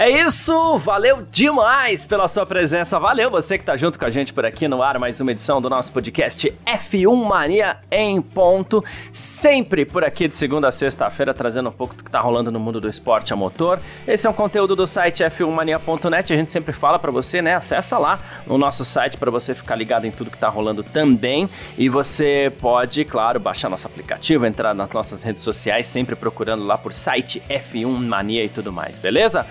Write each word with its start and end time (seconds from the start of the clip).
É 0.00 0.08
isso, 0.12 0.78
valeu 0.78 1.26
demais 1.28 2.06
pela 2.06 2.28
sua 2.28 2.46
presença, 2.46 3.00
valeu 3.00 3.28
você 3.28 3.58
que 3.58 3.64
tá 3.64 3.76
junto 3.76 3.98
com 3.98 4.04
a 4.04 4.10
gente 4.10 4.32
por 4.32 4.46
aqui 4.46 4.68
no 4.68 4.80
ar, 4.80 4.96
mais 4.96 5.20
uma 5.20 5.32
edição 5.32 5.60
do 5.60 5.68
nosso 5.68 5.90
podcast 5.92 6.54
F1 6.64 7.26
Mania 7.26 7.78
em 7.90 8.22
ponto, 8.22 8.84
sempre 9.12 9.84
por 9.84 10.04
aqui 10.04 10.28
de 10.28 10.36
segunda 10.36 10.68
a 10.68 10.70
sexta-feira, 10.70 11.34
trazendo 11.34 11.68
um 11.68 11.72
pouco 11.72 11.96
do 11.96 12.04
que 12.04 12.10
tá 12.12 12.20
rolando 12.20 12.52
no 12.52 12.60
mundo 12.60 12.80
do 12.80 12.88
esporte 12.88 13.32
a 13.32 13.36
motor. 13.36 13.80
Esse 14.06 14.28
é 14.28 14.30
um 14.30 14.32
conteúdo 14.32 14.76
do 14.76 14.86
site 14.86 15.24
f1mania.net, 15.24 16.32
a 16.32 16.36
gente 16.36 16.52
sempre 16.52 16.72
fala 16.72 16.96
para 17.00 17.10
você, 17.10 17.42
né, 17.42 17.56
acessa 17.56 17.98
lá 17.98 18.20
no 18.46 18.56
nosso 18.56 18.84
site 18.84 19.16
para 19.16 19.32
você 19.32 19.52
ficar 19.52 19.74
ligado 19.74 20.04
em 20.04 20.12
tudo 20.12 20.30
que 20.30 20.38
tá 20.38 20.48
rolando 20.48 20.84
também, 20.84 21.50
e 21.76 21.88
você 21.88 22.52
pode, 22.60 23.04
claro, 23.04 23.40
baixar 23.40 23.68
nosso 23.68 23.88
aplicativo, 23.88 24.46
entrar 24.46 24.74
nas 24.74 24.92
nossas 24.92 25.24
redes 25.24 25.42
sociais, 25.42 25.88
sempre 25.88 26.14
procurando 26.14 26.64
lá 26.64 26.78
por 26.78 26.92
site 26.92 27.42
F1 27.50 27.98
Mania 27.98 28.44
e 28.44 28.48
tudo 28.48 28.72
mais, 28.72 28.96
beleza? 28.96 29.44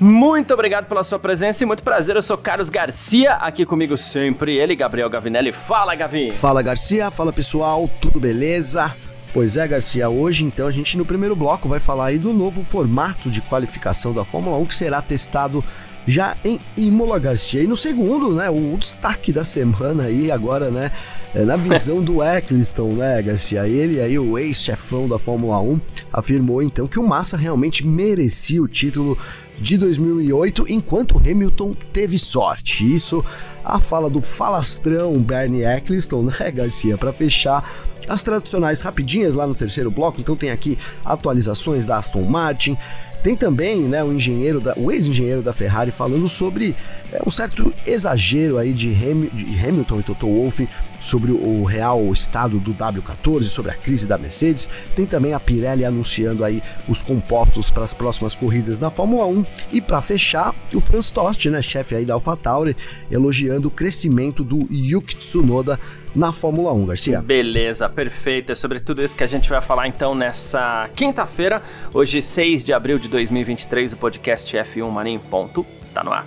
Muito 0.00 0.54
obrigado 0.54 0.86
pela 0.86 1.02
sua 1.02 1.18
presença 1.18 1.64
e 1.64 1.66
muito 1.66 1.82
prazer. 1.82 2.14
Eu 2.14 2.22
sou 2.22 2.38
Carlos 2.38 2.70
Garcia, 2.70 3.32
aqui 3.32 3.66
comigo 3.66 3.96
sempre 3.96 4.56
ele, 4.56 4.76
Gabriel 4.76 5.10
Gavinelli. 5.10 5.52
Fala, 5.52 5.94
Gavi! 5.96 6.30
Fala, 6.30 6.62
Garcia. 6.62 7.10
Fala, 7.10 7.32
pessoal. 7.32 7.90
Tudo 8.00 8.20
beleza? 8.20 8.94
Pois 9.34 9.56
é, 9.56 9.66
Garcia, 9.66 10.08
hoje 10.08 10.44
então 10.44 10.66
a 10.66 10.70
gente 10.70 10.96
no 10.96 11.04
primeiro 11.04 11.36
bloco 11.36 11.68
vai 11.68 11.78
falar 11.78 12.06
aí 12.06 12.18
do 12.18 12.32
novo 12.32 12.64
formato 12.64 13.28
de 13.28 13.42
qualificação 13.42 14.14
da 14.14 14.24
Fórmula 14.24 14.56
1 14.56 14.66
que 14.66 14.74
será 14.74 15.02
testado 15.02 15.62
já 16.06 16.34
em 16.42 16.58
Imola 16.76 17.18
Garcia. 17.18 17.62
E 17.62 17.66
no 17.66 17.76
segundo, 17.76 18.32
né, 18.32 18.48
o 18.48 18.76
destaque 18.78 19.30
da 19.30 19.44
semana 19.44 20.04
aí 20.04 20.30
agora, 20.30 20.70
né, 20.70 20.90
é 21.34 21.44
na 21.44 21.56
visão 21.56 22.02
do 22.02 22.22
Eccleston, 22.24 22.94
né, 22.94 23.20
Garcia? 23.20 23.68
Ele 23.68 24.00
aí, 24.00 24.18
o 24.18 24.38
ex-chefão 24.38 25.06
da 25.06 25.18
Fórmula 25.18 25.60
1, 25.60 25.78
afirmou 26.10 26.62
então 26.62 26.86
que 26.86 26.98
o 26.98 27.06
Massa 27.06 27.36
realmente 27.36 27.86
merecia 27.86 28.62
o 28.62 28.66
título 28.66 29.18
de 29.60 29.76
2008, 29.76 30.66
enquanto 30.68 31.18
Hamilton 31.18 31.74
teve 31.92 32.18
sorte. 32.18 32.86
Isso 32.94 33.24
a 33.64 33.78
fala 33.78 34.08
do 34.08 34.20
falastrão 34.20 35.12
Bernie 35.14 35.64
Eccleston, 35.64 36.22
né, 36.22 36.50
Garcia, 36.50 36.96
para 36.96 37.12
fechar 37.12 37.68
as 38.08 38.22
tradicionais 38.22 38.80
rapidinhas 38.80 39.34
lá 39.34 39.46
no 39.46 39.54
terceiro 39.54 39.90
bloco. 39.90 40.20
Então 40.20 40.36
tem 40.36 40.50
aqui 40.50 40.78
atualizações 41.04 41.86
da 41.86 41.98
Aston 41.98 42.22
Martin, 42.22 42.76
tem 43.22 43.36
também 43.36 43.82
né, 43.82 44.02
o 44.02 44.12
engenheiro 44.12 44.60
da, 44.60 44.74
o 44.76 44.92
ex-engenheiro 44.92 45.42
da 45.42 45.52
Ferrari 45.52 45.90
falando 45.90 46.28
sobre 46.28 46.76
é, 47.12 47.20
um 47.26 47.30
certo 47.30 47.74
exagero 47.84 48.58
aí 48.58 48.72
de, 48.72 48.90
Ham, 48.90 49.28
de 49.32 49.58
Hamilton 49.58 50.00
e 50.00 50.02
Toto 50.04 50.26
Wolff 50.26 50.68
sobre 51.00 51.32
o 51.32 51.64
real 51.64 52.12
estado 52.12 52.58
do 52.60 52.72
W14, 52.74 53.44
sobre 53.44 53.72
a 53.72 53.74
crise 53.74 54.06
da 54.06 54.16
Mercedes. 54.16 54.68
Tem 54.94 55.04
também 55.04 55.32
a 55.32 55.40
Pirelli 55.40 55.84
anunciando 55.84 56.44
aí 56.44 56.62
os 56.88 57.02
compostos 57.02 57.70
para 57.70 57.84
as 57.84 57.92
próximas 57.92 58.34
corridas 58.34 58.78
na 58.78 58.90
Fórmula 58.90 59.26
1 59.26 59.44
e 59.72 59.80
para 59.80 60.00
fechar, 60.00 60.54
o 60.72 60.80
Franz 60.80 61.10
Tost, 61.10 61.44
né, 61.50 61.60
chefe 61.60 61.96
aí 61.96 62.04
da 62.04 62.14
AlphaTauri, 62.14 62.76
elogiando 63.10 63.68
o 63.68 63.70
crescimento 63.70 64.44
do 64.44 64.68
Yuki 64.70 65.16
Tsunoda 65.16 65.78
na 66.14 66.32
Fórmula 66.32 66.72
1, 66.72 66.86
Garcia. 66.86 67.20
Beleza, 67.20 67.88
perfeito. 67.88 68.52
É 68.52 68.54
sobre 68.54 68.80
tudo 68.80 69.02
isso 69.02 69.16
que 69.16 69.24
a 69.24 69.26
gente 69.26 69.48
vai 69.48 69.60
falar 69.60 69.88
então 69.88 70.14
nessa 70.14 70.88
quinta-feira, 70.94 71.62
hoje 71.92 72.20
6 72.22 72.64
de 72.64 72.72
abril 72.72 72.98
de 72.98 73.08
2023, 73.08 73.92
o 73.92 73.96
podcast 73.96 74.56
F1 74.56 74.90
Mania 74.90 75.18
ponto 75.30 75.64
tá 75.92 76.02
no 76.02 76.12
ar. 76.12 76.26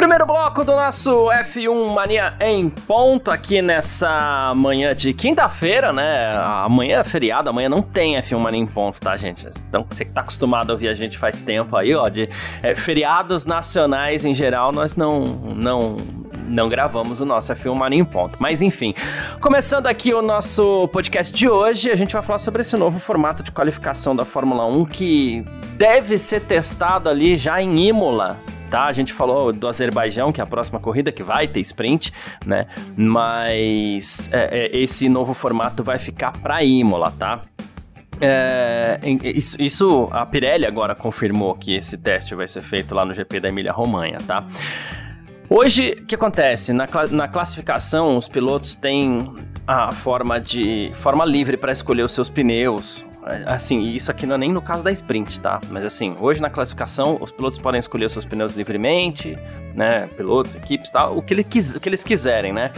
Primeiro 0.00 0.24
bloco 0.24 0.64
do 0.64 0.72
nosso 0.72 1.26
F1 1.26 1.94
Mania 1.94 2.34
em 2.40 2.70
ponto 2.70 3.30
aqui 3.30 3.60
nessa 3.60 4.50
manhã 4.56 4.94
de 4.94 5.12
quinta-feira, 5.12 5.92
né? 5.92 6.32
Amanhã 6.38 7.00
é 7.00 7.04
feriado, 7.04 7.50
amanhã 7.50 7.68
não 7.68 7.82
tem 7.82 8.16
F1 8.16 8.38
Mania 8.38 8.60
em 8.60 8.66
ponto, 8.66 8.98
tá, 8.98 9.14
gente? 9.18 9.46
Então, 9.68 9.84
você 9.86 10.06
que 10.06 10.10
tá 10.10 10.22
acostumado 10.22 10.70
a 10.70 10.72
ouvir 10.72 10.88
a 10.88 10.94
gente 10.94 11.18
faz 11.18 11.42
tempo 11.42 11.76
aí, 11.76 11.94
ó, 11.94 12.08
de 12.08 12.30
é, 12.62 12.74
feriados 12.74 13.44
nacionais 13.44 14.24
em 14.24 14.32
geral, 14.32 14.72
nós 14.72 14.96
não, 14.96 15.22
não 15.22 15.98
não 16.48 16.68
gravamos 16.70 17.20
o 17.20 17.26
nosso 17.26 17.54
F1 17.54 17.76
Mania 17.76 18.00
em 18.00 18.04
ponto. 18.04 18.38
Mas 18.40 18.62
enfim, 18.62 18.94
começando 19.38 19.86
aqui 19.86 20.14
o 20.14 20.22
nosso 20.22 20.88
podcast 20.88 21.30
de 21.30 21.46
hoje, 21.46 21.90
a 21.90 21.94
gente 21.94 22.14
vai 22.14 22.22
falar 22.22 22.38
sobre 22.38 22.62
esse 22.62 22.74
novo 22.74 22.98
formato 22.98 23.42
de 23.42 23.52
qualificação 23.52 24.16
da 24.16 24.24
Fórmula 24.24 24.64
1 24.64 24.86
que 24.86 25.44
deve 25.74 26.16
ser 26.16 26.40
testado 26.40 27.10
ali 27.10 27.36
já 27.36 27.60
em 27.60 27.88
Imola, 27.88 28.38
tá? 28.70 28.84
A 28.84 28.92
gente 28.92 29.12
falou 29.12 29.52
do 29.52 29.66
Azerbaijão, 29.66 30.32
que 30.32 30.40
é 30.40 30.44
a 30.44 30.46
próxima 30.46 30.78
corrida, 30.78 31.10
que 31.10 31.22
vai 31.22 31.48
ter 31.48 31.60
sprint, 31.60 32.12
né? 32.46 32.66
Mas 32.96 34.30
é, 34.32 34.66
é, 34.66 34.78
esse 34.78 35.08
novo 35.08 35.34
formato 35.34 35.82
vai 35.82 35.98
ficar 35.98 36.32
para 36.32 36.62
Imola, 36.62 37.12
tá? 37.18 37.40
É, 38.20 39.00
isso, 39.24 39.60
isso, 39.60 40.08
a 40.12 40.26
Pirelli 40.26 40.66
agora 40.66 40.94
confirmou 40.94 41.54
que 41.54 41.74
esse 41.74 41.96
teste 41.96 42.34
vai 42.34 42.46
ser 42.46 42.62
feito 42.62 42.94
lá 42.94 43.04
no 43.04 43.14
GP 43.14 43.40
da 43.40 43.48
Emília-Romanha, 43.48 44.18
tá? 44.26 44.44
Hoje, 45.48 45.96
o 45.98 46.06
que 46.06 46.14
acontece? 46.14 46.72
Na, 46.72 46.86
na 47.10 47.26
classificação, 47.26 48.16
os 48.16 48.28
pilotos 48.28 48.76
têm 48.76 49.34
a 49.66 49.90
forma 49.90 50.40
de 50.40 50.92
forma 50.94 51.24
livre 51.24 51.56
para 51.56 51.72
escolher 51.72 52.02
os 52.02 52.12
seus 52.12 52.28
pneus. 52.28 53.04
Assim, 53.46 53.82
isso 53.82 54.10
aqui 54.10 54.26
não 54.26 54.34
é 54.34 54.38
nem 54.38 54.52
no 54.52 54.62
caso 54.62 54.82
da 54.82 54.90
sprint, 54.92 55.40
tá? 55.40 55.60
Mas 55.70 55.84
assim, 55.84 56.16
hoje 56.20 56.40
na 56.40 56.50
classificação, 56.50 57.18
os 57.20 57.30
pilotos 57.30 57.58
podem 57.58 57.78
escolher 57.78 58.06
os 58.06 58.12
seus 58.12 58.24
pneus 58.24 58.54
livremente, 58.54 59.38
né? 59.74 60.08
Pilotos, 60.16 60.54
equipes, 60.54 60.90
tal, 60.90 61.16
o 61.16 61.22
que, 61.22 61.34
ele 61.34 61.44
quis, 61.44 61.74
o 61.74 61.80
que 61.80 61.88
eles 61.88 62.04
quiserem, 62.04 62.52
né? 62.52 62.72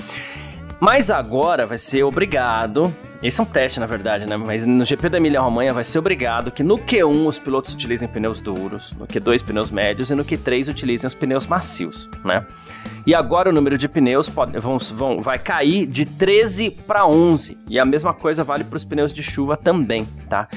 Mas 0.80 1.10
agora 1.10 1.66
vai 1.66 1.78
ser 1.78 2.02
obrigado 2.02 2.92
esse 3.22 3.40
é 3.40 3.44
um 3.44 3.46
teste, 3.46 3.78
na 3.78 3.86
verdade, 3.86 4.26
né? 4.28 4.36
Mas 4.36 4.64
no 4.64 4.84
GP 4.84 5.08
da 5.08 5.18
Emília-Romanha 5.18 5.72
vai 5.72 5.84
ser 5.84 6.00
obrigado 6.00 6.50
que 6.50 6.64
no 6.64 6.76
Q1 6.76 7.28
os 7.28 7.38
pilotos 7.38 7.72
utilizem 7.72 8.08
pneus 8.08 8.40
duros, 8.40 8.90
no 8.98 9.06
Q2 9.06 9.44
pneus 9.44 9.70
médios 9.70 10.10
e 10.10 10.14
no 10.16 10.24
Q3 10.24 10.69
utilizem 10.69 11.06
os 11.06 11.14
pneus 11.14 11.46
macios, 11.46 12.08
né? 12.24 12.44
E 13.06 13.14
agora 13.14 13.50
o 13.50 13.52
número 13.52 13.76
de 13.76 13.88
pneus 13.88 14.28
pode, 14.28 14.58
vão, 14.58 14.78
vão, 14.78 15.20
vai 15.20 15.38
cair 15.38 15.86
de 15.86 16.04
13 16.04 16.70
para 16.70 17.06
11. 17.06 17.58
E 17.68 17.78
a 17.78 17.84
mesma 17.84 18.14
coisa 18.14 18.44
vale 18.44 18.64
para 18.64 18.76
os 18.76 18.84
pneus 18.84 19.12
de 19.12 19.22
chuva 19.22 19.56
também, 19.56 20.06
tá? 20.28 20.48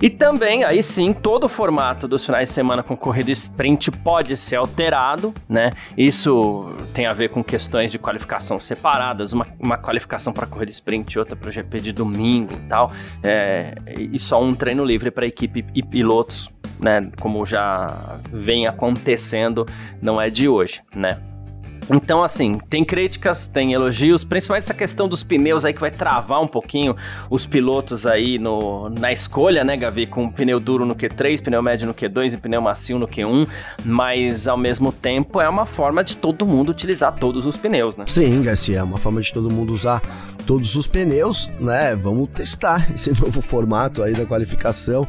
E 0.00 0.10
também, 0.10 0.62
aí 0.62 0.82
sim, 0.82 1.14
todo 1.14 1.44
o 1.44 1.48
formato 1.48 2.06
dos 2.06 2.24
finais 2.24 2.50
de 2.50 2.54
semana 2.54 2.82
com 2.82 2.94
corrida 2.94 3.30
sprint 3.30 3.90
pode 3.90 4.36
ser 4.36 4.56
alterado, 4.56 5.32
né? 5.48 5.70
Isso 5.96 6.70
tem 6.92 7.06
a 7.06 7.14
ver 7.14 7.30
com 7.30 7.42
questões 7.42 7.90
de 7.90 7.98
qualificação 7.98 8.60
separadas, 8.60 9.32
uma, 9.32 9.46
uma 9.58 9.78
qualificação 9.78 10.34
para 10.34 10.46
corrida 10.46 10.70
sprint 10.70 11.18
outra 11.18 11.34
para 11.34 11.48
o 11.48 11.52
GP 11.52 11.80
de 11.80 11.92
domingo 11.92 12.52
e 12.52 12.68
tal. 12.68 12.92
É, 13.22 13.74
e 13.96 14.18
só 14.18 14.42
um 14.42 14.54
treino 14.54 14.84
livre 14.84 15.10
para 15.10 15.26
equipe 15.26 15.64
e 15.74 15.82
pilotos, 15.82 16.50
né? 16.78 17.10
Como 17.18 17.46
já 17.46 18.18
vem 18.30 18.66
acontecendo, 18.66 19.66
não 20.02 20.20
é 20.20 20.28
de 20.28 20.46
hoje, 20.46 20.82
né? 20.94 21.18
Então, 21.90 22.22
assim, 22.22 22.58
tem 22.68 22.84
críticas, 22.84 23.46
tem 23.46 23.72
elogios, 23.72 24.24
principalmente 24.24 24.64
essa 24.64 24.74
questão 24.74 25.08
dos 25.08 25.22
pneus 25.22 25.64
aí 25.64 25.72
que 25.72 25.80
vai 25.80 25.90
travar 25.90 26.42
um 26.42 26.48
pouquinho 26.48 26.96
os 27.30 27.46
pilotos 27.46 28.04
aí 28.04 28.38
no, 28.38 28.90
na 28.90 29.12
escolha, 29.12 29.62
né, 29.62 29.76
Gavi? 29.76 30.06
Com 30.06 30.28
pneu 30.28 30.58
duro 30.58 30.84
no 30.84 30.96
Q3, 30.96 31.40
pneu 31.40 31.62
médio 31.62 31.86
no 31.86 31.94
Q2 31.94 32.34
e 32.34 32.36
pneu 32.36 32.60
macio 32.60 32.98
no 32.98 33.06
Q1, 33.06 33.46
mas 33.84 34.48
ao 34.48 34.56
mesmo 34.56 34.90
tempo 34.90 35.40
é 35.40 35.48
uma 35.48 35.66
forma 35.66 36.02
de 36.02 36.16
todo 36.16 36.44
mundo 36.44 36.70
utilizar 36.70 37.14
todos 37.14 37.46
os 37.46 37.56
pneus, 37.56 37.96
né? 37.96 38.04
Sim, 38.08 38.42
Garcia, 38.42 38.80
é 38.80 38.82
uma 38.82 38.98
forma 38.98 39.20
de 39.20 39.32
todo 39.32 39.52
mundo 39.52 39.72
usar 39.72 40.02
todos 40.44 40.74
os 40.74 40.86
pneus, 40.86 41.48
né? 41.60 41.94
Vamos 41.94 42.28
testar 42.30 42.88
esse 42.92 43.10
novo 43.10 43.40
formato 43.40 44.02
aí 44.02 44.12
da 44.12 44.26
qualificação. 44.26 45.06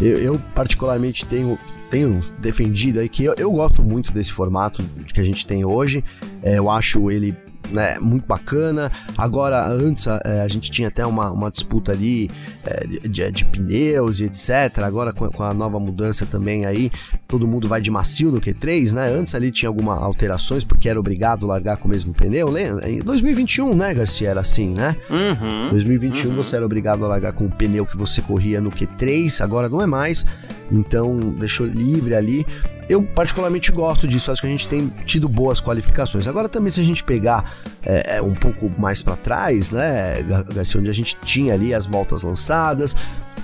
eu, 0.00 0.18
eu 0.18 0.40
particularmente 0.54 1.24
tenho 1.24 1.56
tenho 1.90 2.20
defendido 2.38 3.00
aí 3.00 3.08
que 3.08 3.24
eu, 3.24 3.34
eu 3.34 3.50
gosto 3.50 3.82
muito 3.82 4.12
desse 4.12 4.32
formato 4.32 4.82
que 5.12 5.20
a 5.20 5.24
gente 5.24 5.46
tem 5.46 5.64
hoje. 5.64 6.04
É, 6.42 6.58
eu 6.58 6.70
acho 6.70 7.10
ele 7.10 7.34
né, 7.70 7.98
muito 8.00 8.26
bacana. 8.26 8.90
Agora, 9.16 9.66
antes 9.66 10.06
é, 10.06 10.42
a 10.42 10.48
gente 10.48 10.70
tinha 10.70 10.88
até 10.88 11.06
uma, 11.06 11.30
uma 11.30 11.50
disputa 11.50 11.92
ali 11.92 12.30
é, 12.64 12.86
de, 13.08 13.30
de, 13.30 13.44
pneus 13.44 14.20
e 14.20 14.24
etc. 14.24 14.82
Agora 14.84 15.12
com, 15.12 15.28
com, 15.30 15.42
a 15.42 15.52
nova 15.52 15.78
mudança 15.78 16.26
também 16.26 16.66
aí, 16.66 16.90
todo 17.26 17.46
mundo 17.46 17.68
vai 17.68 17.80
de 17.80 17.90
macio 17.90 18.30
no 18.30 18.40
Q3, 18.40 18.92
né? 18.92 19.08
Antes 19.08 19.34
ali 19.34 19.50
tinha 19.50 19.68
algumas 19.68 20.00
alterações 20.02 20.64
porque 20.64 20.88
era 20.88 20.98
obrigado 20.98 21.44
a 21.44 21.48
largar 21.48 21.76
com 21.76 21.88
o 21.88 21.90
mesmo 21.90 22.12
pneu, 22.12 22.50
lembra? 22.50 22.88
Em 22.88 23.00
2021, 23.00 23.74
né, 23.74 23.94
Garcia? 23.94 24.30
Era 24.30 24.40
assim, 24.40 24.70
né? 24.70 24.96
Uhum, 25.10 25.70
2021 25.70 26.30
uhum. 26.30 26.36
você 26.36 26.56
era 26.56 26.64
obrigado 26.64 27.04
a 27.04 27.08
largar 27.08 27.32
com 27.32 27.46
o 27.46 27.50
pneu 27.50 27.86
que 27.86 27.96
você 27.96 28.20
corria 28.22 28.60
no 28.60 28.70
Q3, 28.70 29.42
agora 29.42 29.68
não 29.68 29.82
é 29.82 29.86
mais. 29.86 30.24
Então 30.70 31.18
deixou 31.30 31.66
livre 31.66 32.14
ali. 32.14 32.46
Eu 32.88 33.02
particularmente 33.02 33.72
gosto 33.72 34.06
disso, 34.06 34.30
acho 34.30 34.40
que 34.40 34.46
a 34.46 34.50
gente 34.50 34.68
tem 34.68 34.88
tido 35.04 35.28
boas 35.28 35.60
qualificações. 35.60 36.26
Agora 36.26 36.48
também 36.48 36.70
se 36.70 36.80
a 36.80 36.84
gente 36.84 37.02
pegar 37.02 37.52
é, 37.82 38.16
é 38.16 38.22
um 38.22 38.34
pouco 38.34 38.70
mais 38.78 39.02
para 39.02 39.16
trás, 39.16 39.70
né, 39.70 40.22
Garcia, 40.54 40.80
onde 40.80 40.90
a 40.90 40.94
gente 40.94 41.16
tinha 41.24 41.54
ali 41.54 41.74
as 41.74 41.86
voltas 41.86 42.22
lançadas, 42.22 42.96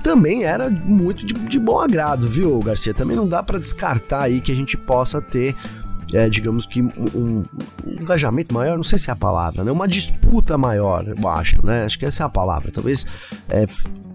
também 0.02 0.44
era 0.44 0.68
muito 0.68 1.24
de, 1.24 1.34
de 1.34 1.58
bom 1.58 1.80
agrado, 1.80 2.28
viu, 2.28 2.58
Garcia? 2.60 2.92
Também 2.92 3.16
não 3.16 3.28
dá 3.28 3.42
para 3.42 3.58
descartar 3.58 4.22
aí 4.22 4.40
que 4.40 4.50
a 4.50 4.54
gente 4.54 4.76
possa 4.76 5.20
ter 5.20 5.54
é, 6.12 6.28
digamos 6.28 6.66
que 6.66 6.82
um, 6.82 6.92
um, 7.14 7.44
engajamento 7.86 8.54
maior, 8.54 8.76
não 8.76 8.82
sei 8.82 8.98
se 8.98 9.10
é 9.10 9.12
a 9.12 9.16
palavra, 9.16 9.64
né? 9.64 9.72
Uma 9.72 9.88
disputa 9.88 10.58
maior, 10.58 11.06
eu 11.06 11.28
acho, 11.28 11.64
né? 11.64 11.84
Acho 11.84 11.98
que 11.98 12.06
essa 12.06 12.22
é 12.22 12.26
a 12.26 12.28
palavra. 12.28 12.70
Talvez 12.70 13.06
é, 13.48 13.66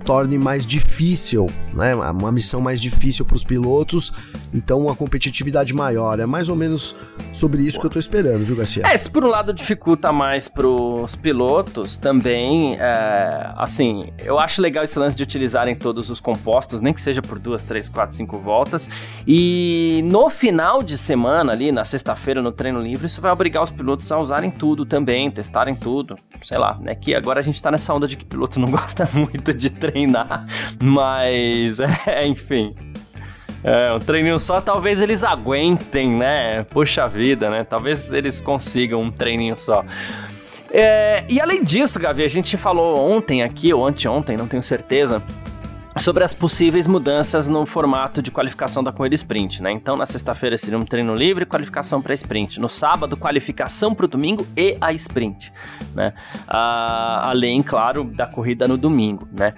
torne 0.08 0.38
mais 0.38 0.66
difícil, 0.66 1.48
né? 1.74 1.94
Uma 1.94 2.32
missão 2.32 2.62
mais 2.62 2.80
difícil 2.80 3.26
para 3.26 3.36
os 3.36 3.44
pilotos, 3.44 4.14
então 4.54 4.80
uma 4.80 4.96
competitividade 4.96 5.74
maior. 5.74 6.18
É 6.18 6.26
mais 6.26 6.48
ou 6.48 6.56
menos 6.56 6.96
sobre 7.34 7.62
isso 7.62 7.78
que 7.78 7.86
eu 7.86 7.90
estou 7.90 8.00
esperando, 8.00 8.46
viu, 8.46 8.56
Garcia? 8.56 8.84
É, 8.88 8.96
se 8.96 9.12
por 9.12 9.26
um 9.26 9.28
lado 9.28 9.54
dificulta 9.54 10.10
mais 10.14 10.48
para 10.48 10.66
os 10.66 11.14
pilotos, 11.14 11.98
também, 11.98 12.78
é, 12.80 13.52
assim, 13.58 14.10
eu 14.24 14.40
acho 14.40 14.62
legal 14.62 14.86
esse 14.86 14.98
lance 14.98 15.18
de 15.18 15.24
utilizarem 15.24 15.76
todos 15.76 16.10
os 16.10 16.22
compostos, 16.22 16.80
nem 16.80 16.94
que 16.94 17.02
seja 17.02 17.22
por 17.22 17.38
duas, 17.38 17.64
três, 17.64 17.90
quatro, 17.90 18.16
cinco 18.16 18.38
voltas. 18.38 18.90
E 19.28 20.00
no 20.06 20.30
final 20.30 20.82
de 20.82 20.98
semana, 20.98 21.52
ali 21.52 21.70
na 21.70 21.84
sexta-feira, 21.88 22.42
no 22.42 22.52
treino 22.52 22.80
livre, 22.80 23.08
isso 23.08 23.20
vai 23.20 23.32
obrigar 23.32 23.64
os 23.64 23.70
pilotos 23.70 24.12
a 24.12 24.20
usarem 24.20 24.52
tudo 24.52 24.86
também, 24.86 25.32
testarem 25.32 25.76
tudo. 25.76 26.16
Sei 26.44 26.58
lá, 26.58 26.78
né? 26.80 26.94
Que 26.94 27.16
agora 27.16 27.40
a 27.40 27.44
gente 27.44 27.56
está 27.56 27.72
nessa 27.72 27.94
onda 27.94 28.08
de 28.08 28.16
que 28.16 28.26
piloto 28.26 28.60
não 28.60 28.70
gosta 28.72 29.10
muito 29.14 29.54
de 29.54 29.70
treinar, 29.70 30.46
mas 30.82 31.80
é, 32.06 32.28
enfim. 32.28 32.76
É, 33.64 33.92
um 33.92 34.00
treininho 34.00 34.40
só, 34.40 34.62
talvez 34.62 35.02
eles 35.02 35.24
aguentem, 35.24 36.10
né? 36.10 36.64
Puxa 36.64 37.08
vida, 37.08 37.50
né? 37.50 37.64
Talvez 37.64 38.12
eles 38.12 38.40
consigam 38.40 39.02
um 39.02 39.12
treininho 39.12 39.58
só. 39.58 39.84
É, 40.72 41.24
e 41.28 41.40
além 41.42 41.64
disso, 41.64 42.00
Gavi, 42.00 42.24
a 42.24 42.28
gente 42.28 42.56
falou 42.58 43.10
ontem 43.10 43.42
aqui, 43.42 43.74
ou 43.74 43.86
anteontem, 43.86 44.38
não 44.38 44.48
tenho 44.48 44.62
certeza, 44.62 45.24
sobre 46.00 46.24
as 46.24 46.34
possíveis 46.34 46.86
mudanças 46.88 47.48
no 47.48 47.66
formato 47.66 48.22
de 48.22 48.32
qualificação 48.32 48.84
da 48.84 48.92
corrida 48.92 49.16
sprint, 49.16 49.62
né? 49.62 49.72
Então, 49.72 49.96
na 49.96 50.06
sexta-feira 50.06 50.58
seria 50.58 50.78
um 50.78 50.86
treino 50.86 51.16
livre, 51.16 51.46
qualificação 51.46 52.02
para 52.02 52.14
sprint. 52.14 52.60
No 52.60 52.70
sábado, 52.70 53.18
qualificação 53.18 53.94
para 53.96 54.06
o 54.06 54.08
domingo 54.08 54.46
e 54.56 54.78
a 54.80 54.92
sprint, 54.94 55.52
né? 55.96 56.14
Ah, 56.48 57.30
além, 57.30 57.64
claro, 57.64 58.04
da 58.04 58.28
corrida 58.28 58.68
no 58.68 58.78
domingo, 58.78 59.28
né? 59.32 59.54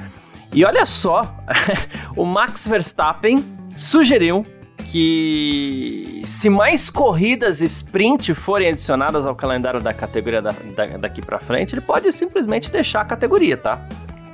E 0.53 0.65
olha 0.65 0.85
só, 0.85 1.35
o 2.15 2.25
Max 2.25 2.67
Verstappen 2.67 3.37
sugeriu 3.77 4.45
que 4.91 6.23
se 6.25 6.49
mais 6.49 6.89
corridas 6.89 7.61
sprint 7.61 8.33
forem 8.33 8.69
adicionadas 8.69 9.25
ao 9.25 9.35
calendário 9.35 9.79
da 9.79 9.93
categoria 9.93 10.41
da, 10.41 10.49
da, 10.75 10.97
daqui 10.97 11.21
para 11.21 11.37
frente, 11.39 11.75
ele 11.75 11.81
pode 11.81 12.11
simplesmente 12.11 12.71
deixar 12.71 13.01
a 13.01 13.05
categoria, 13.05 13.55
tá? 13.55 13.87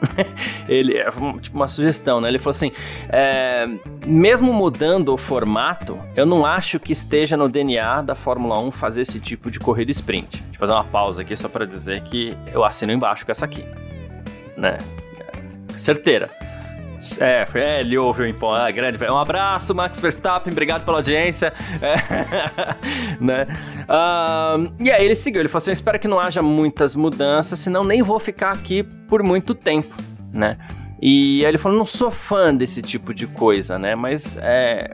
ele 0.67 0.97
é 0.97 1.09
tipo 1.41 1.55
uma 1.55 1.67
sugestão, 1.67 2.19
né? 2.21 2.29
Ele 2.29 2.39
falou 2.39 2.51
assim: 2.51 2.71
é, 3.09 3.67
mesmo 4.05 4.53
mudando 4.53 5.13
o 5.13 5.17
formato, 5.17 5.99
eu 6.15 6.25
não 6.25 6.45
acho 6.45 6.79
que 6.79 6.93
esteja 6.93 7.35
no 7.37 7.49
DNA 7.49 8.01
da 8.01 8.15
Fórmula 8.15 8.59
1 8.59 8.71
fazer 8.71 9.01
esse 9.01 9.19
tipo 9.19 9.49
de 9.49 9.59
corrida 9.59 9.91
sprint. 9.91 10.29
Deixa 10.31 10.55
eu 10.55 10.59
fazer 10.59 10.73
uma 10.73 10.83
pausa 10.83 11.21
aqui 11.21 11.35
só 11.35 11.47
para 11.49 11.65
dizer 11.65 12.01
que 12.01 12.37
eu 12.53 12.63
assino 12.63 12.91
embaixo 12.91 13.25
com 13.25 13.31
essa 13.31 13.45
aqui, 13.45 13.63
né? 14.57 14.77
certeira. 15.77 16.29
É, 17.19 17.45
foi, 17.45 17.61
é, 17.61 17.79
ele 17.81 17.97
ouve 17.97 18.23
o 18.23 18.27
Impon, 18.27 18.53
ah, 18.53 18.69
grande. 18.71 18.97
Um 19.03 19.17
abraço, 19.17 19.73
Max 19.75 19.99
Verstappen, 19.99 20.51
obrigado 20.51 20.83
pela 20.83 20.97
audiência. 20.97 21.53
É, 21.81 23.15
né? 23.23 23.47
Uh, 23.83 24.73
e 24.79 24.91
aí 24.91 25.05
ele 25.05 25.15
seguiu, 25.15 25.41
ele 25.41 25.49
falou 25.49 25.59
assim: 25.59 25.71
espero 25.71 25.99
que 25.99 26.07
não 26.07 26.19
haja 26.19 26.41
muitas 26.41 26.95
mudanças, 26.95 27.59
senão 27.59 27.83
nem 27.83 28.01
vou 28.01 28.19
ficar 28.19 28.51
aqui 28.51 28.83
por 29.07 29.23
muito 29.23 29.53
tempo, 29.53 29.95
né? 30.33 30.57
E 31.01 31.41
aí 31.41 31.49
ele 31.49 31.57
falou: 31.57 31.77
não 31.77 31.85
sou 31.85 32.11
fã 32.11 32.53
desse 32.53 32.81
tipo 32.81 33.13
de 33.13 33.27
coisa, 33.27 33.77
né? 33.77 33.95
Mas 33.95 34.37
é 34.41 34.93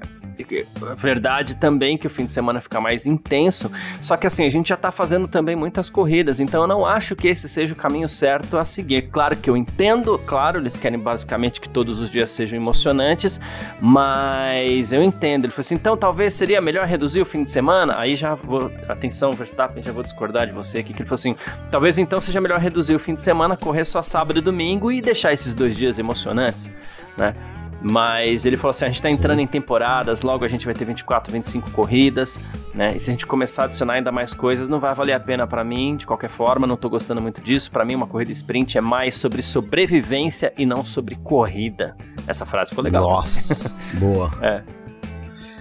verdade 0.96 1.56
também 1.56 1.98
que 1.98 2.08
o 2.08 2.10
fim 2.10 2.26
de 2.26 2.32
semana 2.32 2.62
fica 2.62 2.80
mais 2.80 3.06
intenso, 3.06 3.72
só 4.02 4.18
que 4.18 4.28
assim, 4.28 4.46
a 4.46 4.50
gente 4.50 4.70
já 4.70 4.78
tá 4.78 4.92
fazendo 4.92 5.28
também 5.28 5.56
muitas 5.56 5.90
corridas, 5.90 6.40
então 6.40 6.62
eu 6.62 6.68
não 6.68 6.86
acho 6.86 7.16
que 7.16 7.28
esse 7.28 7.48
seja 7.48 7.74
o 7.74 7.76
caminho 7.76 8.08
certo 8.08 8.58
a 8.58 8.66
seguir. 8.66 9.04
Claro 9.04 9.38
que 9.38 9.50
eu 9.50 9.58
entendo, 9.58 10.20
claro, 10.26 10.60
eles 10.60 10.78
querem 10.78 11.00
basicamente 11.00 11.60
que 11.60 11.70
todos 11.70 12.00
os 12.00 12.10
dias 12.10 12.30
sejam 12.32 12.58
emocionantes, 12.58 13.40
mas 13.80 14.94
eu 14.94 15.02
entendo. 15.02 15.46
Ele 15.46 15.52
falou 15.52 15.62
assim, 15.62 15.76
então 15.76 15.98
talvez 15.98 16.34
seria 16.34 16.62
melhor 16.62 16.86
reduzir 16.86 17.22
o 17.22 17.26
fim 17.26 17.44
de 17.44 17.50
semana? 17.50 17.98
Aí 17.98 18.16
já 18.16 18.36
vou, 18.36 18.72
atenção, 18.88 19.32
Verstappen, 19.32 19.84
já 19.84 19.92
vou 19.92 20.04
discordar 20.04 20.48
de 20.48 20.54
você 20.54 20.80
aqui, 20.80 20.94
que 20.94 21.02
ele 21.02 21.10
falou 21.10 21.16
assim, 21.16 21.36
talvez 21.70 21.98
então 21.98 22.20
seja 22.22 22.40
melhor 22.42 22.60
reduzir 22.60 22.96
o 22.96 23.00
fim 23.00 23.14
de 23.14 23.22
semana, 23.22 23.58
correr 23.58 23.86
só 23.86 24.02
sábado 24.02 24.40
e 24.40 24.42
domingo 24.42 24.92
e 24.92 25.02
deixar 25.02 25.34
esses 25.34 25.54
dois 25.54 25.76
dias 25.76 26.00
emocionantes, 26.00 26.72
né? 27.18 27.36
Mas 27.84 28.46
ele 28.46 28.58
falou 28.58 28.72
assim: 28.72 28.86
a 28.86 28.90
gente 28.90 29.02
tá 29.02 29.10
entrando 29.10 29.40
em 29.40 29.48
temporadas, 29.48 30.22
logo 30.22 30.46
a 30.46 30.48
gente 30.48 30.66
vai 30.66 30.74
ter 30.74 30.86
24, 30.86 31.34
25 31.34 31.72
corridas, 31.72 32.40
né? 32.74 32.96
E 32.96 33.00
se 33.00 33.10
a 33.10 33.14
gente 33.14 33.26
começar 33.26 33.64
a 33.64 33.66
adicionar 33.66 33.94
ainda 33.94 34.12
mais 34.12 34.34
coisas, 34.34 34.70
não 34.70 34.80
vai 34.80 34.94
valer 34.94 35.14
a 35.14 35.20
pena 35.20 35.48
para 35.48 35.64
mim, 35.64 35.96
de 35.96 36.06
qualquer 36.06 36.30
forma, 36.30 36.68
não 36.68 36.78
tô 36.78 36.90
gostando 36.90 37.22
muito 37.22 37.42
disso. 37.42 37.72
Para 37.72 37.84
mim, 37.84 37.96
uma 37.96 38.08
corrida 38.08 38.32
sprint 38.32 38.78
é 38.78 38.82
mais 38.82 39.16
sobre 39.16 39.42
sobrevivência 39.42 40.54
e 40.58 40.66
não 40.66 40.86
sobre 40.86 41.16
corrida. 41.16 41.96
Essa 42.28 42.46
frase 42.46 42.70
ficou 42.70 42.84
legal. 42.84 43.04
Nossa, 43.04 43.76
boa. 44.00 44.32
É. 44.42 44.62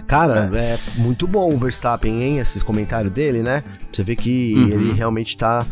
Cara, 0.05 0.49
é. 0.53 0.73
é. 0.73 0.79
muito 0.97 1.25
bom 1.25 1.53
o 1.53 1.57
Verstappen, 1.57 2.21
hein? 2.21 2.37
Esses 2.37 2.61
comentários 2.61 3.13
dele, 3.13 3.41
né? 3.41 3.63
Você 3.91 4.03
vê 4.03 4.15
que 4.15 4.53
uhum. 4.55 4.67
ele 4.67 4.91
realmente 4.93 5.37
tá 5.37 5.65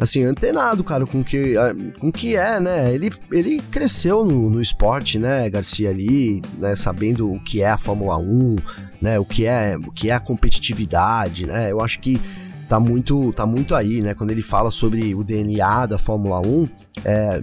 assim, 0.00 0.24
antenado, 0.24 0.82
cara, 0.82 1.04
com 1.06 1.22
que, 1.22 1.54
com 1.98 2.10
que 2.10 2.34
é, 2.34 2.58
né? 2.58 2.92
Ele, 2.94 3.10
ele 3.30 3.60
cresceu 3.70 4.24
no, 4.24 4.48
no 4.48 4.62
esporte, 4.62 5.18
né, 5.18 5.48
Garcia, 5.50 5.90
ali, 5.90 6.40
né, 6.58 6.74
sabendo 6.74 7.30
o 7.30 7.38
que 7.44 7.60
é 7.60 7.68
a 7.68 7.76
Fórmula 7.76 8.16
1, 8.16 8.56
né, 9.00 9.18
o 9.18 9.24
que 9.26 9.44
é, 9.44 9.76
o 9.76 9.92
que 9.92 10.08
é 10.08 10.14
a 10.14 10.20
competitividade, 10.20 11.46
né? 11.46 11.70
Eu 11.70 11.82
acho 11.82 12.00
que 12.00 12.18
tá 12.66 12.80
muito, 12.80 13.32
tá 13.32 13.44
muito 13.44 13.74
aí, 13.74 14.00
né? 14.00 14.14
Quando 14.14 14.30
ele 14.30 14.42
fala 14.42 14.70
sobre 14.70 15.14
o 15.14 15.22
DNA 15.22 15.86
da 15.86 15.98
Fórmula 15.98 16.40
1, 16.40 16.68
é, 17.04 17.42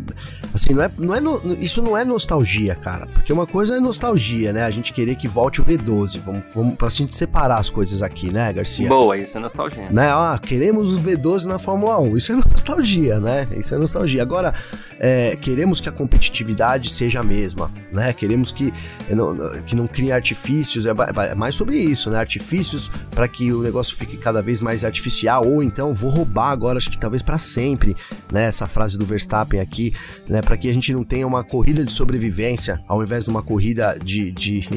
assim, 0.54 0.74
não 0.74 0.84
é, 0.84 0.92
não 0.98 1.16
é 1.16 1.20
no, 1.20 1.54
isso 1.60 1.82
não 1.82 1.98
é 1.98 2.06
nostalgia, 2.06 2.75
cara, 2.75 3.08
porque 3.08 3.32
uma 3.32 3.48
coisa 3.48 3.77
é 3.77 3.80
nostalgia, 3.80 4.54
né? 4.54 4.63
A 4.63 4.70
gente 4.70 4.94
querer 4.94 5.16
que 5.16 5.27
volte 5.27 5.62
o 5.62 5.66
V12, 5.66 6.20
vamos, 6.20 6.46
vamos 6.54 6.75
pra 6.75 6.89
gente 6.89 7.16
separar 7.16 7.58
as 7.58 7.70
coisas 7.70 8.04
aqui, 8.04 8.32
né, 8.32 8.51
Garcia? 8.54 8.88
Boa, 8.88 9.18
isso 9.18 9.38
é 9.38 9.42
nostalgia. 9.42 9.89
Né? 9.89 10.10
Ah, 10.10 10.39
queremos 10.42 10.94
o 10.94 11.01
V12 11.01 11.46
na 11.46 11.58
Fórmula 11.58 12.00
1, 12.00 12.18
isso 12.18 12.32
é 12.32 12.36
nostalgia, 12.36 13.20
né? 13.20 13.48
Isso 13.58 13.74
é 13.74 13.77
nostalgia. 13.77 14.22
Agora, 14.22 14.54
é, 15.00 15.36
queremos 15.36 15.82
que 15.82 15.89
a 15.89 15.92
competitividade 15.92 16.89
seja 16.92 17.22
a 17.22 17.24
mesma, 17.24 17.72
né? 17.92 18.13
Queremos 18.13 18.51
que 18.51 18.72
não, 19.10 19.62
que 19.62 19.75
não 19.75 19.88
crie 19.88 20.12
artifícios, 20.12 20.86
é, 20.86 20.92
é 21.32 21.36
mais 21.36 21.56
sobre 21.56 21.77
isso, 21.77 22.12
né? 22.12 22.20
Artifícios 22.20 22.92
para 23.12 23.27
que 23.27 23.51
o 23.51 23.63
negócio 23.63 23.96
fique 23.96 24.18
cada 24.18 24.42
vez 24.42 24.62
mais 24.62 24.86
artificial, 24.86 25.48
ou 25.48 25.63
então 25.63 25.94
vou 25.94 26.12
roubar 26.12 26.51
agora, 26.51 26.77
acho 26.77 26.92
que 26.92 27.00
talvez 27.00 27.24
para 27.24 27.39
sempre, 27.39 27.96
né? 28.32 28.46
Essa 28.46 28.68
frase 28.68 28.98
do 28.98 29.06
Verstappen 29.06 29.47
aqui, 29.60 29.94
né? 30.27 30.42
Para 30.42 30.58
que 30.58 30.70
a 30.70 30.74
gente 30.74 30.94
não 30.94 31.04
tenha 31.04 31.25
uma 31.25 31.44
corrida 31.44 31.84
de 31.84 31.92
sobrevivência 31.92 32.82
ao 32.88 33.01
invés 33.01 33.24
de 33.24 33.30
uma 33.30 33.42
corrida 33.42 33.98
de, 34.04 34.32
de, 34.32 34.68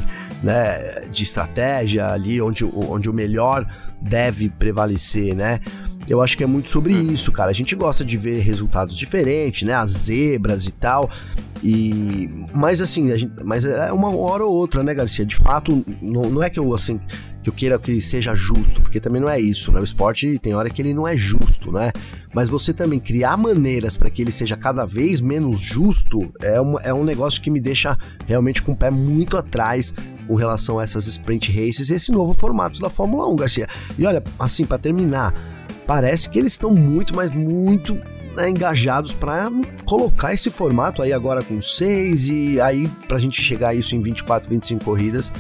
né, 0.43 1.09
de 1.11 1.23
estratégia 1.23 2.09
ali, 2.09 2.41
onde, 2.41 2.65
onde 2.65 3.09
o 3.11 3.12
melhor 3.12 3.67
deve 4.00 4.49
prevalecer, 4.49 5.35
né? 5.35 5.61
Eu 6.11 6.21
acho 6.21 6.37
que 6.37 6.43
é 6.43 6.47
muito 6.47 6.69
sobre 6.71 6.95
hum. 6.95 7.12
isso, 7.12 7.31
cara. 7.31 7.50
A 7.50 7.55
gente 7.55 7.75
gosta 7.76 8.05
de 8.05 8.17
ver 8.17 8.40
resultados 8.40 8.99
diferentes, 8.99 9.62
né? 9.62 9.75
As 9.75 9.90
zebras 9.90 10.67
e 10.67 10.73
tal. 10.73 11.09
E 11.62 12.29
mas 12.52 12.81
assim, 12.81 13.17
gente, 13.17 13.33
mas 13.45 13.64
é 13.64 13.93
uma 13.93 14.14
hora 14.14 14.45
ou 14.45 14.52
outra, 14.52 14.83
né, 14.83 14.93
Garcia? 14.93 15.25
De 15.25 15.37
fato, 15.37 15.85
não, 16.02 16.23
não 16.23 16.43
é 16.43 16.50
que 16.50 16.59
eu 16.59 16.75
assim 16.75 16.99
que 17.43 17.49
eu 17.49 17.55
queira 17.55 17.79
que 17.79 18.02
seja 18.02 18.35
justo, 18.35 18.83
porque 18.83 19.00
também 19.00 19.21
não 19.21 19.29
é 19.29 19.40
isso, 19.40 19.73
né? 19.73 19.81
O 19.81 19.85
esporte 19.85 20.38
tem 20.38 20.55
hora 20.55 20.69
que 20.69 20.83
ele 20.83 20.93
não 20.93 21.09
é 21.09 21.17
justo, 21.17 21.73
né? 21.73 21.90
Mas 22.35 22.50
você 22.50 22.73
também 22.73 22.99
criar 22.99 23.37
maneiras 23.37 23.97
para 23.97 24.11
que 24.11 24.21
ele 24.21 24.31
seja 24.31 24.57
cada 24.57 24.85
vez 24.85 25.21
menos 25.21 25.61
justo 25.61 26.31
é 26.43 26.61
um, 26.61 26.79
é 26.81 26.93
um 26.93 27.02
negócio 27.02 27.40
que 27.40 27.50
me 27.50 27.61
deixa 27.61 27.97
realmente 28.26 28.62
com 28.62 28.73
o 28.73 28.76
pé 28.76 28.90
muito 28.90 29.38
atrás 29.38 29.95
com 30.26 30.35
relação 30.35 30.79
a 30.79 30.83
essas 30.83 31.07
sprint 31.07 31.50
races 31.50 31.88
e 31.88 31.95
esse 31.95 32.12
novo 32.12 32.35
formato 32.35 32.79
da 32.79 32.90
Fórmula 32.90 33.26
1, 33.29 33.37
Garcia. 33.37 33.69
E 33.99 34.05
olha, 34.07 34.23
assim, 34.38 34.64
para 34.64 34.79
terminar, 34.79 35.35
parece 35.90 36.30
que 36.30 36.38
eles 36.38 36.52
estão 36.52 36.70
muito, 36.70 37.16
mas 37.16 37.32
muito 37.32 37.94
né, 38.37 38.49
engajados 38.49 39.12
para 39.12 39.50
colocar 39.85 40.32
esse 40.32 40.49
formato 40.49 41.02
aí 41.02 41.12
agora 41.12 41.42
com 41.42 41.61
seis 41.61 42.28
e 42.28 42.61
aí 42.61 42.87
pra 43.09 43.18
gente 43.18 43.42
chegar 43.42 43.70
a 43.70 43.75
isso 43.75 43.97
em 43.97 44.00
24, 44.00 44.49
25 44.49 44.85
corridas 44.85 45.32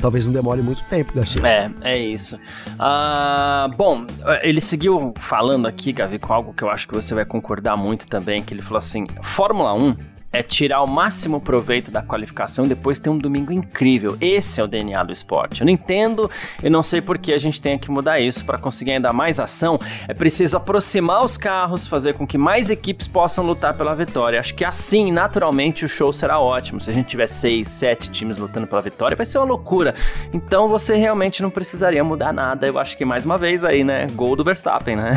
talvez 0.00 0.24
não 0.24 0.32
demore 0.32 0.62
muito 0.62 0.82
tempo, 0.84 1.12
Garcia. 1.14 1.46
É, 1.46 1.70
é 1.82 1.98
isso. 1.98 2.36
Uh, 2.36 3.76
bom, 3.76 4.06
ele 4.40 4.58
seguiu 4.58 5.12
falando 5.18 5.68
aqui, 5.68 5.92
Gavi, 5.92 6.18
com 6.18 6.32
algo 6.32 6.54
que 6.54 6.62
eu 6.62 6.70
acho 6.70 6.88
que 6.88 6.94
você 6.94 7.14
vai 7.14 7.26
concordar 7.26 7.76
muito 7.76 8.06
também, 8.06 8.42
que 8.42 8.54
ele 8.54 8.62
falou 8.62 8.78
assim, 8.78 9.06
Fórmula 9.22 9.74
1 9.74 9.94
é 10.32 10.42
tirar 10.42 10.82
o 10.82 10.86
máximo 10.86 11.40
proveito 11.40 11.90
da 11.90 12.02
qualificação 12.02 12.64
e 12.64 12.68
depois 12.68 13.00
ter 13.00 13.10
um 13.10 13.18
domingo 13.18 13.52
incrível. 13.52 14.16
Esse 14.20 14.60
é 14.60 14.64
o 14.64 14.68
DNA 14.68 15.02
do 15.02 15.12
esporte. 15.12 15.60
Eu 15.60 15.64
não 15.66 15.72
entendo 15.72 16.30
e 16.62 16.70
não 16.70 16.82
sei 16.82 17.00
por 17.00 17.18
que 17.18 17.32
a 17.32 17.38
gente 17.38 17.60
tem 17.60 17.76
que 17.76 17.90
mudar 17.90 18.20
isso 18.20 18.44
para 18.44 18.56
conseguir 18.56 18.92
ainda 18.92 19.12
mais 19.12 19.40
ação. 19.40 19.78
É 20.06 20.14
preciso 20.14 20.56
aproximar 20.56 21.24
os 21.24 21.36
carros, 21.36 21.86
fazer 21.86 22.14
com 22.14 22.26
que 22.26 22.38
mais 22.38 22.70
equipes 22.70 23.08
possam 23.08 23.44
lutar 23.44 23.74
pela 23.74 23.94
vitória. 23.94 24.38
Acho 24.38 24.54
que 24.54 24.64
assim, 24.64 25.10
naturalmente, 25.10 25.84
o 25.84 25.88
show 25.88 26.12
será 26.12 26.38
ótimo. 26.38 26.80
Se 26.80 26.90
a 26.90 26.94
gente 26.94 27.08
tiver 27.08 27.26
seis, 27.26 27.68
sete 27.68 28.08
times 28.10 28.38
lutando 28.38 28.68
pela 28.68 28.82
vitória, 28.82 29.16
vai 29.16 29.26
ser 29.26 29.38
uma 29.38 29.46
loucura. 29.46 29.94
Então 30.32 30.68
você 30.68 30.94
realmente 30.94 31.42
não 31.42 31.50
precisaria 31.50 32.04
mudar 32.04 32.32
nada. 32.32 32.68
Eu 32.68 32.78
acho 32.78 32.96
que 32.96 33.04
mais 33.04 33.24
uma 33.24 33.36
vez 33.36 33.64
aí, 33.64 33.82
né? 33.82 34.06
Gol 34.12 34.36
do 34.36 34.44
Verstappen, 34.44 34.94
né? 34.94 35.12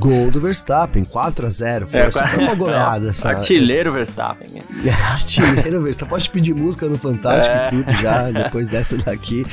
Gol 0.00 0.32
do 0.32 0.40
Verstappen, 0.40 1.04
4 1.04 1.46
a 1.46 1.50
0 1.50 1.86
Foi, 1.86 2.00
é, 2.00 2.10
foi 2.10 2.42
uma 2.42 2.54
goleada. 2.56 3.12
Não, 3.22 3.30
Artilheiro 3.30 3.92
Verstappen. 3.92 4.47
É 4.84 4.90
artilheiro, 4.90 5.82
Você 5.82 6.04
pode 6.04 6.30
pedir 6.30 6.54
música 6.54 6.86
no 6.86 6.98
Fantástico 6.98 7.54
é. 7.54 7.66
e 7.66 7.70
tudo 7.70 7.92
já, 7.94 8.30
depois 8.30 8.68
dessa 8.68 8.96
daqui. 8.98 9.46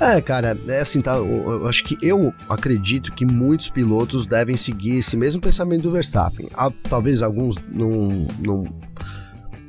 É, 0.00 0.18
cara, 0.22 0.58
é 0.66 0.80
assim, 0.80 1.02
tá? 1.02 1.16
Eu, 1.16 1.26
eu, 1.26 1.68
acho 1.68 1.84
que 1.84 1.98
eu 2.00 2.32
acredito 2.48 3.12
que 3.12 3.26
muitos 3.26 3.68
pilotos 3.68 4.26
devem 4.26 4.56
seguir 4.56 4.96
esse 4.96 5.14
mesmo 5.14 5.42
pensamento 5.42 5.82
do 5.82 5.90
Verstappen. 5.90 6.48
Ah, 6.54 6.72
talvez 6.88 7.22
alguns 7.22 7.56
não, 7.70 8.26
não 8.38 8.64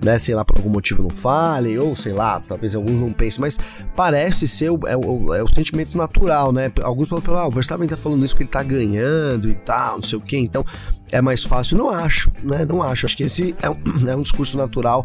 né, 0.03 0.17
sei 0.17 0.34
lá, 0.34 0.43
por 0.43 0.58
algum 0.58 0.70
motivo 0.70 1.03
não 1.03 1.10
falem, 1.10 1.77
ou 1.77 1.96
sei 1.96 2.12
lá, 2.12 2.39
talvez 2.39 2.74
alguns 2.75 3.00
não 3.00 3.13
pensem, 3.13 3.39
mas 3.39 3.60
parece 3.96 4.48
ser 4.48 4.72
o, 4.72 4.79
é, 4.88 4.98
o, 4.98 5.34
é 5.34 5.43
o 5.43 5.48
sentimento 5.48 5.96
natural, 5.98 6.51
né? 6.51 6.72
Alguns 6.81 7.08
podem 7.08 7.24
falar, 7.24 7.41
ah, 7.41 7.48
o 7.48 7.51
Verstappen 7.51 7.88
tá 7.88 7.96
falando 7.96 8.25
isso 8.25 8.36
que 8.36 8.43
ele 8.43 8.50
tá 8.50 8.63
ganhando 8.63 9.50
e 9.50 9.55
tal, 9.55 9.98
não 9.98 10.03
sei 10.03 10.17
o 10.17 10.22
que, 10.22 10.38
então 10.38 10.65
é 11.12 11.22
mais 11.22 11.43
fácil. 11.43 11.77
Não 11.77 11.89
acho, 11.89 12.31
né? 12.43 12.65
Não 12.65 12.81
acho. 12.81 13.05
Acho 13.05 13.17
que 13.17 13.24
esse 13.24 13.55
é 13.62 13.70
um, 13.70 13.75
é 14.10 14.15
um 14.15 14.22
discurso 14.22 14.58
natural 14.58 15.03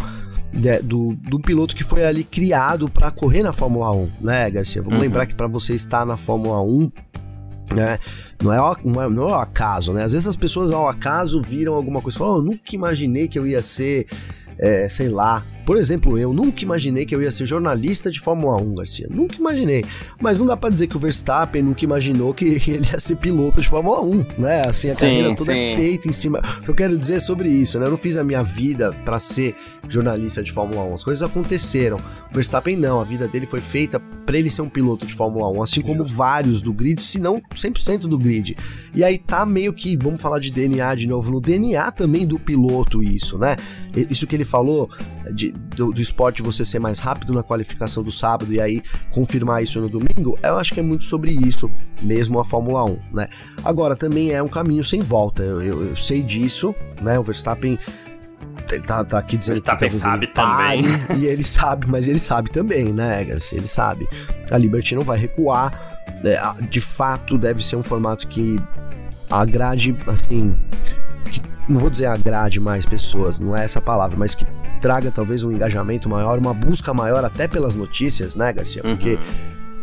né, 0.52 0.80
do, 0.80 1.14
do 1.28 1.38
piloto 1.38 1.76
que 1.76 1.84
foi 1.84 2.04
ali 2.04 2.24
criado 2.24 2.88
para 2.88 3.10
correr 3.10 3.42
na 3.42 3.52
Fórmula 3.52 3.92
1, 3.92 4.10
né, 4.20 4.50
Garcia? 4.50 4.80
Vamos 4.80 4.96
uhum. 4.96 5.02
lembrar 5.02 5.26
que 5.26 5.34
para 5.34 5.46
você 5.46 5.74
estar 5.74 6.06
na 6.06 6.16
Fórmula 6.16 6.62
1, 6.62 6.90
né? 7.74 7.98
Não 8.42 8.52
é, 8.52 8.76
não 8.84 9.02
é, 9.02 9.08
não 9.08 9.28
é 9.28 9.42
acaso, 9.42 9.92
né? 9.92 10.04
Às 10.04 10.12
vezes 10.12 10.28
as 10.28 10.36
pessoas 10.36 10.70
ao 10.70 10.88
acaso 10.88 11.40
viram 11.40 11.74
alguma 11.74 12.00
coisa 12.00 12.16
e 12.16 12.18
falam, 12.18 12.34
oh, 12.34 12.38
eu 12.38 12.42
nunca 12.42 12.74
imaginei 12.74 13.28
que 13.28 13.38
eu 13.38 13.46
ia 13.46 13.62
ser 13.62 14.06
é, 14.58 14.88
sei 14.88 15.08
lá. 15.08 15.42
Por 15.66 15.76
exemplo, 15.76 16.16
eu 16.16 16.32
nunca 16.32 16.62
imaginei 16.62 17.04
que 17.04 17.12
eu 17.12 17.20
ia 17.20 17.30
ser 17.30 17.44
jornalista 17.44 18.08
de 18.08 18.20
Fórmula 18.20 18.56
1, 18.56 18.75
Garcia. 18.76 19.08
Nunca 19.10 19.34
imaginei. 19.34 19.84
Mas 20.20 20.38
não 20.38 20.46
dá 20.46 20.56
para 20.56 20.70
dizer 20.70 20.86
que 20.86 20.96
o 20.96 21.00
Verstappen 21.00 21.60
nunca 21.60 21.84
imaginou 21.84 22.32
que 22.32 22.44
ele 22.70 22.86
ia 22.86 23.00
ser 23.00 23.16
piloto 23.16 23.60
de 23.60 23.68
Fórmula 23.68 24.00
1, 24.00 24.26
né? 24.38 24.62
Assim, 24.64 24.88
a 24.90 24.94
sim, 24.94 25.00
carreira 25.00 25.34
toda 25.34 25.52
é 25.52 25.56
sim. 25.56 25.72
é 25.72 25.76
feita 25.76 26.08
em 26.08 26.12
cima. 26.12 26.40
O 26.58 26.62
que 26.62 26.70
eu 26.70 26.75
quero 26.75 26.96
dizer 26.96 27.18
sobre 27.20 27.48
isso, 27.48 27.80
né? 27.80 27.86
Eu 27.86 27.90
não 27.90 27.98
fiz 27.98 28.16
a 28.16 28.22
minha 28.22 28.44
vida 28.44 28.92
para 29.04 29.18
ser 29.18 29.56
jornalista 29.88 30.40
de 30.40 30.52
Fórmula 30.52 30.84
1. 30.84 30.94
As 30.94 31.02
coisas 31.02 31.28
aconteceram. 31.28 31.96
O 32.30 32.34
Verstappen 32.34 32.76
não, 32.76 33.00
a 33.00 33.04
vida 33.04 33.26
dele 33.26 33.46
foi 33.46 33.60
feita 33.60 33.98
para 34.25 34.38
ele 34.38 34.50
ser 34.50 34.62
um 34.62 34.68
piloto 34.68 35.04
de 35.04 35.14
Fórmula 35.14 35.48
1, 35.50 35.62
assim 35.62 35.80
como 35.80 36.04
vários 36.04 36.62
do 36.62 36.72
grid, 36.72 37.02
se 37.02 37.18
não 37.18 37.40
100% 37.54 38.00
do 38.02 38.18
grid. 38.18 38.56
E 38.94 39.02
aí 39.02 39.18
tá 39.18 39.44
meio 39.44 39.72
que, 39.72 39.96
vamos 39.96 40.20
falar 40.20 40.38
de 40.38 40.50
DNA 40.50 40.94
de 40.94 41.06
novo, 41.06 41.30
no 41.30 41.40
DNA 41.40 41.90
também 41.92 42.26
do 42.26 42.38
piloto 42.38 43.02
isso, 43.02 43.38
né? 43.38 43.56
Isso 44.10 44.26
que 44.26 44.34
ele 44.34 44.44
falou 44.46 44.90
de, 45.32 45.50
do, 45.50 45.92
do, 45.92 46.00
esporte 46.00 46.42
você 46.42 46.64
ser 46.64 46.78
mais 46.78 46.98
rápido 46.98 47.32
na 47.32 47.42
qualificação 47.42 48.02
do 48.02 48.12
sábado 48.12 48.52
e 48.52 48.60
aí 48.60 48.82
confirmar 49.12 49.62
isso 49.62 49.80
no 49.80 49.88
domingo, 49.88 50.38
eu 50.42 50.56
acho 50.56 50.72
que 50.72 50.80
é 50.80 50.82
muito 50.82 51.04
sobre 51.04 51.32
isso, 51.32 51.70
mesmo 52.02 52.38
a 52.38 52.44
Fórmula 52.44 52.84
1, 52.84 52.98
né? 53.12 53.28
Agora, 53.64 53.96
também 53.96 54.32
é 54.32 54.42
um 54.42 54.48
caminho 54.48 54.84
sem 54.84 55.00
volta, 55.00 55.42
eu, 55.42 55.60
eu, 55.60 55.88
eu 55.88 55.96
sei 55.96 56.22
disso, 56.22 56.74
né? 57.02 57.18
O 57.18 57.22
Verstappen 57.22 57.78
ele 58.72 58.82
tá, 58.82 59.04
tá 59.04 59.18
aqui 59.18 59.36
dizendo 59.36 59.62
que 59.62 59.84
ele 59.84 59.90
sabe 59.92 60.26
também. 60.28 60.82
E 61.16 61.26
ele 61.26 61.44
sabe, 61.44 61.86
mas 61.86 62.08
ele 62.08 62.18
sabe 62.18 62.50
também, 62.50 62.92
né, 62.92 63.24
Garcia? 63.24 63.58
Ele 63.58 63.66
sabe. 63.66 64.08
A 64.50 64.58
Liberty 64.58 64.94
não 64.94 65.02
vai 65.02 65.18
recuar. 65.18 65.72
É, 66.24 66.40
de 66.64 66.80
fato, 66.80 67.38
deve 67.38 67.62
ser 67.62 67.76
um 67.76 67.82
formato 67.82 68.26
que 68.26 68.58
agrade, 69.30 69.96
assim, 70.06 70.56
não 71.68 71.80
vou 71.80 71.90
dizer 71.90 72.06
agrade 72.06 72.61
mais 72.61 72.87
pessoas, 72.87 73.40
não 73.40 73.56
é 73.56 73.64
essa 73.64 73.80
palavra, 73.80 74.16
mas 74.16 74.35
que 74.35 74.46
traga 74.80 75.11
talvez 75.11 75.42
um 75.42 75.50
engajamento 75.50 76.08
maior, 76.08 76.38
uma 76.38 76.54
busca 76.54 76.94
maior 76.94 77.25
até 77.25 77.49
pelas 77.49 77.75
notícias, 77.75 78.37
né, 78.37 78.52
Garcia? 78.52 78.82
Porque 78.82 79.14
uhum. 79.14 79.20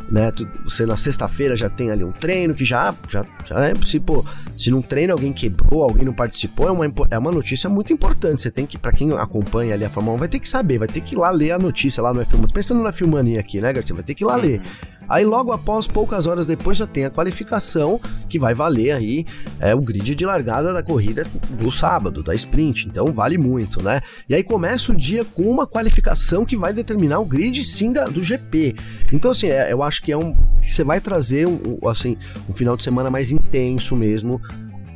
né, 0.10 0.32
tu, 0.32 0.48
você 0.64 0.86
na 0.86 0.96
sexta-feira 0.96 1.56
já 1.56 1.70
tem 1.70 1.92
ali 1.92 2.04
um 2.04 2.12
treino 2.12 2.54
que 2.54 2.64
já 2.64 2.96
já, 3.10 3.26
já 3.44 3.66
é, 3.66 3.74
se, 3.84 4.00
pô, 4.00 4.24
se 4.58 4.72
num 4.72 4.82
treino 4.82 5.12
alguém 5.12 5.34
quebrou, 5.34 5.84
alguém 5.84 6.06
não 6.06 6.14
participou, 6.14 6.68
é 6.68 6.72
uma, 6.72 6.86
é 7.12 7.18
uma 7.18 7.32
notícia 7.32 7.70
muito 7.70 7.92
importante. 7.92 8.42
Você 8.42 8.52
tem 8.52 8.66
que, 8.66 8.78
para 8.78 8.92
quem 8.92 9.12
acompanha 9.14 9.74
ali 9.74 9.84
a 9.84 9.90
Fórmula 9.90 10.16
1, 10.16 10.20
vai 10.20 10.28
ter 10.28 10.40
que 10.40 10.48
saber, 10.48 10.80
vai 10.80 10.88
ter 10.88 11.02
que 11.02 11.16
ir 11.16 11.18
lá 11.18 11.30
ler 11.32 11.52
a 11.52 11.60
notícia 11.60 12.02
lá 12.02 12.14
no 12.14 12.22
F1. 12.22 12.48
Tô 12.48 12.54
pensando 12.54 12.82
na 12.82 12.94
Filmania 12.94 13.40
aqui, 13.40 13.60
né, 13.60 13.74
Garcia? 13.74 13.94
Vai 13.94 14.04
ter 14.04 14.16
que 14.16 14.24
ir 14.24 14.28
lá 14.28 14.36
uhum. 14.36 14.42
ler. 14.42 14.62
Aí 15.08 15.26
logo 15.26 15.52
após, 15.52 15.88
poucas 15.88 16.26
horas 16.26 16.48
depois, 16.48 16.78
já 16.78 16.88
tem 16.88 17.06
a 17.06 17.10
qualificação 17.10 18.00
que 18.28 18.40
vai 18.40 18.54
valer 18.54 18.92
aí 18.92 19.26
é, 19.60 19.76
o 19.76 19.82
grid 19.82 20.16
de 20.16 20.26
largada 20.26 20.74
da 20.74 20.82
corrida 20.82 21.26
do 21.50 21.70
sábado, 21.72 22.24
da 22.24 22.34
sprint. 22.34 22.88
Então 22.88 23.12
vale 23.12 23.38
muito, 23.38 23.82
né? 23.82 24.02
E 24.28 24.36
aí 24.36 24.44
começa 24.44 24.92
o 24.92 24.96
dia 24.96 25.24
com 25.26 25.44
uma 25.44 25.68
qualificação 25.68 26.46
que 26.46 26.56
vai 26.56 26.74
determinar 26.74 27.20
o 27.20 27.26
grid 27.26 27.64
sim 27.64 27.92
da, 27.92 28.06
do 28.06 28.24
GP. 28.24 28.76
Então, 29.12 29.32
assim, 29.32 29.48
é, 29.48 29.72
eu 29.72 29.84
acho 29.84 30.02
que 30.02 30.12
é 30.12 30.18
um. 30.18 30.36
Você 30.62 30.84
vai 30.84 31.00
trazer 31.00 31.48
um, 31.48 31.78
assim, 31.88 32.18
um 32.50 32.54
final 32.54 32.76
de 32.76 32.84
semana 32.84 33.10
mais 33.10 33.32
intenso 33.32 33.96
mesmo. 33.96 34.42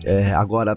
É, 0.03 0.33
agora, 0.33 0.75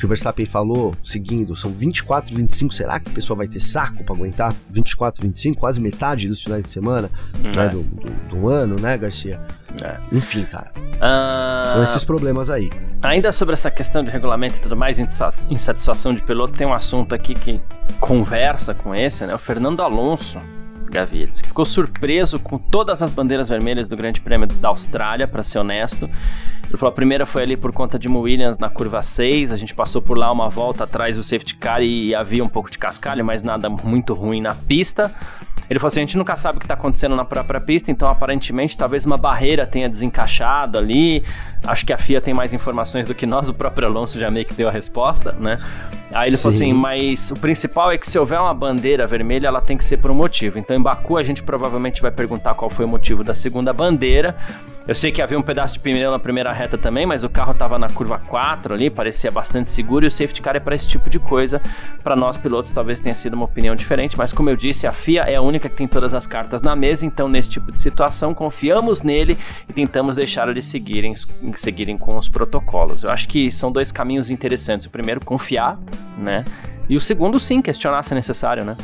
que 0.00 0.06
o 0.06 0.08
Verstappen 0.08 0.46
falou, 0.46 0.94
seguindo, 1.04 1.54
são 1.54 1.70
24, 1.70 2.34
25, 2.34 2.74
será 2.74 2.98
que 2.98 3.10
o 3.10 3.14
pessoal 3.14 3.36
vai 3.36 3.46
ter 3.46 3.60
saco 3.60 4.02
para 4.02 4.14
aguentar 4.14 4.54
24, 4.70 5.22
25, 5.22 5.60
quase 5.60 5.78
metade 5.80 6.26
dos 6.26 6.42
finais 6.42 6.64
de 6.64 6.70
semana 6.70 7.10
né, 7.38 7.66
é. 7.66 7.68
do, 7.68 7.82
do, 7.82 8.10
do, 8.28 8.48
ano, 8.48 8.76
né, 8.80 8.96
Garcia? 8.96 9.38
É. 9.82 9.98
Enfim, 10.10 10.44
cara. 10.44 10.72
Uh... 10.76 11.72
São 11.72 11.82
esses 11.82 12.02
problemas 12.02 12.48
aí. 12.48 12.70
Ainda 13.02 13.30
sobre 13.30 13.52
essa 13.52 13.70
questão 13.70 14.02
de 14.02 14.10
regulamento 14.10 14.56
e 14.56 14.60
tudo 14.60 14.76
mais, 14.76 14.98
insatisfação 14.98 16.14
de 16.14 16.22
piloto, 16.22 16.56
tem 16.56 16.66
um 16.66 16.74
assunto 16.74 17.14
aqui 17.14 17.34
que 17.34 17.60
conversa 18.00 18.74
com 18.74 18.94
esse, 18.94 19.26
né? 19.26 19.34
O 19.34 19.38
Fernando 19.38 19.82
Alonso 19.82 20.40
Gavi. 20.90 21.22
Ele 21.22 21.32
que 21.32 21.46
ficou 21.46 21.64
surpreso 21.64 22.38
com 22.38 22.58
todas 22.58 23.02
as 23.02 23.10
bandeiras 23.10 23.48
vermelhas 23.48 23.88
do 23.88 23.96
Grande 23.96 24.20
Prêmio 24.20 24.46
da 24.46 24.68
Austrália, 24.68 25.26
para 25.26 25.42
ser 25.42 25.58
honesto. 25.58 26.10
Ele 26.68 26.76
falou: 26.76 26.92
a 26.92 26.94
primeira 26.94 27.24
foi 27.24 27.42
ali 27.42 27.56
por 27.56 27.72
conta 27.72 27.98
de 27.98 28.08
Williams 28.08 28.58
na 28.58 28.68
curva 28.68 29.02
6. 29.02 29.50
A 29.52 29.56
gente 29.56 29.74
passou 29.74 30.02
por 30.02 30.18
lá 30.18 30.30
uma 30.30 30.48
volta 30.48 30.84
atrás 30.84 31.16
do 31.16 31.24
safety 31.24 31.56
car 31.56 31.82
e 31.82 32.14
havia 32.14 32.44
um 32.44 32.48
pouco 32.48 32.70
de 32.70 32.78
cascalho, 32.78 33.24
mas 33.24 33.42
nada 33.42 33.68
muito 33.68 34.14
ruim 34.14 34.40
na 34.40 34.54
pista. 34.54 35.14
Ele 35.70 35.78
falou 35.78 35.86
assim: 35.86 36.00
a 36.00 36.02
gente 36.02 36.18
nunca 36.18 36.36
sabe 36.36 36.56
o 36.56 36.58
que 36.58 36.64
está 36.64 36.74
acontecendo 36.74 37.14
na 37.14 37.24
própria 37.24 37.60
pista, 37.60 37.92
então 37.92 38.08
aparentemente 38.08 38.76
talvez 38.76 39.06
uma 39.06 39.16
barreira 39.16 39.64
tenha 39.64 39.88
desencaixado 39.88 40.76
ali. 40.76 41.22
Acho 41.66 41.84
que 41.84 41.92
a 41.92 41.98
FIA 41.98 42.20
tem 42.20 42.32
mais 42.32 42.54
informações 42.54 43.06
do 43.06 43.14
que 43.14 43.26
nós, 43.26 43.48
o 43.48 43.54
próprio 43.54 43.86
Alonso 43.86 44.18
já 44.18 44.30
meio 44.30 44.46
que 44.46 44.54
deu 44.54 44.68
a 44.68 44.72
resposta, 44.72 45.32
né? 45.32 45.58
Aí 46.10 46.28
ele 46.28 46.36
Sim. 46.36 46.42
falou 46.42 46.54
assim: 46.54 46.72
mas 46.72 47.30
o 47.30 47.34
principal 47.34 47.92
é 47.92 47.98
que 47.98 48.08
se 48.08 48.18
houver 48.18 48.40
uma 48.40 48.54
bandeira 48.54 49.06
vermelha, 49.06 49.46
ela 49.46 49.60
tem 49.60 49.76
que 49.76 49.84
ser 49.84 49.98
por 49.98 50.10
um 50.10 50.14
motivo. 50.14 50.58
Então 50.58 50.76
em 50.76 50.82
Baku 50.82 51.16
a 51.16 51.22
gente 51.22 51.42
provavelmente 51.42 52.00
vai 52.00 52.10
perguntar 52.10 52.54
qual 52.54 52.70
foi 52.70 52.84
o 52.84 52.88
motivo 52.88 53.22
da 53.22 53.34
segunda 53.34 53.72
bandeira. 53.72 54.36
Eu 54.88 54.94
sei 54.94 55.12
que 55.12 55.20
havia 55.22 55.38
um 55.38 55.42
pedaço 55.42 55.74
de 55.74 55.80
pneu 55.80 56.10
na 56.10 56.18
primeira 56.18 56.52
reta 56.52 56.76
também, 56.76 57.06
mas 57.06 57.22
o 57.22 57.28
carro 57.28 57.52
estava 57.52 57.78
na 57.78 57.88
curva 57.88 58.18
4 58.18 58.74
ali, 58.74 58.90
parecia 58.90 59.30
bastante 59.30 59.70
seguro 59.70 60.04
e 60.04 60.08
o 60.08 60.10
safety 60.10 60.40
car 60.42 60.56
é 60.56 60.58
para 60.58 60.74
esse 60.74 60.88
tipo 60.88 61.08
de 61.08 61.18
coisa. 61.18 61.62
Para 62.02 62.16
nós 62.16 62.36
pilotos 62.36 62.72
talvez 62.72 62.98
tenha 62.98 63.14
sido 63.14 63.34
uma 63.34 63.44
opinião 63.44 63.76
diferente, 63.76 64.18
mas 64.18 64.32
como 64.32 64.50
eu 64.50 64.56
disse, 64.56 64.86
a 64.86 64.92
FIA 64.92 65.22
é 65.24 65.36
a 65.36 65.42
única 65.42 65.68
que 65.68 65.76
tem 65.76 65.86
todas 65.86 66.12
as 66.14 66.26
cartas 66.26 66.60
na 66.62 66.74
mesa, 66.74 67.06
então 67.06 67.28
nesse 67.28 67.50
tipo 67.50 67.70
de 67.70 67.78
situação 67.78 68.34
confiamos 68.34 69.02
nele 69.02 69.38
e 69.68 69.72
tentamos 69.72 70.16
deixar 70.16 70.48
eles 70.48 70.64
seguirem, 70.64 71.14
seguirem 71.58 71.96
com 71.96 72.16
os 72.16 72.28
protocolos. 72.28 73.02
Eu 73.02 73.10
acho 73.10 73.28
que 73.28 73.50
são 73.50 73.72
dois 73.72 73.90
caminhos 73.90 74.30
interessantes. 74.30 74.86
O 74.86 74.90
primeiro, 74.90 75.24
confiar, 75.24 75.78
né? 76.18 76.44
E 76.88 76.96
o 76.96 77.00
segundo, 77.00 77.40
sim, 77.40 77.62
questionar 77.62 78.02
se 78.02 78.12
é 78.12 78.14
necessário, 78.14 78.64
né? 78.64 78.76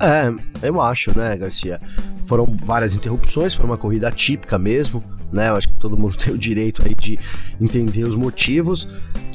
É, 0.00 0.66
eu 0.66 0.80
acho, 0.80 1.16
né, 1.18 1.36
Garcia? 1.36 1.80
Foram 2.24 2.46
várias 2.46 2.94
interrupções, 2.94 3.54
foi 3.54 3.64
uma 3.64 3.76
corrida 3.76 4.10
típica 4.10 4.58
mesmo 4.58 5.02
né? 5.32 5.48
Eu 5.48 5.56
acho 5.56 5.68
que 5.68 5.74
todo 5.74 5.96
mundo 5.96 6.16
tem 6.18 6.32
o 6.32 6.38
direito 6.38 6.82
aí 6.84 6.94
de 6.94 7.18
entender 7.60 8.04
os 8.04 8.14
motivos, 8.14 8.88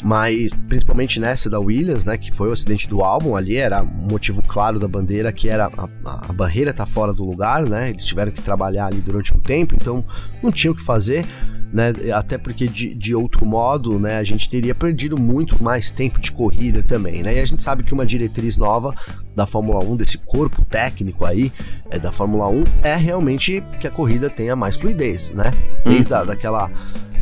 mas 0.03 0.51
principalmente 0.67 1.19
nessa 1.19 1.49
da 1.49 1.59
Williams, 1.59 2.05
né? 2.05 2.17
Que 2.17 2.31
foi 2.31 2.49
o 2.49 2.51
acidente 2.51 2.87
do 2.89 3.01
álbum 3.01 3.35
ali, 3.35 3.55
era 3.55 3.81
um 3.83 4.07
motivo 4.11 4.41
claro 4.41 4.79
da 4.79 4.87
bandeira, 4.87 5.31
que 5.31 5.49
era 5.49 5.65
a, 5.65 6.29
a, 6.29 6.33
barreira 6.33 6.73
tá 6.73 6.85
fora 6.85 7.13
do 7.13 7.23
lugar, 7.23 7.67
né? 7.67 7.89
Eles 7.89 8.05
tiveram 8.05 8.31
que 8.31 8.41
trabalhar 8.41 8.87
ali 8.87 9.01
durante 9.01 9.33
um 9.35 9.39
tempo, 9.39 9.75
então 9.75 10.03
não 10.41 10.51
tinha 10.51 10.71
o 10.71 10.75
que 10.75 10.83
fazer. 10.83 11.25
né? 11.71 11.93
Até 12.13 12.37
porque 12.37 12.67
de, 12.67 12.93
de 12.95 13.13
outro 13.15 13.45
modo, 13.45 13.99
né, 13.99 14.17
a 14.17 14.23
gente 14.23 14.49
teria 14.49 14.73
perdido 14.73 15.19
muito 15.19 15.61
mais 15.63 15.91
tempo 15.91 16.19
de 16.19 16.31
corrida 16.31 16.81
também, 16.83 17.21
né? 17.21 17.35
E 17.35 17.39
a 17.39 17.45
gente 17.45 17.61
sabe 17.61 17.83
que 17.83 17.93
uma 17.93 18.05
diretriz 18.05 18.57
nova 18.57 18.93
da 19.35 19.45
Fórmula 19.45 19.83
1, 19.83 19.95
desse 19.95 20.17
corpo 20.17 20.65
técnico 20.65 21.25
aí 21.25 21.51
é, 21.89 21.97
da 21.97 22.11
Fórmula 22.11 22.47
1, 22.49 22.63
é 22.83 22.95
realmente 22.95 23.63
que 23.79 23.87
a 23.87 23.91
corrida 23.91 24.29
tenha 24.29 24.55
mais 24.55 24.77
fluidez, 24.77 25.31
né? 25.31 25.51
Desde 25.85 26.13
uhum. 26.13 26.19
a, 26.19 26.23
daquela 26.23 26.71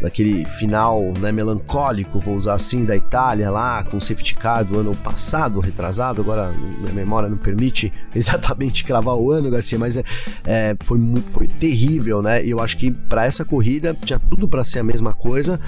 daquele 0.02 0.46
final 0.46 1.02
né, 1.20 1.32
melancólico, 1.32 2.20
vou 2.20 2.36
usar 2.36 2.54
assim, 2.54 2.86
da 2.86 2.96
Itália 2.96 3.50
lá, 3.50 3.84
com 3.84 3.98
o 3.98 4.02
safety 4.02 4.36
car 4.36 4.64
do 4.64 4.80
ano 4.80 4.96
passado, 4.96 5.60
retrasado, 5.60 6.22
agora 6.22 6.52
minha 6.80 6.94
memória 6.94 7.30
não 7.30 7.38
permite 7.38 7.92
exatamente 8.16 8.84
cravar 8.84 9.16
o 9.16 9.32
ano, 9.32 9.50
Garcia, 9.50 9.80
mas 9.80 9.98
é, 9.98 10.04
é 10.46 10.76
foi, 10.82 10.98
muito, 10.98 11.30
foi 11.30 11.48
terrível, 11.48 12.22
né? 12.22 12.46
E 12.46 12.52
eu 12.52 12.60
acho 12.60 12.78
que 12.78 12.92
para 12.92 13.26
essa 13.26 13.44
corrida 13.44 13.96
tinha 14.06 14.20
tudo 14.20 14.48
para 14.48 14.64
ser 14.64 14.80
a 14.80 14.84
mesma 14.84 15.14
coisa. 15.14 15.60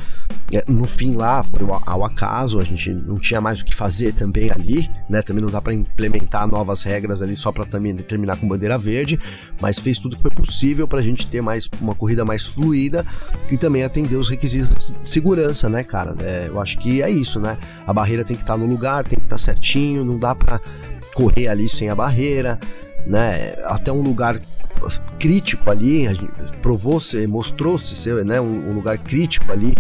É, 0.52 0.64
no 0.68 0.86
fim 0.86 1.16
lá, 1.16 1.44
foi 1.44 1.68
ao, 1.86 2.04
acaso, 2.04 2.60
a 2.60 2.64
gente 2.64 2.92
não 2.92 3.18
tinha 3.18 3.40
mais 3.40 3.62
o 3.62 3.66
que 3.66 3.76
fazer 3.76 4.14
também 4.14 4.52
ali, 4.52 4.90
né? 5.10 5.22
Também 5.22 5.44
não 5.44 5.50
dá 5.50 5.62
para 5.62 5.74
implementar 5.74 6.48
novas 6.48 6.84
regras 6.84 7.22
ali 7.22 7.36
só 7.36 7.52
para 7.52 7.66
também 7.66 7.96
terminar 7.96 8.38
com 8.38 8.48
bandeira 8.48 8.78
verde, 8.78 9.20
mas 9.62 9.80
fez 9.80 10.00
tudo 10.00 10.16
que 10.16 10.22
foi 10.22 10.32
possível 10.32 10.88
para 10.88 11.00
a 11.00 11.02
gente 11.02 11.28
ter 11.28 11.42
mais 11.42 11.70
uma 11.82 11.96
corrida 11.96 12.26
mais 12.26 12.46
fluida 12.46 13.06
e 13.52 13.58
também 13.58 13.84
atender 13.84 14.19
os 14.20 14.30
requisitos 14.30 14.94
de 15.02 15.10
segurança, 15.10 15.70
né, 15.70 15.84
cara? 15.84 16.16
É, 16.20 16.48
eu 16.48 16.60
acho 16.60 16.78
que 16.78 17.02
é 17.02 17.10
isso, 17.10 17.40
né? 17.40 17.58
A 17.86 17.94
barreira 17.94 18.24
tem 18.24 18.36
que 18.36 18.44
estar 18.44 18.54
tá 18.54 18.60
no 18.60 18.66
lugar, 18.66 19.04
tem 19.04 19.18
que 19.18 19.26
estar 19.26 19.36
tá 19.36 19.42
certinho, 19.42 20.04
não 20.06 20.18
dá 20.18 20.36
para 20.36 20.60
correr 21.14 21.48
ali 21.48 21.68
sem 21.68 21.90
a 21.90 21.96
barreira, 21.96 22.60
né? 23.06 23.56
Até 23.66 23.92
um 23.92 24.02
lugar 24.02 24.40
crítico 25.18 25.70
ali, 25.70 26.08
provou-se, 26.62 27.28
mostrou-se 27.28 27.94
ser 27.96 28.24
né, 28.24 28.40
um, 28.40 28.70
um, 28.70 28.74
lugar 28.74 28.98
crítico 28.98 29.52
ali, 29.52 29.74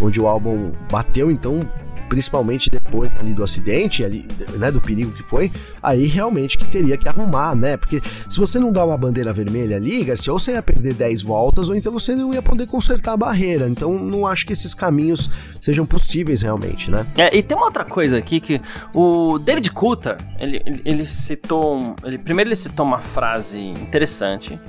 onde 0.00 0.20
o 0.20 0.26
álbum 0.26 0.72
bateu, 0.90 1.30
então 1.30 1.60
principalmente 2.10 2.68
depois 2.68 3.08
ali 3.16 3.32
do 3.32 3.44
acidente, 3.44 4.04
ali, 4.04 4.26
né, 4.58 4.70
do 4.72 4.80
perigo 4.80 5.12
que 5.12 5.22
foi, 5.22 5.50
aí 5.80 6.06
realmente 6.06 6.58
que 6.58 6.64
teria 6.64 6.98
que 6.98 7.08
arrumar, 7.08 7.54
né? 7.54 7.76
Porque 7.76 8.02
se 8.28 8.36
você 8.36 8.58
não 8.58 8.72
dá 8.72 8.84
uma 8.84 8.98
bandeira 8.98 9.32
vermelha 9.32 9.76
ali, 9.76 10.02
Garcia, 10.02 10.32
ou 10.32 10.40
você 10.40 10.52
ia 10.52 10.62
perder 10.62 10.92
10 10.92 11.22
voltas, 11.22 11.68
ou 11.68 11.76
então 11.76 11.92
você 11.92 12.16
não 12.16 12.34
ia 12.34 12.42
poder 12.42 12.66
consertar 12.66 13.12
a 13.12 13.16
barreira. 13.16 13.68
Então 13.68 13.96
não 13.96 14.26
acho 14.26 14.44
que 14.44 14.52
esses 14.52 14.74
caminhos 14.74 15.30
sejam 15.60 15.86
possíveis 15.86 16.42
realmente, 16.42 16.90
né? 16.90 17.06
É, 17.16 17.34
e 17.34 17.44
tem 17.44 17.56
uma 17.56 17.66
outra 17.66 17.84
coisa 17.84 18.18
aqui 18.18 18.40
que 18.40 18.60
o 18.92 19.38
David 19.38 19.70
Coulter, 19.70 20.16
ele, 20.40 20.60
ele, 20.66 20.82
ele 20.84 21.06
citou, 21.06 21.94
ele, 22.02 22.18
primeiro 22.18 22.48
ele 22.48 22.56
citou 22.56 22.84
uma 22.84 22.98
frase 22.98 23.56
interessante, 23.58 24.60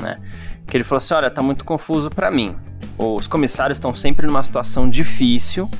né? 0.00 0.18
Que 0.66 0.78
ele 0.78 0.84
falou 0.84 0.96
assim, 0.96 1.12
olha, 1.12 1.30
tá 1.30 1.42
muito 1.42 1.66
confuso 1.66 2.08
para 2.08 2.30
mim. 2.30 2.56
Os 2.96 3.26
comissários 3.26 3.76
estão 3.76 3.94
sempre 3.94 4.26
numa 4.26 4.42
situação 4.42 4.88
difícil, 4.88 5.70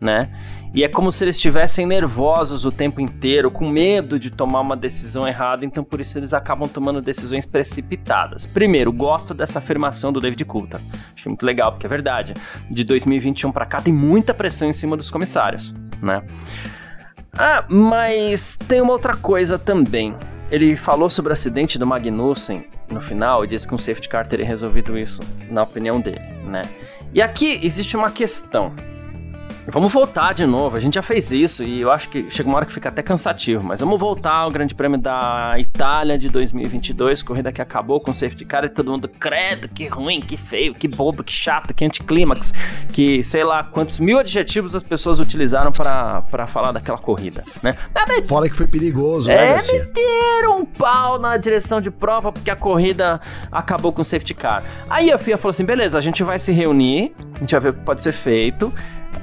né? 0.00 0.30
E 0.74 0.84
é 0.84 0.88
como 0.88 1.10
se 1.10 1.24
eles 1.24 1.36
estivessem 1.36 1.86
nervosos 1.86 2.66
o 2.66 2.72
tempo 2.72 3.00
inteiro, 3.00 3.50
com 3.50 3.68
medo 3.68 4.18
de 4.18 4.30
tomar 4.30 4.60
uma 4.60 4.76
decisão 4.76 5.26
errada, 5.26 5.64
então 5.64 5.82
por 5.82 6.00
isso 6.00 6.18
eles 6.18 6.34
acabam 6.34 6.68
tomando 6.68 7.00
decisões 7.00 7.46
precipitadas. 7.46 8.44
Primeiro, 8.44 8.92
gosto 8.92 9.32
dessa 9.32 9.58
afirmação 9.58 10.12
do 10.12 10.20
David 10.20 10.44
Coulter. 10.44 10.80
Achei 11.14 11.30
muito 11.30 11.46
legal, 11.46 11.72
porque 11.72 11.86
é 11.86 11.88
verdade. 11.88 12.34
De 12.70 12.84
2021 12.84 13.50
para 13.52 13.64
cá 13.64 13.78
tem 13.78 13.92
muita 13.92 14.34
pressão 14.34 14.68
em 14.68 14.74
cima 14.74 14.96
dos 14.96 15.10
comissários, 15.10 15.74
né? 16.02 16.22
Ah, 17.32 17.64
mas 17.68 18.56
tem 18.68 18.80
uma 18.80 18.92
outra 18.92 19.14
coisa 19.14 19.58
também. 19.58 20.14
Ele 20.50 20.76
falou 20.76 21.10
sobre 21.10 21.30
o 21.30 21.32
acidente 21.32 21.78
do 21.78 21.86
Magnussen 21.86 22.66
no 22.90 23.00
final 23.00 23.44
e 23.44 23.48
disse 23.48 23.66
que 23.66 23.74
um 23.74 23.78
safety 23.78 24.08
car 24.08 24.26
teria 24.26 24.46
resolvido 24.46 24.96
isso, 24.96 25.20
na 25.50 25.62
opinião 25.62 26.00
dele, 26.00 26.20
né? 26.44 26.62
E 27.12 27.20
aqui 27.20 27.58
existe 27.62 27.96
uma 27.96 28.10
questão. 28.10 28.74
Vamos 29.68 29.92
voltar 29.92 30.32
de 30.32 30.46
novo, 30.46 30.76
a 30.76 30.80
gente 30.80 30.94
já 30.94 31.02
fez 31.02 31.32
isso 31.32 31.64
e 31.64 31.80
eu 31.80 31.90
acho 31.90 32.08
que 32.08 32.30
chega 32.30 32.48
uma 32.48 32.56
hora 32.56 32.66
que 32.66 32.72
fica 32.72 32.88
até 32.88 33.02
cansativo, 33.02 33.64
mas 33.64 33.80
vamos 33.80 33.98
voltar 33.98 34.32
ao 34.32 34.50
Grande 34.50 34.74
Prêmio 34.74 34.96
da 34.96 35.54
Itália 35.58 36.16
de 36.16 36.28
2022, 36.28 37.22
corrida 37.22 37.50
que 37.50 37.60
acabou 37.60 38.00
com 38.00 38.12
safety 38.14 38.44
car 38.44 38.64
e 38.64 38.68
todo 38.68 38.92
mundo, 38.92 39.08
credo, 39.08 39.68
que 39.68 39.86
ruim, 39.88 40.20
que 40.20 40.36
feio, 40.36 40.72
que 40.72 40.86
bobo, 40.86 41.24
que 41.24 41.32
chato, 41.32 41.74
que 41.74 41.84
anticlímax, 41.84 42.54
que 42.92 43.22
sei 43.24 43.42
lá 43.42 43.64
quantos 43.64 43.98
mil 43.98 44.18
adjetivos 44.18 44.74
as 44.76 44.84
pessoas 44.84 45.18
utilizaram 45.18 45.72
para 45.72 46.46
falar 46.46 46.70
daquela 46.70 46.98
corrida, 46.98 47.42
né? 47.62 47.76
É, 47.94 48.22
Fora 48.22 48.48
que 48.48 48.56
foi 48.56 48.68
perigoso, 48.68 49.28
né, 49.28 49.34
é, 49.34 49.48
Garcia? 49.48 49.78
meteram 49.80 50.60
um 50.60 50.64
pau 50.64 51.18
na 51.18 51.36
direção 51.36 51.80
de 51.80 51.90
prova 51.90 52.30
porque 52.30 52.50
a 52.50 52.56
corrida 52.56 53.20
acabou 53.50 53.92
com 53.92 54.04
safety 54.04 54.32
car. 54.32 54.62
Aí 54.88 55.10
a 55.10 55.18
FIA 55.18 55.36
falou 55.36 55.50
assim, 55.50 55.64
beleza, 55.64 55.98
a 55.98 56.00
gente 56.00 56.22
vai 56.22 56.38
se 56.38 56.52
reunir, 56.52 57.12
a 57.34 57.38
gente 57.40 57.50
vai 57.50 57.60
ver 57.60 57.68
o 57.70 57.72
que 57.74 57.80
pode 57.80 58.00
ser 58.00 58.12
feito, 58.12 58.72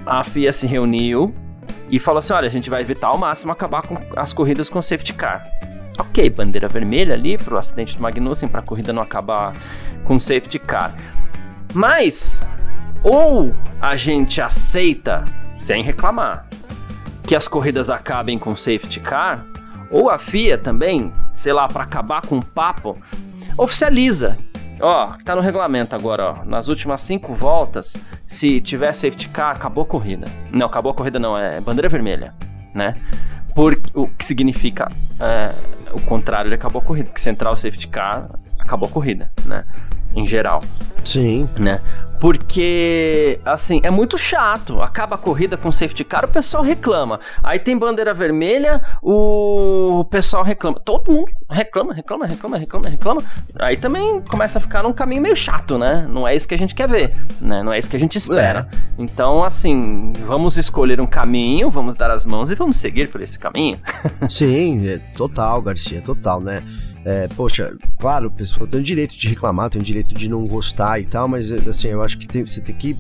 a 0.05 0.23
FIA 0.23 0.51
se 0.51 0.67
reuniu 0.67 1.33
e 1.89 1.99
falou 1.99 2.19
assim: 2.19 2.33
olha, 2.33 2.47
a 2.47 2.51
gente 2.51 2.69
vai 2.69 2.81
evitar 2.81 3.07
ao 3.07 3.17
máximo 3.17 3.51
acabar 3.51 3.81
com 3.83 3.97
as 4.15 4.33
corridas 4.33 4.69
com 4.69 4.81
safety 4.81 5.13
car. 5.13 5.45
Ok, 5.99 6.29
bandeira 6.29 6.67
vermelha 6.67 7.13
ali 7.13 7.37
para 7.37 7.53
o 7.53 7.57
acidente 7.57 7.95
do 7.95 8.01
Magnussen, 8.01 8.49
para 8.49 8.61
a 8.61 8.63
corrida 8.63 8.91
não 8.91 9.01
acabar 9.01 9.53
com 10.03 10.19
safety 10.19 10.57
car. 10.57 10.95
Mas, 11.73 12.43
ou 13.03 13.55
a 13.79 13.95
gente 13.95 14.41
aceita, 14.41 15.23
sem 15.57 15.83
reclamar, 15.83 16.47
que 17.23 17.35
as 17.35 17.47
corridas 17.47 17.89
acabem 17.89 18.39
com 18.39 18.55
safety 18.55 18.99
car, 18.99 19.45
ou 19.91 20.09
a 20.09 20.17
FIA 20.17 20.57
também, 20.57 21.13
sei 21.31 21.53
lá, 21.53 21.67
para 21.67 21.83
acabar 21.83 22.25
com 22.25 22.39
o 22.39 22.45
papo, 22.45 22.97
oficializa 23.55 24.37
Ó, 24.79 25.13
tá 25.23 25.35
no 25.35 25.41
regulamento 25.41 25.95
agora, 25.95 26.31
ó. 26.31 26.45
Nas 26.45 26.67
últimas 26.67 27.01
cinco 27.01 27.33
voltas, 27.33 27.95
se 28.27 28.59
tiver 28.59 28.93
safety 28.93 29.29
car, 29.29 29.55
acabou 29.55 29.83
a 29.83 29.87
corrida. 29.87 30.27
Não, 30.51 30.65
acabou 30.65 30.91
a 30.91 30.95
corrida 30.95 31.19
não, 31.19 31.37
é 31.37 31.61
bandeira 31.61 31.87
vermelha, 31.87 32.33
né? 32.73 32.95
Por, 33.55 33.79
o 33.93 34.07
que 34.07 34.25
significa 34.25 34.89
é, 35.19 35.53
o 35.91 36.01
contrário, 36.01 36.49
ele 36.49 36.55
acabou 36.55 36.81
a 36.81 36.85
corrida. 36.85 37.09
Que 37.11 37.21
central 37.21 37.55
safety 37.55 37.87
car, 37.87 38.29
acabou 38.59 38.89
a 38.89 38.91
corrida, 38.91 39.31
né? 39.45 39.65
Em 40.15 40.25
geral. 40.25 40.61
Sim. 41.03 41.47
Né? 41.59 41.79
Porque, 42.23 43.37
assim, 43.43 43.81
é 43.83 43.89
muito 43.89 44.17
chato. 44.17 44.81
Acaba 44.81 45.15
a 45.15 45.17
corrida 45.17 45.57
com 45.57 45.69
safety 45.73 46.05
car, 46.05 46.23
o 46.23 46.27
pessoal 46.29 46.63
reclama. 46.63 47.19
Aí 47.43 47.59
tem 47.59 47.77
bandeira 47.77 48.13
vermelha, 48.13 48.81
o 49.01 50.05
pessoal 50.09 50.41
reclama. 50.41 50.79
Todo 50.79 51.11
mundo 51.11 51.29
reclama, 51.49 51.93
reclama, 51.93 52.25
reclama, 52.25 52.57
reclama, 52.57 52.87
reclama. 52.87 53.23
Aí 53.59 53.75
também 53.75 54.21
começa 54.21 54.57
a 54.57 54.61
ficar 54.61 54.83
num 54.83 54.93
caminho 54.93 55.21
meio 55.21 55.35
chato, 55.35 55.77
né? 55.77 56.07
Não 56.09 56.25
é 56.25 56.33
isso 56.33 56.47
que 56.47 56.55
a 56.55 56.57
gente 56.57 56.73
quer 56.73 56.87
ver, 56.87 57.13
né? 57.41 57.61
Não 57.61 57.73
é 57.73 57.77
isso 57.77 57.89
que 57.89 57.97
a 57.97 57.99
gente 57.99 58.17
espera. 58.17 58.69
É. 58.71 59.01
Então, 59.01 59.43
assim, 59.43 60.13
vamos 60.25 60.55
escolher 60.55 61.01
um 61.01 61.05
caminho, 61.05 61.69
vamos 61.69 61.93
dar 61.93 62.09
as 62.09 62.23
mãos 62.23 62.49
e 62.49 62.55
vamos 62.55 62.77
seguir 62.77 63.09
por 63.09 63.21
esse 63.21 63.37
caminho. 63.37 63.77
Sim, 64.29 64.87
é 64.87 64.97
total, 65.17 65.61
Garcia, 65.61 66.01
total, 66.01 66.39
né? 66.39 66.63
É, 67.05 67.27
poxa, 67.29 67.75
claro, 67.99 68.31
pessoa 68.31 68.67
tem 68.67 68.79
o 68.79 68.83
direito 68.83 69.17
de 69.17 69.27
reclamar, 69.27 69.69
tem 69.69 69.81
o 69.81 69.83
direito 69.83 70.15
de 70.15 70.29
não 70.29 70.45
gostar 70.47 70.99
e 70.99 71.05
tal, 71.05 71.27
mas 71.27 71.51
assim, 71.51 71.89
eu 71.89 72.01
acho 72.01 72.17
que 72.17 72.25
tem, 72.25 72.45
você 72.45 72.61
tem 72.61 72.73
que 72.73 72.95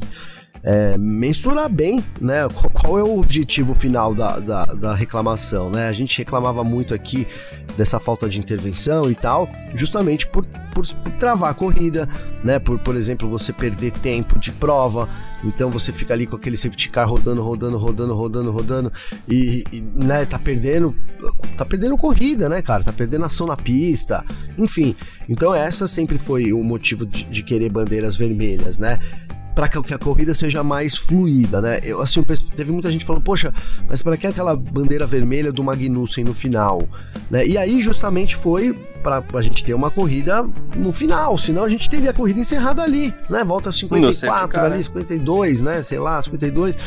é, 0.63 0.97
mensurar 0.97 1.69
bem, 1.69 2.01
né? 2.21 2.47
Qual, 2.71 2.97
é 2.97 3.03
o 3.03 3.19
objetivo 3.19 3.75
final 3.75 4.15
da, 4.15 4.39
da, 4.39 4.65
da, 4.65 4.95
reclamação, 4.95 5.69
né? 5.69 5.89
A 5.89 5.93
gente 5.93 6.17
reclamava 6.17 6.63
muito 6.63 6.93
aqui 6.93 7.27
dessa 7.77 7.99
falta 7.99 8.29
de 8.29 8.39
intervenção 8.39 9.11
e 9.11 9.15
tal, 9.15 9.49
justamente 9.75 10.25
por, 10.25 10.45
por, 10.73 10.87
por 10.87 11.11
travar 11.13 11.51
a 11.51 11.53
corrida, 11.53 12.07
né? 12.43 12.59
Por, 12.59 12.79
por 12.79 12.95
exemplo, 12.95 13.29
você 13.29 13.51
perder 13.51 13.91
tempo 13.91 14.39
de 14.39 14.53
prova, 14.53 15.09
então 15.43 15.69
você 15.69 15.91
fica 15.91 16.13
ali 16.13 16.25
com 16.25 16.37
aquele 16.37 16.55
safety 16.55 16.89
car 16.89 17.09
rodando, 17.09 17.43
rodando, 17.43 17.77
rodando, 17.77 18.13
rodando, 18.13 18.51
rodando 18.51 18.93
e, 19.27 19.65
e 19.69 19.81
né, 19.81 20.25
tá 20.25 20.39
perdendo, 20.39 20.95
tá 21.57 21.65
perdendo 21.65 21.97
corrida, 21.97 22.47
né, 22.47 22.61
cara? 22.61 22.85
Tá 22.85 22.93
perdendo 22.93 23.25
ação 23.25 23.47
na 23.47 23.57
pista, 23.57 24.23
enfim. 24.57 24.95
Então 25.27 25.53
essa 25.53 25.87
sempre 25.87 26.17
foi 26.17 26.53
o 26.53 26.63
motivo 26.63 27.05
de, 27.05 27.25
de 27.25 27.43
querer 27.43 27.69
bandeiras 27.69 28.15
vermelhas, 28.15 28.79
né? 28.79 28.99
Para 29.55 29.67
que 29.67 29.93
a 29.93 29.97
corrida 29.97 30.33
seja 30.33 30.63
mais 30.63 30.95
fluida, 30.95 31.61
né? 31.61 31.79
Eu, 31.83 32.01
assim, 32.01 32.23
teve 32.55 32.71
muita 32.71 32.89
gente 32.89 33.05
falando, 33.05 33.23
poxa, 33.23 33.53
mas 33.87 34.01
para 34.01 34.17
que 34.17 34.25
aquela 34.25 34.55
bandeira 34.55 35.05
vermelha 35.05 35.51
do 35.51 35.63
Magnussen 35.63 36.23
no 36.23 36.33
final, 36.33 36.87
né? 37.29 37.45
E 37.45 37.57
aí 37.57 37.81
justamente 37.81 38.35
foi 38.35 38.73
para 39.03 39.23
a 39.33 39.41
gente 39.41 39.63
ter 39.63 39.73
uma 39.73 39.91
corrida 39.91 40.47
no 40.75 40.91
final, 40.91 41.37
senão 41.37 41.63
a 41.63 41.69
gente 41.69 41.89
teria 41.89 42.11
a 42.11 42.13
corrida 42.13 42.39
encerrada 42.39 42.81
ali, 42.81 43.13
né? 43.29 43.43
Volta 43.43 43.71
54 43.71 44.61
ali, 44.61 44.83
52, 44.83 45.61
né? 45.61 45.83
Sei 45.83 45.99
lá, 45.99 46.21
52, 46.21 46.77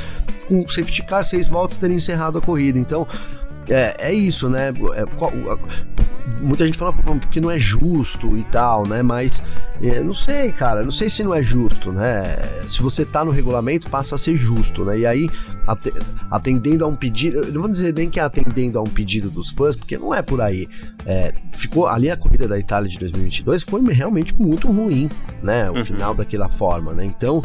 com 0.48 0.66
safety 0.68 1.02
car, 1.02 1.22
seis 1.22 1.46
voltas 1.46 1.76
teria 1.76 1.96
encerrado 1.96 2.38
a 2.38 2.40
corrida. 2.40 2.78
Então, 2.78 3.06
é, 3.68 4.08
é 4.08 4.14
isso, 4.14 4.48
né? 4.48 4.72
É, 4.94 5.04
qual, 5.16 5.32
muita 6.40 6.66
gente 6.66 6.76
fala 6.76 6.92
porque 6.92 7.40
não 7.40 7.50
é 7.50 7.58
justo 7.58 8.36
e 8.36 8.44
tal, 8.44 8.86
né? 8.86 9.02
Mas 9.02 9.42
é, 9.80 10.02
não 10.02 10.14
sei, 10.14 10.50
cara, 10.52 10.82
não 10.82 10.90
sei 10.90 11.08
se 11.08 11.22
não 11.22 11.34
é 11.34 11.42
justo, 11.42 11.92
né? 11.92 12.24
Se 12.66 12.82
você 12.82 13.04
tá 13.04 13.24
no 13.24 13.30
regulamento, 13.30 13.88
passa 13.88 14.14
a 14.14 14.18
ser 14.18 14.36
justo, 14.36 14.84
né? 14.84 14.98
E 14.98 15.06
aí, 15.06 15.30
atendendo 16.30 16.84
a 16.84 16.88
um 16.88 16.96
pedido, 16.96 17.38
eu 17.38 17.52
não 17.52 17.62
vou 17.62 17.70
dizer 17.70 17.94
nem 17.94 18.10
que 18.10 18.18
é 18.18 18.22
atendendo 18.22 18.78
a 18.78 18.82
um 18.82 18.86
pedido 18.86 19.30
dos 19.30 19.50
fãs, 19.50 19.76
porque 19.76 19.96
não 19.96 20.14
é 20.14 20.22
por 20.22 20.40
aí. 20.40 20.68
É, 21.04 21.32
ficou 21.52 21.86
ali 21.86 22.10
a 22.10 22.16
corrida 22.16 22.48
da 22.48 22.58
Itália 22.58 22.88
de 22.88 22.98
2022 22.98 23.62
foi 23.62 23.82
realmente 23.92 24.34
muito 24.40 24.70
ruim, 24.70 25.08
né? 25.42 25.70
O 25.70 25.74
uhum. 25.74 25.84
final 25.84 26.14
daquela 26.14 26.48
forma, 26.48 26.92
né? 26.92 27.04
Então, 27.04 27.42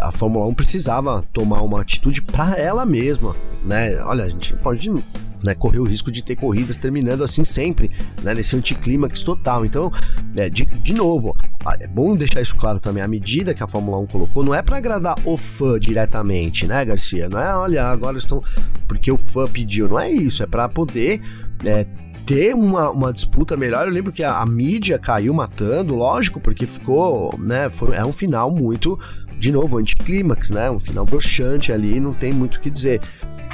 a 0.00 0.10
Fórmula 0.10 0.46
1 0.46 0.54
precisava 0.54 1.24
tomar 1.32 1.62
uma 1.62 1.80
atitude 1.80 2.22
para 2.22 2.56
ela 2.56 2.84
mesma, 2.84 3.34
né? 3.64 4.00
Olha, 4.02 4.24
a 4.24 4.28
gente 4.28 4.54
pode 4.56 4.90
né, 5.42 5.54
correr 5.54 5.78
o 5.78 5.84
risco 5.84 6.10
de 6.10 6.22
ter 6.22 6.36
corridas 6.36 6.76
terminando 6.76 7.22
assim 7.22 7.44
sempre, 7.44 7.90
né, 8.22 8.34
nesse 8.34 8.56
anticlímax 8.56 9.22
total. 9.22 9.64
Então, 9.64 9.92
é, 10.36 10.50
de, 10.50 10.64
de 10.64 10.92
novo, 10.92 11.36
é 11.78 11.86
bom 11.86 12.16
deixar 12.16 12.40
isso 12.40 12.56
claro 12.56 12.80
também. 12.80 13.02
A 13.02 13.08
medida 13.08 13.54
que 13.54 13.62
a 13.62 13.66
Fórmula 13.66 13.98
1 13.98 14.06
colocou 14.06 14.44
não 14.44 14.54
é 14.54 14.62
para 14.62 14.76
agradar 14.76 15.16
o 15.24 15.36
fã 15.36 15.78
diretamente, 15.78 16.66
né, 16.66 16.84
Garcia? 16.84 17.28
Não 17.28 17.38
é, 17.38 17.54
olha, 17.56 17.84
agora 17.84 18.18
estão. 18.18 18.42
Porque 18.88 19.10
o 19.10 19.18
fã 19.18 19.46
pediu, 19.46 19.88
não 19.88 20.00
é 20.00 20.10
isso, 20.10 20.42
é 20.42 20.46
para 20.46 20.68
poder. 20.68 21.20
É, 21.64 21.86
ter 22.26 22.54
uma, 22.54 22.90
uma 22.90 23.12
disputa 23.12 23.56
melhor. 23.56 23.86
Eu 23.86 23.92
lembro 23.92 24.12
que 24.12 24.24
a, 24.24 24.38
a 24.38 24.44
mídia 24.44 24.98
caiu 24.98 25.32
matando, 25.32 25.94
lógico, 25.94 26.40
porque 26.40 26.66
ficou, 26.66 27.32
né? 27.38 27.70
Foi, 27.70 27.94
é 27.94 28.04
um 28.04 28.12
final 28.12 28.50
muito, 28.50 28.98
de 29.38 29.52
novo, 29.52 29.78
anticlímax, 29.78 30.50
né? 30.50 30.70
Um 30.70 30.80
final 30.80 31.04
broxante 31.04 31.72
ali, 31.72 32.00
não 32.00 32.12
tem 32.12 32.32
muito 32.32 32.56
o 32.56 32.60
que 32.60 32.70
dizer. 32.70 33.00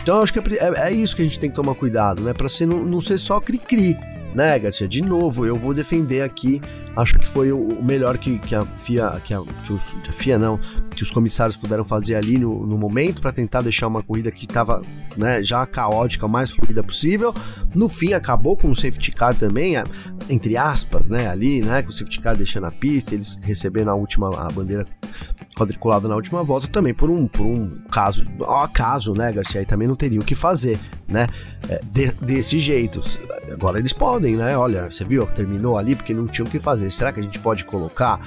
Então 0.03 0.21
acho 0.21 0.33
que 0.33 0.39
é, 0.39 0.43
é, 0.59 0.89
é, 0.89 0.93
isso 0.93 1.15
que 1.15 1.23
a 1.23 1.25
gente 1.25 1.39
tem 1.39 1.49
que 1.49 1.57
tomar 1.57 1.75
cuidado, 1.75 2.23
né? 2.23 2.33
Pra 2.33 2.49
você 2.49 2.67
não, 2.67 2.79
não 2.85 3.01
ser 3.01 3.19
só 3.19 3.41
cri-cri, 3.41 3.97
né, 4.35 4.59
Garcia? 4.59 4.89
De 4.89 5.01
novo, 5.01 5.47
eu 5.47 5.57
vou 5.57 5.73
defender 5.73 6.23
aqui. 6.23 6.61
Acho 6.95 7.19
que 7.19 7.27
foi 7.27 7.53
o, 7.53 7.83
melhor 7.83 8.19
que, 8.19 8.39
que 8.39 8.55
a 8.55 8.63
FIA, 8.63 9.19
que 9.25 9.33
a, 9.33 9.41
que 9.65 9.73
os, 9.73 9.97
a 10.07 10.13
FIA 10.13 10.39
não, 10.39 10.59
que 10.95 11.03
os 11.03 11.11
comissários 11.11 11.57
puderam 11.57 11.85
fazer 11.85 12.17
ali 12.17 12.37
no, 12.37 12.67
no 12.67 12.77
momento 12.77 13.23
para 13.23 13.33
tentar 13.33 13.63
deixar 13.63 13.87
uma 13.87 14.03
corrida 14.03 14.31
que 14.31 14.45
estava 14.45 14.83
né, 15.17 15.43
já 15.43 15.65
caótica, 15.65 16.29
mais 16.29 16.51
fluida 16.51 16.83
possível. 16.83 17.33
No 17.75 17.89
fim, 17.89 18.13
acabou 18.13 18.57
com 18.57 18.71
o 18.71 18.75
safety 18.75 19.11
car 19.13 19.35
também, 19.35 19.75
entre 20.29 20.57
aspas, 20.57 21.09
né, 21.09 21.29
ali, 21.29 21.63
né, 21.63 21.81
com 21.81 21.89
o 21.89 21.93
safety 21.93 22.21
car 22.21 22.37
deixando 22.37 22.67
a 22.67 22.71
pista, 22.71 23.15
eles 23.15 23.39
recebendo 23.43 23.89
a 23.89 23.95
última 23.95 24.29
a 24.37 24.49
bandeira 24.49 24.87
quadriculada 25.63 26.09
na 26.09 26.17
última 26.17 26.43
volta 26.43 26.67
também 26.67 26.93
por 26.93 27.09
um, 27.09 27.27
por 27.27 27.47
um 27.47 27.71
caso, 27.91 28.27
ao 28.41 28.63
acaso, 28.63 29.15
né, 29.15 29.33
Garcia? 29.33 29.61
Aí 29.61 29.67
também 29.67 29.87
não 29.87 29.97
teria 29.97 30.21
o 30.21 30.25
que 30.25 30.35
fazer, 30.35 30.79
né? 31.07 31.27
É, 31.69 31.81
de, 31.85 32.13
desse 32.21 32.59
jeito. 32.59 33.01
Agora 33.53 33.79
eles 33.79 33.93
podem, 33.93 34.37
né? 34.37 34.57
Olha, 34.57 34.91
você 34.91 35.05
viu, 35.05 35.25
terminou 35.27 35.79
ali 35.79 35.95
porque 35.95 36.13
não 36.13 36.27
tinha 36.27 36.45
o 36.45 36.51
que 36.51 36.59
fazer. 36.59 36.91
Será 36.91 37.13
que 37.13 37.21
a 37.21 37.23
gente 37.23 37.39
pode 37.39 37.65
colocar 37.65 38.21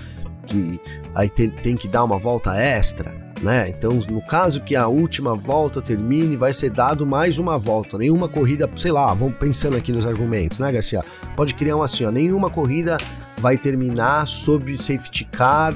que 0.47 0.79
aí 1.13 1.29
tem, 1.29 1.49
tem 1.49 1.75
que 1.75 1.87
dar 1.87 2.03
uma 2.03 2.17
volta 2.17 2.55
extra? 2.55 3.25
Né? 3.41 3.69
Então, 3.69 3.91
no 4.09 4.21
caso 4.21 4.61
que 4.61 4.75
a 4.75 4.87
última 4.87 5.35
volta 5.35 5.81
termine, 5.81 6.37
vai 6.37 6.53
ser 6.53 6.69
dado 6.69 7.05
mais 7.05 7.37
uma 7.37 7.57
volta. 7.57 7.97
Nenhuma 7.97 8.29
corrida, 8.29 8.69
sei 8.77 8.93
lá, 8.93 9.13
vamos 9.13 9.35
pensando 9.37 9.75
aqui 9.75 9.91
nos 9.91 10.05
argumentos, 10.05 10.57
né, 10.57 10.71
Garcia? 10.71 11.03
Pode 11.35 11.53
criar 11.53 11.75
um 11.75 11.83
assim, 11.83 12.05
ó, 12.05 12.11
nenhuma 12.11 12.49
corrida 12.49 12.97
vai 13.37 13.57
terminar 13.57 14.25
sob 14.25 14.81
safety 14.81 15.25
car 15.25 15.75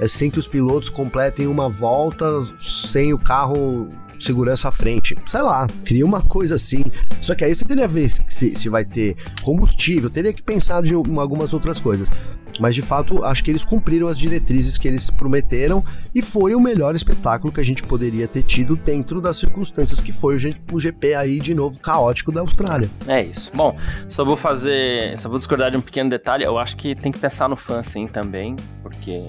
é 0.00 0.08
sem 0.08 0.30
que 0.30 0.38
os 0.38 0.48
pilotos 0.48 0.88
completem 0.88 1.46
uma 1.46 1.68
volta 1.68 2.26
sem 2.58 3.12
o 3.12 3.18
carro 3.18 3.88
segurança 4.18 4.68
à 4.68 4.70
frente. 4.72 5.16
Sei 5.26 5.42
lá, 5.42 5.66
cria 5.84 6.04
uma 6.04 6.22
coisa 6.22 6.56
assim. 6.56 6.84
Só 7.20 7.34
que 7.34 7.44
aí 7.44 7.54
você 7.54 7.64
teria 7.64 7.86
que 7.86 7.94
ver 7.94 8.08
se, 8.08 8.56
se 8.56 8.68
vai 8.68 8.84
ter 8.84 9.16
combustível, 9.42 10.10
teria 10.10 10.32
que 10.32 10.42
pensar 10.42 10.82
de 10.82 10.94
algumas 10.94 11.54
outras 11.54 11.78
coisas. 11.78 12.10
Mas 12.58 12.74
de 12.74 12.82
fato, 12.82 13.24
acho 13.24 13.42
que 13.42 13.50
eles 13.50 13.64
cumpriram 13.64 14.06
as 14.06 14.18
diretrizes 14.18 14.76
que 14.76 14.86
eles 14.86 15.08
prometeram 15.08 15.82
e 16.14 16.20
foi 16.20 16.54
o 16.54 16.60
melhor 16.60 16.94
espetáculo 16.94 17.50
que 17.50 17.60
a 17.60 17.64
gente 17.64 17.82
poderia 17.82 18.28
ter 18.28 18.42
tido 18.42 18.76
dentro 18.76 19.18
das 19.18 19.38
circunstâncias 19.38 19.98
que 19.98 20.12
foi 20.12 20.36
o 20.70 20.80
GP 20.80 21.14
aí 21.14 21.38
de 21.38 21.54
novo 21.54 21.80
caótico 21.80 22.30
da 22.30 22.42
Austrália. 22.42 22.90
É 23.06 23.22
isso. 23.22 23.50
Bom, 23.54 23.76
só 24.10 24.26
vou 24.26 24.36
fazer, 24.36 25.18
só 25.18 25.28
vou 25.30 25.38
discordar 25.38 25.70
de 25.70 25.78
um 25.78 25.80
pequeno 25.80 26.10
detalhe. 26.10 26.44
Eu 26.44 26.58
acho 26.58 26.76
que 26.76 26.94
tem 26.94 27.10
que 27.10 27.18
pensar 27.18 27.48
no 27.48 27.56
fã 27.56 27.82
sim 27.82 28.06
também, 28.06 28.56
porque 28.82 29.26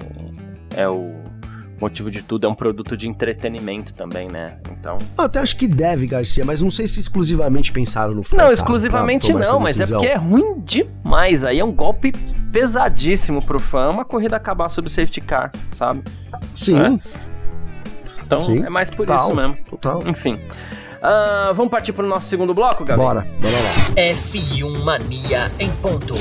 é 0.76 0.88
o 0.88 1.22
motivo 1.80 2.12
de 2.12 2.22
tudo, 2.22 2.46
é 2.46 2.50
um 2.50 2.54
produto 2.54 2.96
de 2.96 3.08
entretenimento 3.08 3.94
também, 3.94 4.28
né? 4.28 4.58
Então. 4.72 5.00
Eu 5.18 5.26
até 5.26 5.40
acho 5.40 5.58
que 5.58 5.68
deve, 5.68 6.06
Garcia, 6.06 6.46
mas 6.46 6.62
não 6.62 6.70
sei 6.70 6.88
se 6.88 7.00
exclusivamente 7.00 7.72
pensaram 7.72 8.14
no 8.14 8.24
Não, 8.34 8.52
exclusivamente 8.52 9.34
não, 9.34 9.60
mas 9.60 9.80
é 9.80 9.88
porque 9.88 10.06
é 10.06 10.16
ruim 10.16 10.60
demais. 10.60 11.44
Aí 11.44 11.60
é 11.60 11.66
um 11.66 11.72
golpe 11.72 12.12
pesadíssimo 12.52 13.44
pro 13.44 13.60
fã, 13.60 13.90
uma 13.90 14.06
corrida 14.06 14.36
acabar 14.36 14.70
sob 14.70 14.88
o 14.88 14.92
safety 14.92 15.22
car, 15.22 15.52
sabe? 15.74 16.04
Sim. 16.56 16.78
É. 16.78 17.00
Então 18.24 18.40
Sim. 18.40 18.64
é 18.64 18.70
mais 18.70 18.90
por 18.90 19.06
total, 19.06 19.28
isso 19.28 19.36
mesmo. 19.36 19.58
Total. 19.70 20.04
Enfim. 20.08 20.36
Uh, 20.36 21.54
vamos 21.56 21.72
partir 21.72 21.94
pro 21.94 22.06
nosso 22.06 22.28
segundo 22.30 22.54
bloco, 22.54 22.86
Gabi? 22.86 23.02
Bora, 23.02 23.26
bora 23.42 23.54
lá. 23.54 23.96
F1 23.96 24.84
Mania 24.84 25.52
em 25.60 25.72
ponto. 25.72 26.14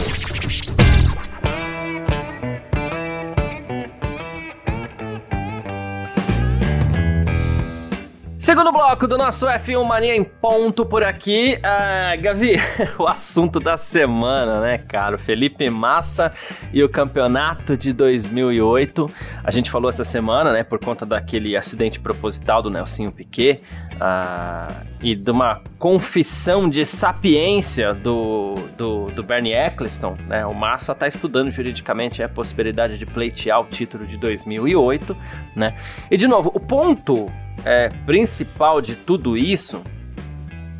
Segundo 8.51 8.73
bloco 8.73 9.07
do 9.07 9.17
nosso 9.17 9.47
F1 9.47 9.85
Mania 9.87 10.17
em 10.17 10.25
ponto 10.25 10.85
por 10.85 11.05
aqui. 11.05 11.57
Uh, 11.59 12.21
Gavi, 12.21 12.57
o 12.99 13.07
assunto 13.07 13.61
da 13.61 13.79
semana, 13.79 14.61
né, 14.61 14.77
cara? 14.77 15.17
Felipe 15.17 15.71
Massa 15.71 16.33
e 16.73 16.83
o 16.83 16.89
campeonato 16.89 17.77
de 17.77 17.93
2008. 17.93 19.09
A 19.45 19.53
gente 19.53 19.71
falou 19.71 19.89
essa 19.89 20.03
semana, 20.03 20.53
né, 20.53 20.65
por 20.65 20.81
conta 20.81 21.07
daquele 21.07 21.57
acidente 21.57 22.01
proposital 22.01 22.61
do 22.61 22.69
Nelsinho 22.69 23.13
Piquet 23.13 23.63
uh, 23.95 24.75
e 25.01 25.15
de 25.15 25.31
uma 25.31 25.63
confissão 25.79 26.69
de 26.69 26.85
sapiência 26.85 27.95
do, 27.95 28.57
do, 28.77 29.13
do 29.13 29.23
Bernie 29.23 29.53
Eccleston, 29.53 30.17
né? 30.27 30.45
O 30.45 30.53
Massa 30.53 30.91
está 30.91 31.07
estudando 31.07 31.53
juridicamente 31.53 32.21
a 32.21 32.29
possibilidade 32.29 32.99
de 32.99 33.07
pleitear 33.07 33.61
o 33.61 33.67
título 33.67 34.05
de 34.05 34.17
2008, 34.17 35.17
né? 35.55 35.73
E 36.11 36.17
de 36.17 36.27
novo, 36.27 36.51
o 36.53 36.59
ponto 36.59 37.31
é, 37.65 37.89
principal 38.07 38.81
de 38.81 38.97
tudo 38.97 39.37
isso 39.37 39.83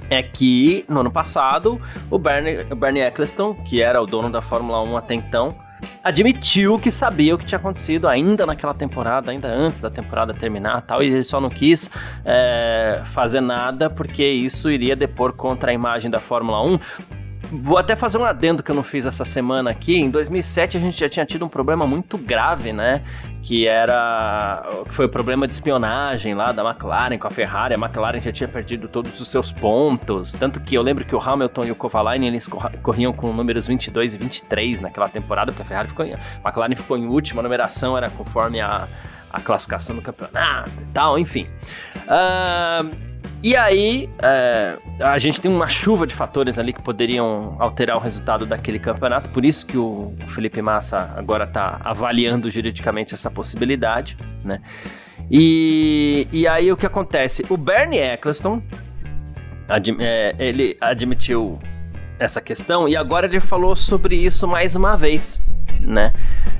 é 0.09 0.23
que 0.23 0.85
no 0.89 1.01
ano 1.01 1.11
passado 1.11 1.81
o 2.11 2.19
Bernie, 2.19 2.59
o 2.71 2.75
Bernie 2.75 3.03
Eccleston, 3.03 3.55
que 3.55 3.81
era 3.81 4.03
o 4.03 4.07
dono 4.07 4.29
da 4.31 4.43
Fórmula 4.43 4.83
1 4.83 4.97
até 4.97 5.15
então, 5.15 5.57
admitiu 6.03 6.79
que 6.79 6.91
sabia 6.91 7.35
o 7.35 7.39
que 7.39 7.47
tinha 7.47 7.59
acontecido 7.59 8.09
ainda 8.09 8.45
naquela 8.45 8.75
temporada, 8.75 9.31
ainda 9.31 9.49
antes 9.49 9.81
da 9.81 9.91
temporada 9.91 10.35
terminar 10.35 10.83
tal, 10.83 11.03
e 11.03 11.07
ele 11.07 11.25
só 11.25 11.41
não 11.41 11.49
quis 11.49 11.91
é, 12.25 13.03
fazer 13.13 13.41
nada 13.41 13.89
porque 13.89 14.25
isso 14.25 14.71
iria 14.71 14.97
depor 14.97 15.33
contra 15.33 15.71
a 15.71 15.75
imagem 15.75 16.11
da 16.11 16.19
Fórmula 16.21 16.63
1. 16.65 16.79
Vou 17.53 17.79
até 17.79 17.97
fazer 17.97 18.19
um 18.19 18.25
adendo 18.25 18.63
que 18.63 18.71
eu 18.71 18.77
não 18.77 18.83
fiz 18.83 19.07
essa 19.07 19.25
semana 19.25 19.71
aqui. 19.71 19.97
Em 19.97 20.09
2007 20.09 20.77
a 20.77 20.81
gente 20.81 20.99
já 20.99 21.09
tinha 21.09 21.27
tido 21.27 21.45
um 21.45 21.49
problema 21.49 21.85
muito 21.85 22.17
grave, 22.17 22.73
né? 22.73 23.03
Que 23.43 23.67
era. 23.67 24.63
que 24.87 24.95
foi 24.95 25.07
o 25.07 25.09
problema 25.09 25.47
de 25.47 25.55
espionagem 25.55 26.35
lá 26.35 26.53
da 26.53 26.63
McLaren 26.63 27.19
com 27.19 27.27
a 27.27 27.31
Ferrari. 27.31 27.75
A 27.75 27.79
McLaren 27.79 28.21
já 28.21 28.31
tinha 28.31 28.49
perdido 28.49 28.87
todos 28.87 29.19
os 29.21 29.29
seus 29.29 29.51
pontos. 29.51 30.33
Tanto 30.33 30.61
que 30.61 30.75
eu 30.75 30.83
lembro 30.83 31.05
que 31.05 31.15
o 31.15 31.21
Hamilton 31.21 31.65
e 31.65 31.71
o 31.71 31.75
Kovalainen 31.75 32.29
eles 32.29 32.49
corriam 32.83 33.13
com 33.13 33.33
números 33.33 33.67
22 33.67 34.15
e 34.15 34.19
23 34.19 34.81
naquela 34.81 35.09
temporada, 35.09 35.53
porque 35.53 35.63
a 35.63 35.67
Ferrari 35.67 35.89
ficou 35.89 36.05
em. 36.05 36.13
A 36.13 36.49
McLaren 36.49 36.77
ficou 36.77 36.97
em 36.97 37.07
última, 37.07 37.41
a 37.41 37.43
numeração 37.43 37.97
era 37.97 38.11
conforme 38.11 38.61
a, 38.61 38.87
a 39.33 39.41
classificação 39.41 39.97
do 39.97 40.03
campeonato 40.03 40.71
e 40.81 40.93
tal, 40.93 41.19
enfim. 41.19 41.47
Uh, 42.07 43.10
e 43.43 43.57
aí, 43.57 44.11
é, 44.19 44.77
a 45.01 45.19
gente 45.19 45.41
tem 45.41 45.51
uma 45.51 45.67
chuva 45.67 46.07
de 46.07 46.15
fatores 46.15 46.59
ali 46.59 46.73
que 46.73 46.83
poderiam 46.83 47.57
alterar 47.59 47.97
o 47.97 48.01
resultado 48.01 48.45
daquele 48.45 48.79
campeonato, 48.79 49.31
por 49.31 49.45
isso 49.45 49.65
que 49.67 49.79
o 49.79 50.15
Felipe 50.29 50.61
Massa 50.61 51.15
agora 51.17 51.45
está 51.45 51.81
avaliando 51.83 52.51
juridicamente 52.51 53.15
essa 53.15 53.31
possibilidade, 53.31 54.17
né? 54.45 54.61
E, 55.31 56.29
e 56.31 56.47
aí 56.47 56.71
o 56.71 56.77
que 56.77 56.85
acontece? 56.85 57.47
O 57.49 57.57
Bernie 57.57 58.01
Eccleston, 58.01 58.63
admi 59.69 59.99
é, 60.01 60.35
ele 60.39 60.77
admitiu 60.81 61.59
essa 62.19 62.41
questão 62.43 62.87
e 62.87 62.95
agora 62.95 63.27
ele 63.27 63.41
falou 63.41 63.75
sobre 63.75 64.17
isso 64.17 64.47
mais 64.47 64.77
uma 64.77 64.97
vez, 64.97 65.41
né? 65.81 66.13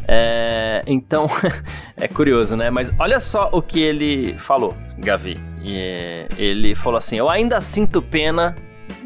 É, 0.09 0.83
então, 0.87 1.27
é 1.99 2.09
curioso, 2.09 2.57
né? 2.57 2.71
Mas 2.71 2.91
olha 2.99 3.21
só 3.21 3.51
o 3.53 3.61
que 3.61 3.81
ele 3.81 4.35
falou, 4.39 4.75
Gavi. 4.99 5.50
E 5.63 6.27
ele 6.39 6.75
falou 6.75 6.99
assim: 6.99 7.17
Eu 7.17 7.29
ainda 7.29 7.61
sinto 7.61 8.01
pena 8.01 8.55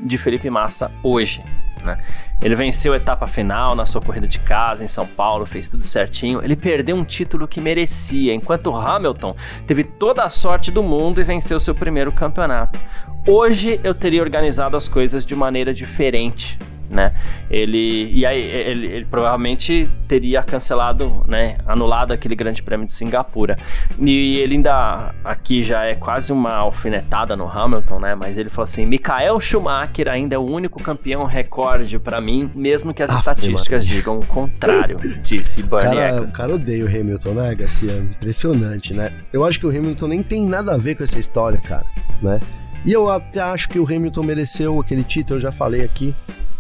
de 0.03 0.17
Felipe 0.19 0.49
Massa 0.51 0.91
hoje. 1.03 1.43
Né? 1.83 1.99
Ele 2.41 2.57
venceu 2.57 2.93
a 2.93 2.97
etapa 2.97 3.27
final 3.27 3.75
na 3.75 3.85
sua 3.85 4.01
corrida 4.01 4.27
de 4.27 4.39
casa 4.39 4.83
em 4.83 4.89
São 4.89 5.07
Paulo, 5.07 5.47
fez 5.47 5.69
tudo 5.69 5.87
certinho. 5.87 6.43
Ele 6.43 6.57
perdeu 6.57 6.97
um 6.97 7.05
título 7.05 7.47
que 7.47 7.61
merecia, 7.61 8.33
enquanto 8.35 8.75
Hamilton 8.75 9.37
teve 9.67 9.85
toda 9.85 10.25
a 10.25 10.31
sorte 10.31 10.71
do 10.71 10.83
mundo 10.83 11.21
e 11.21 11.25
venceu 11.25 11.61
seu 11.61 11.75
primeiro 11.75 12.11
campeonato. 12.11 12.79
Hoje 13.27 13.81
eu 13.83 13.95
teria 13.95 14.23
organizado 14.23 14.77
as 14.77 14.89
coisas 14.89 15.25
de 15.25 15.35
maneira 15.35 15.73
diferente. 15.73 16.59
Né? 16.89 17.15
Ele 17.51 18.11
e 18.13 18.25
aí 18.27 18.41
ele, 18.41 18.87
ele, 18.87 19.05
provavelmente 19.05 19.89
teria 20.09 20.43
cancelado, 20.43 21.25
né, 21.27 21.59
anulado 21.67 22.13
aquele 22.13 22.35
Grande 22.35 22.63
Prêmio 22.63 22.87
de 22.87 22.93
Singapura. 22.93 23.59
E 23.99 24.39
ele 24.39 24.55
ainda 24.55 25.15
aqui 25.25 25.63
já 25.63 25.85
é 25.85 25.95
quase 25.95 26.33
uma 26.33 26.55
alfinetada 26.55 27.37
no 27.37 27.49
Hamilton, 27.49 27.99
né? 27.99 28.15
Mas 28.15 28.39
ele 28.39 28.49
falou 28.49 28.65
assim: 28.65 28.87
Michael 28.87 29.41
Schumacher 29.41 30.09
ainda 30.09 30.35
é 30.35 30.39
o 30.39 30.45
único 30.45 30.83
campeão 30.83 31.25
recorde 31.25 31.99
para 31.99 32.21
mim, 32.21 32.51
mesmo 32.55 32.93
que 32.93 33.03
as 33.03 33.11
ah, 33.11 33.19
estatísticas 33.19 33.85
digam 33.85 34.19
o 34.19 34.27
contrário, 34.27 34.99
disse 35.23 35.63
Bernie 35.63 35.97
cara, 35.97 36.23
O 36.23 36.33
cara 36.33 36.55
odeia 36.55 36.85
o 36.85 36.89
Hamilton, 36.89 37.31
né, 37.31 37.55
Garcia? 37.55 37.97
Impressionante, 37.97 38.95
né? 38.95 39.13
Eu 39.33 39.45
acho 39.45 39.59
que 39.59 39.67
o 39.67 39.71
Hamilton 39.71 40.07
nem 40.09 40.23
tem 40.23 40.47
nada 40.47 40.75
a 40.75 40.77
ver 40.77 40.95
com 40.95 41.03
essa 41.03 41.19
história, 41.19 41.61
cara, 41.61 41.85
né? 42.23 42.41
E 42.85 42.93
eu 42.93 43.11
até 43.11 43.41
acho 43.41 43.69
que 43.69 43.79
o 43.79 43.85
Hamilton 43.85 44.23
mereceu 44.23 44.81
aquele 44.81 45.03
título, 45.03 45.39
eu 45.39 45.41
já 45.43 45.51
falei 45.51 45.83
aqui, 45.83 46.15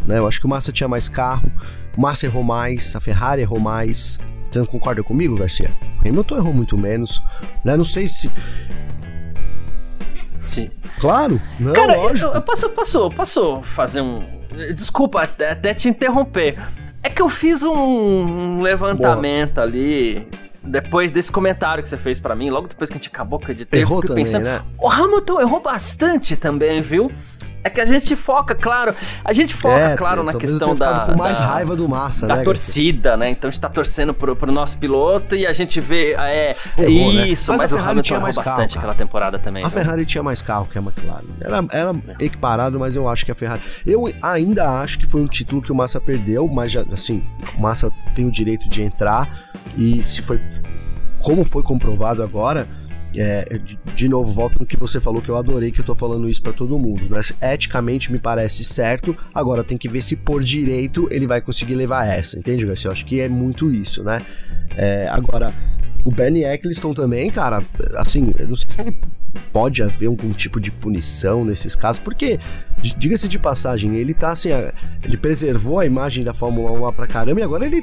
né? 0.06 0.18
Eu 0.18 0.26
acho 0.26 0.40
que 0.40 0.46
o 0.46 0.48
Massa 0.48 0.72
tinha 0.72 0.88
mais 0.88 1.08
carro, 1.08 1.50
o 1.96 2.00
Massa 2.00 2.26
errou 2.26 2.42
mais, 2.42 2.96
a 2.96 3.00
Ferrari 3.00 3.42
errou 3.42 3.60
mais. 3.60 4.18
Você 4.50 4.58
não 4.58 4.66
concorda 4.66 5.02
comigo, 5.02 5.36
Garcia? 5.36 5.70
O 6.02 6.08
Hamilton 6.08 6.36
errou 6.36 6.52
muito 6.52 6.78
menos, 6.78 7.22
né? 7.64 7.76
Não 7.76 7.84
sei 7.84 8.06
se. 8.06 8.30
Sim. 10.46 10.70
Claro, 10.98 11.40
não, 11.58 11.72
Cara, 11.72 11.96
lógico. 11.96 12.30
Eu, 12.30 12.34
eu 12.34 12.42
posso, 12.42 12.68
posso, 12.70 13.10
posso 13.10 13.62
fazer 13.62 14.00
um. 14.00 14.22
Desculpa 14.74 15.22
até, 15.22 15.50
até 15.50 15.74
te 15.74 15.88
interromper. 15.88 16.56
É 17.02 17.10
que 17.10 17.20
eu 17.20 17.28
fiz 17.28 17.64
um 17.64 18.62
levantamento 18.62 19.54
Boa. 19.54 19.66
ali 19.66 20.26
depois 20.64 21.12
desse 21.12 21.30
comentário 21.30 21.82
que 21.82 21.88
você 21.88 21.96
fez 21.96 22.18
para 22.18 22.34
mim, 22.34 22.50
logo 22.50 22.68
depois 22.68 22.88
que 22.88 22.96
a 22.96 22.98
gente 22.98 23.08
acabou 23.08 23.38
com 23.38 23.46
a 23.46 23.50
editor, 23.50 23.78
errou 23.78 23.98
eu 23.98 24.08
também, 24.08 24.24
pensando, 24.24 24.44
né? 24.44 24.62
o 24.78 24.88
Hamilton 24.88 25.40
errou 25.40 25.60
bastante 25.60 26.36
também, 26.36 26.80
viu? 26.80 27.10
É 27.64 27.70
que 27.70 27.80
a 27.80 27.86
gente 27.86 28.14
foca, 28.14 28.54
claro, 28.54 28.94
a 29.24 29.32
gente 29.32 29.54
foca, 29.54 29.74
é, 29.74 29.96
claro, 29.96 30.22
na 30.22 30.34
questão 30.34 30.74
da. 30.74 31.06
com 31.06 31.16
mais 31.16 31.38
da, 31.38 31.46
raiva 31.46 31.74
do 31.74 31.88
Massa, 31.88 32.26
da 32.26 32.34
né? 32.34 32.40
Da 32.40 32.44
torcida, 32.44 33.16
né? 33.16 33.30
Então 33.30 33.48
a 33.48 33.50
gente 33.50 33.60
tá 33.60 33.70
torcendo 33.70 34.12
pro, 34.12 34.36
pro 34.36 34.52
nosso 34.52 34.76
piloto 34.76 35.34
e 35.34 35.46
a 35.46 35.52
gente 35.54 35.80
vê. 35.80 36.12
É, 36.12 36.54
Errou, 36.76 37.14
né? 37.14 37.26
isso, 37.26 37.50
né? 37.50 37.56
mas, 37.56 37.62
mas 37.62 37.72
a 37.72 37.76
Ferrari 37.78 38.02
tinha 38.02 38.20
mais 38.20 38.36
bastante 38.36 38.74
carro, 38.74 38.78
aquela 38.78 38.94
temporada 38.94 39.38
também. 39.38 39.64
A 39.64 39.68
viu? 39.68 39.78
Ferrari 39.78 40.04
tinha 40.04 40.22
mais 40.22 40.42
carro 40.42 40.68
que 40.70 40.76
a 40.76 40.82
McLaren. 40.82 41.24
Era, 41.40 41.64
era 41.72 41.92
é. 42.20 42.24
equiparado, 42.26 42.78
mas 42.78 42.94
eu 42.94 43.08
acho 43.08 43.24
que 43.24 43.32
a 43.32 43.34
Ferrari. 43.34 43.62
Eu 43.86 44.12
ainda 44.20 44.68
acho 44.82 44.98
que 44.98 45.06
foi 45.06 45.22
um 45.22 45.26
título 45.26 45.62
que 45.62 45.72
o 45.72 45.74
Massa 45.74 45.98
perdeu, 45.98 46.46
mas 46.46 46.70
já, 46.70 46.82
assim, 46.92 47.24
o 47.56 47.62
Massa 47.62 47.90
tem 48.14 48.26
o 48.26 48.30
direito 48.30 48.68
de 48.68 48.82
entrar 48.82 49.26
e 49.74 50.02
se 50.02 50.20
foi. 50.20 50.38
Como 51.18 51.42
foi 51.42 51.62
comprovado 51.62 52.22
agora 52.22 52.68
é, 53.16 53.58
de, 53.58 53.78
de, 53.94 54.08
novo, 54.08 54.32
volto 54.32 54.58
no 54.58 54.66
que 54.66 54.76
você 54.76 55.00
falou, 55.00 55.20
que 55.20 55.28
eu 55.28 55.36
adorei 55.36 55.70
que 55.70 55.80
eu 55.80 55.84
tô 55.84 55.94
falando 55.94 56.28
isso 56.28 56.42
para 56.42 56.52
todo 56.52 56.78
mundo. 56.78 57.08
Né? 57.08 57.20
Eticamente 57.52 58.12
me 58.12 58.18
parece 58.18 58.64
certo, 58.64 59.16
agora 59.34 59.64
tem 59.64 59.78
que 59.78 59.88
ver 59.88 60.00
se 60.00 60.16
por 60.16 60.42
direito 60.42 61.08
ele 61.10 61.26
vai 61.26 61.40
conseguir 61.40 61.74
levar 61.74 62.06
essa, 62.06 62.38
entende, 62.38 62.66
Garcia? 62.66 62.88
Eu 62.88 62.92
acho 62.92 63.04
que 63.04 63.20
é 63.20 63.28
muito 63.28 63.70
isso, 63.70 64.02
né? 64.02 64.20
É, 64.76 65.08
agora, 65.08 65.52
o 66.04 66.10
Bernie 66.10 66.44
Eccleston 66.44 66.92
também, 66.92 67.30
cara, 67.30 67.62
assim, 67.96 68.32
eu 68.38 68.48
não 68.48 68.56
sei 68.56 68.66
se 68.68 68.80
ele 68.80 68.96
pode 69.52 69.82
haver 69.82 70.06
algum 70.06 70.30
tipo 70.32 70.60
de 70.60 70.70
punição 70.70 71.44
nesses 71.44 71.74
casos, 71.74 72.00
porque, 72.02 72.38
diga-se 72.98 73.28
de 73.28 73.38
passagem, 73.38 73.94
ele 73.96 74.14
tá 74.14 74.30
assim, 74.30 74.50
ele 75.02 75.16
preservou 75.16 75.80
a 75.80 75.86
imagem 75.86 76.24
da 76.24 76.34
Fórmula 76.34 76.70
1 76.72 76.82
lá 76.82 76.92
pra 76.92 77.06
caramba 77.06 77.40
e 77.40 77.42
agora 77.42 77.66
ele, 77.66 77.82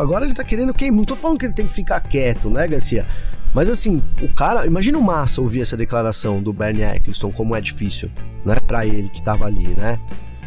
agora 0.00 0.24
ele 0.24 0.34
tá 0.34 0.44
querendo 0.44 0.72
queimar. 0.72 0.98
Não 0.98 1.04
tô 1.04 1.16
falando 1.16 1.38
que 1.38 1.46
ele 1.46 1.52
tem 1.52 1.66
que 1.66 1.72
ficar 1.72 2.00
quieto, 2.00 2.48
né, 2.48 2.66
Garcia? 2.66 3.06
Mas 3.54 3.70
assim, 3.70 4.02
o 4.20 4.28
cara, 4.34 4.66
imagina 4.66 4.98
o 4.98 5.02
Massa 5.02 5.40
ouvir 5.40 5.60
essa 5.60 5.76
declaração 5.76 6.42
do 6.42 6.52
Bernie 6.52 6.82
Eccleston, 6.82 7.30
como 7.30 7.54
é 7.54 7.60
difícil, 7.60 8.10
né, 8.44 8.56
para 8.66 8.84
ele 8.84 9.08
que 9.08 9.22
tava 9.22 9.46
ali, 9.46 9.68
né, 9.76 9.98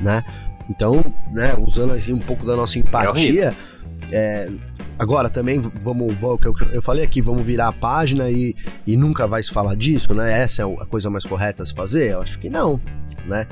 né? 0.01 0.23
Então, 0.69 1.03
né, 1.31 1.55
usando 1.57 1.93
assim 1.93 2.11
um 2.11 2.19
pouco 2.19 2.45
da 2.45 2.55
nossa 2.55 2.77
empatia, 2.77 3.55
é, 4.11 4.49
agora 4.99 5.29
também 5.29 5.59
vamos, 5.59 6.13
vamos 6.15 6.39
eu, 6.43 6.53
eu 6.73 6.81
falei 6.81 7.05
aqui, 7.05 7.21
vamos 7.21 7.43
virar 7.43 7.69
a 7.69 7.73
página 7.73 8.29
e, 8.29 8.53
e 8.85 8.97
nunca 8.97 9.25
vai 9.25 9.41
se 9.41 9.51
falar 9.51 9.75
disso, 9.75 10.13
né? 10.13 10.41
Essa 10.41 10.63
é 10.63 10.65
a 10.65 10.85
coisa 10.85 11.09
mais 11.09 11.25
correta 11.25 11.63
a 11.63 11.65
se 11.65 11.73
fazer? 11.73 12.11
Eu 12.11 12.21
acho 12.21 12.37
que 12.39 12.49
não, 12.49 12.79
né? 13.25 13.47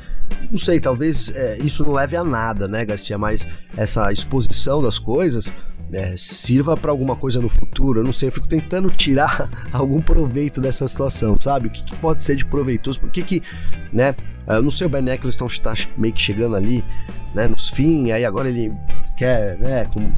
Não 0.51 0.57
sei, 0.57 0.79
talvez 0.79 1.33
é, 1.33 1.57
isso 1.59 1.83
não 1.83 1.93
leve 1.93 2.17
a 2.17 2.23
nada, 2.23 2.67
né, 2.67 2.83
Garcia? 2.83 3.17
Mas 3.17 3.47
essa 3.77 4.11
exposição 4.11 4.81
das 4.81 4.99
coisas 4.99 5.53
é, 5.95 6.15
sirva 6.17 6.75
para 6.75 6.91
alguma 6.91 7.15
coisa 7.15 7.39
no 7.41 7.49
futuro. 7.49 7.99
Eu 7.99 8.03
não 8.03 8.13
sei, 8.13 8.29
eu 8.29 8.33
fico 8.33 8.47
tentando 8.47 8.89
tirar 8.89 9.49
algum 9.71 10.01
proveito 10.01 10.61
dessa 10.61 10.87
situação, 10.87 11.37
sabe? 11.39 11.67
O 11.67 11.71
que, 11.71 11.83
que 11.83 11.95
pode 11.97 12.21
ser 12.23 12.35
de 12.35 12.45
proveitoso? 12.45 12.99
Por 12.99 13.09
que 13.09 13.21
que, 13.23 13.43
né? 13.93 14.15
Eu 14.47 14.61
não 14.61 14.69
sei, 14.69 14.85
o 14.85 14.89
Ben 14.89 15.07
Eccleston 15.09 15.47
está 15.47 15.73
meio 15.97 16.13
que 16.13 16.21
chegando 16.21 16.55
ali, 16.55 16.83
né? 17.33 17.47
Nos 17.47 17.69
fim, 17.69 18.11
aí 18.11 18.23
agora 18.23 18.47
ele 18.47 18.71
quer, 19.17 19.57
né? 19.57 19.85
Como... 19.85 20.13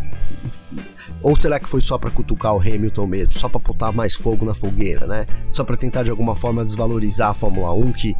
Ou 1.21 1.35
será 1.35 1.59
que 1.59 1.69
foi 1.69 1.81
só 1.81 1.97
para 1.97 2.11
cutucar 2.11 2.53
o 2.53 2.59
Hamilton 2.59 3.07
mesmo, 3.07 3.33
só 3.33 3.47
para 3.47 3.59
botar 3.59 3.91
mais 3.91 4.13
fogo 4.13 4.45
na 4.45 4.53
fogueira, 4.53 5.07
né? 5.07 5.25
Só 5.51 5.63
para 5.63 5.77
tentar 5.77 6.03
de 6.03 6.09
alguma 6.09 6.35
forma 6.35 6.65
desvalorizar 6.65 7.29
a 7.29 7.33
Fórmula 7.33 7.73
1 7.73 7.91
que 7.93 8.15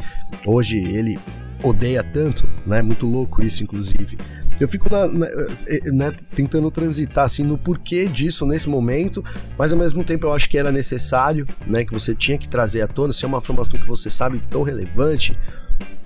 hoje 0.46 0.78
ele 0.78 1.18
odeia 1.62 2.02
tanto, 2.02 2.48
né? 2.66 2.80
Muito 2.80 3.06
louco 3.06 3.42
isso, 3.42 3.62
inclusive. 3.62 4.16
Eu 4.60 4.68
fico 4.68 4.90
na, 4.90 5.06
na, 5.06 5.26
eh, 5.26 5.90
né, 5.92 6.12
tentando 6.34 6.70
transitar 6.70 7.24
assim 7.24 7.44
no 7.44 7.56
porquê 7.56 8.06
disso 8.06 8.44
nesse 8.44 8.68
momento, 8.68 9.24
mas 9.56 9.72
ao 9.72 9.78
mesmo 9.78 10.02
tempo 10.02 10.26
eu 10.26 10.32
acho 10.32 10.48
que 10.48 10.58
era 10.58 10.72
necessário, 10.72 11.46
né, 11.66 11.84
que 11.84 11.92
você 11.92 12.14
tinha 12.14 12.36
que 12.36 12.48
trazer 12.48 12.82
à 12.82 12.88
tona, 12.88 13.12
se 13.12 13.24
é 13.24 13.28
uma 13.28 13.38
informação 13.38 13.78
que 13.78 13.86
você 13.86 14.10
sabe 14.10 14.42
tão 14.50 14.62
relevante, 14.62 15.38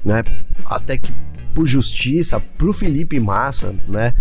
né, 0.05 0.23
até 0.67 0.99
que 0.99 1.13
por 1.55 1.67
justiça, 1.67 2.41
pro 2.41 2.73
Felipe 2.73 3.19
Massa, 3.19 3.75
né, 3.89 4.15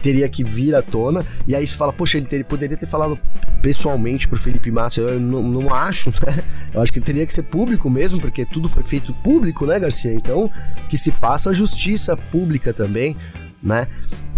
teria 0.00 0.28
que 0.28 0.44
vir 0.44 0.74
à 0.74 0.82
tona, 0.82 1.24
e 1.46 1.54
aí 1.54 1.66
você 1.66 1.74
fala, 1.74 1.92
poxa, 1.92 2.16
ele, 2.16 2.26
teria, 2.26 2.44
poderia 2.44 2.76
ter 2.76 2.86
falado 2.86 3.18
pessoalmente 3.62 4.28
pro 4.28 4.38
Felipe 4.38 4.70
Massa, 4.70 5.00
eu 5.00 5.20
não, 5.20 5.42
não 5.42 5.74
acho, 5.74 6.10
né? 6.24 6.42
Eu 6.72 6.80
acho 6.80 6.92
que 6.92 7.00
teria 7.00 7.26
que 7.26 7.34
ser 7.34 7.42
público 7.42 7.88
mesmo, 7.90 8.20
porque 8.20 8.44
tudo 8.44 8.68
foi 8.68 8.82
feito 8.84 9.12
público, 9.14 9.66
né, 9.66 9.78
Garcia? 9.78 10.12
Então, 10.12 10.50
que 10.88 10.98
se 10.98 11.10
faça 11.10 11.52
justiça 11.52 12.16
pública 12.16 12.72
também, 12.72 13.16
né? 13.64 13.88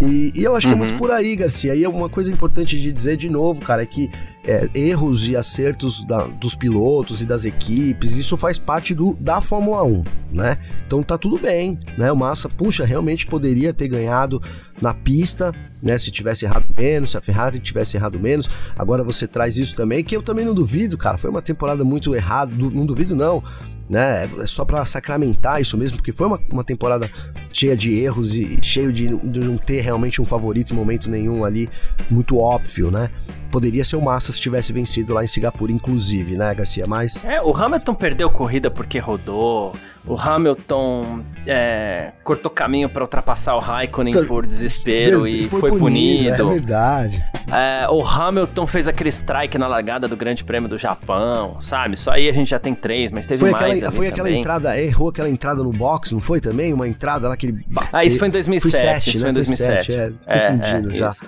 E, 0.01 0.31
e, 0.35 0.45
eu 0.45 0.55
acho 0.55 0.69
que 0.69 0.75
uhum. 0.75 0.79
é 0.79 0.83
muito 0.85 0.93
uhum. 0.93 0.99
por 0.99 1.11
aí, 1.11 1.35
Garcia. 1.35 1.75
E 1.75 1.83
é 1.83 1.89
uma 1.89 2.09
coisa 2.09 2.31
importante 2.31 2.79
de 2.79 2.93
dizer 2.93 3.17
de 3.17 3.31
novo, 3.31 3.63
cara, 3.63 3.83
é 3.83 3.87
que 3.87 4.11
é, 4.45 4.69
erros 4.75 5.27
e 5.27 5.35
acertos 5.35 6.07
da, 6.07 6.25
dos 6.25 6.55
pilotos 6.55 7.23
e 7.23 7.27
das 7.27 7.45
equipes, 7.45 8.15
isso 8.15 8.37
faz 8.37 8.59
parte 8.59 8.95
do, 8.95 9.17
da 9.19 9.41
Fórmula 9.41 9.83
1, 9.83 10.05
né? 10.31 10.59
Então 10.87 11.03
tá 11.03 11.17
tudo 11.17 11.39
bem, 11.39 11.79
né? 11.97 12.13
O 12.13 12.17
Massa, 12.17 12.49
puxa, 12.49 12.85
realmente 12.85 13.27
poderia 13.27 13.73
ter 13.73 13.89
ganhado 13.89 14.41
na 14.81 14.93
pista, 14.93 15.53
né? 15.83 15.97
Se 15.97 16.11
tivesse 16.11 16.45
errado 16.45 16.67
menos, 16.77 17.13
se 17.13 17.17
a 17.17 17.21
Ferrari 17.21 17.59
tivesse 17.59 17.97
errado 17.97 18.21
menos. 18.21 18.49
Agora 18.79 19.03
você 19.03 19.27
traz 19.27 19.57
isso 19.57 19.75
também, 19.75 20.05
que 20.05 20.15
eu 20.15 20.23
também 20.23 20.45
não 20.45 20.55
duvido, 20.55 20.99
cara. 20.99 21.17
Foi 21.17 21.31
uma 21.31 21.43
temporada 21.43 21.83
muito 21.83 22.15
errada, 22.15 22.53
não 22.55 22.85
duvido 22.85 23.17
não 23.17 23.43
né? 23.89 24.29
É 24.41 24.47
só 24.47 24.65
para 24.65 24.85
sacramentar 24.85 25.61
isso 25.61 25.77
mesmo, 25.77 25.97
porque 25.99 26.13
foi 26.13 26.27
uma, 26.27 26.41
uma 26.51 26.65
temporada 26.65 27.09
cheia 27.53 27.77
de 27.77 27.95
erros 27.99 28.35
e 28.35 28.59
cheio 28.63 28.93
de, 28.93 29.17
de, 29.17 29.41
não 29.41 29.57
ter 29.57 29.81
realmente 29.81 30.21
um 30.21 30.25
favorito 30.25 30.73
em 30.73 30.77
momento 30.77 31.09
nenhum 31.09 31.45
ali, 31.45 31.69
muito 32.11 32.37
óbvio, 32.37 32.91
né? 32.91 33.11
Poderia 33.51 33.85
ser 33.85 33.97
o 33.97 34.03
Massa 34.03 34.33
se 34.33 34.41
tivesse 34.41 34.73
vencido 34.73 35.15
lá 35.15 35.25
em 35.25 35.29
Singapura, 35.29 35.73
inclusive, 35.73 36.37
né, 36.37 36.55
Garcia? 36.55 36.85
Mas. 36.89 37.25
É, 37.25 37.41
o 37.41 37.55
Hamilton 37.55 37.95
perdeu 37.95 38.31
corrida 38.31 38.71
porque 38.71 38.99
rodou. 38.99 39.73
O 40.07 40.15
Hamilton 40.15 41.21
é, 41.45 42.13
cortou 42.23 42.49
caminho 42.49 42.89
para 42.89 43.03
ultrapassar 43.03 43.57
o 43.57 43.59
Raikkonen 43.59 44.13
então, 44.13 44.25
por 44.25 44.47
desespero 44.47 45.23
ver, 45.23 45.31
e 45.31 45.45
foi, 45.45 45.61
foi 45.61 45.71
punido, 45.71 46.37
punido. 46.37 46.43
É 46.43 46.53
verdade. 46.53 47.25
É, 47.53 47.89
o 47.91 48.07
Hamilton 48.07 48.67
fez 48.69 48.87
aquele 48.87 49.09
strike 49.09 49.59
na 49.59 49.67
largada 49.67 50.07
do 50.07 50.17
Grande 50.17 50.45
Prêmio 50.45 50.69
do 50.69 50.79
Japão, 50.79 51.57
sabe? 51.61 51.97
Só 51.97 52.13
aí 52.13 52.29
a 52.29 52.33
gente 52.33 52.51
já 52.51 52.59
tem 52.61 52.73
três, 52.73 53.11
mas 53.11 53.27
teve 53.27 53.41
foi 53.41 53.51
mais. 53.51 53.79
Aquela, 53.79 53.93
foi 53.93 54.07
aquela 54.07 54.31
entrada, 54.31 54.81
errou 54.81 55.09
aquela 55.09 55.29
entrada 55.29 55.61
no 55.65 55.73
box, 55.73 56.13
não 56.13 56.21
foi 56.21 56.41
também? 56.41 56.73
Uma 56.73 56.87
entrada 56.87 57.29
lá 57.29 57.37
que 57.37 57.47
ele 57.47 57.65
bateu. 57.69 57.91
Ah, 57.93 58.05
isso 58.05 58.17
foi 58.17 58.29
em 58.29 58.31
2007. 58.31 58.71
Foi 58.71 58.81
7, 58.81 59.11
isso 59.11 59.19
né? 59.19 59.23
foi 59.23 59.31
em 59.31 59.35
2007. 59.35 59.87
Foi 59.87 59.97
7, 59.97 60.15
é, 60.27 60.51
confundindo 60.51 60.91
é, 60.91 60.95
já. 60.95 61.11
Isso, 61.11 61.25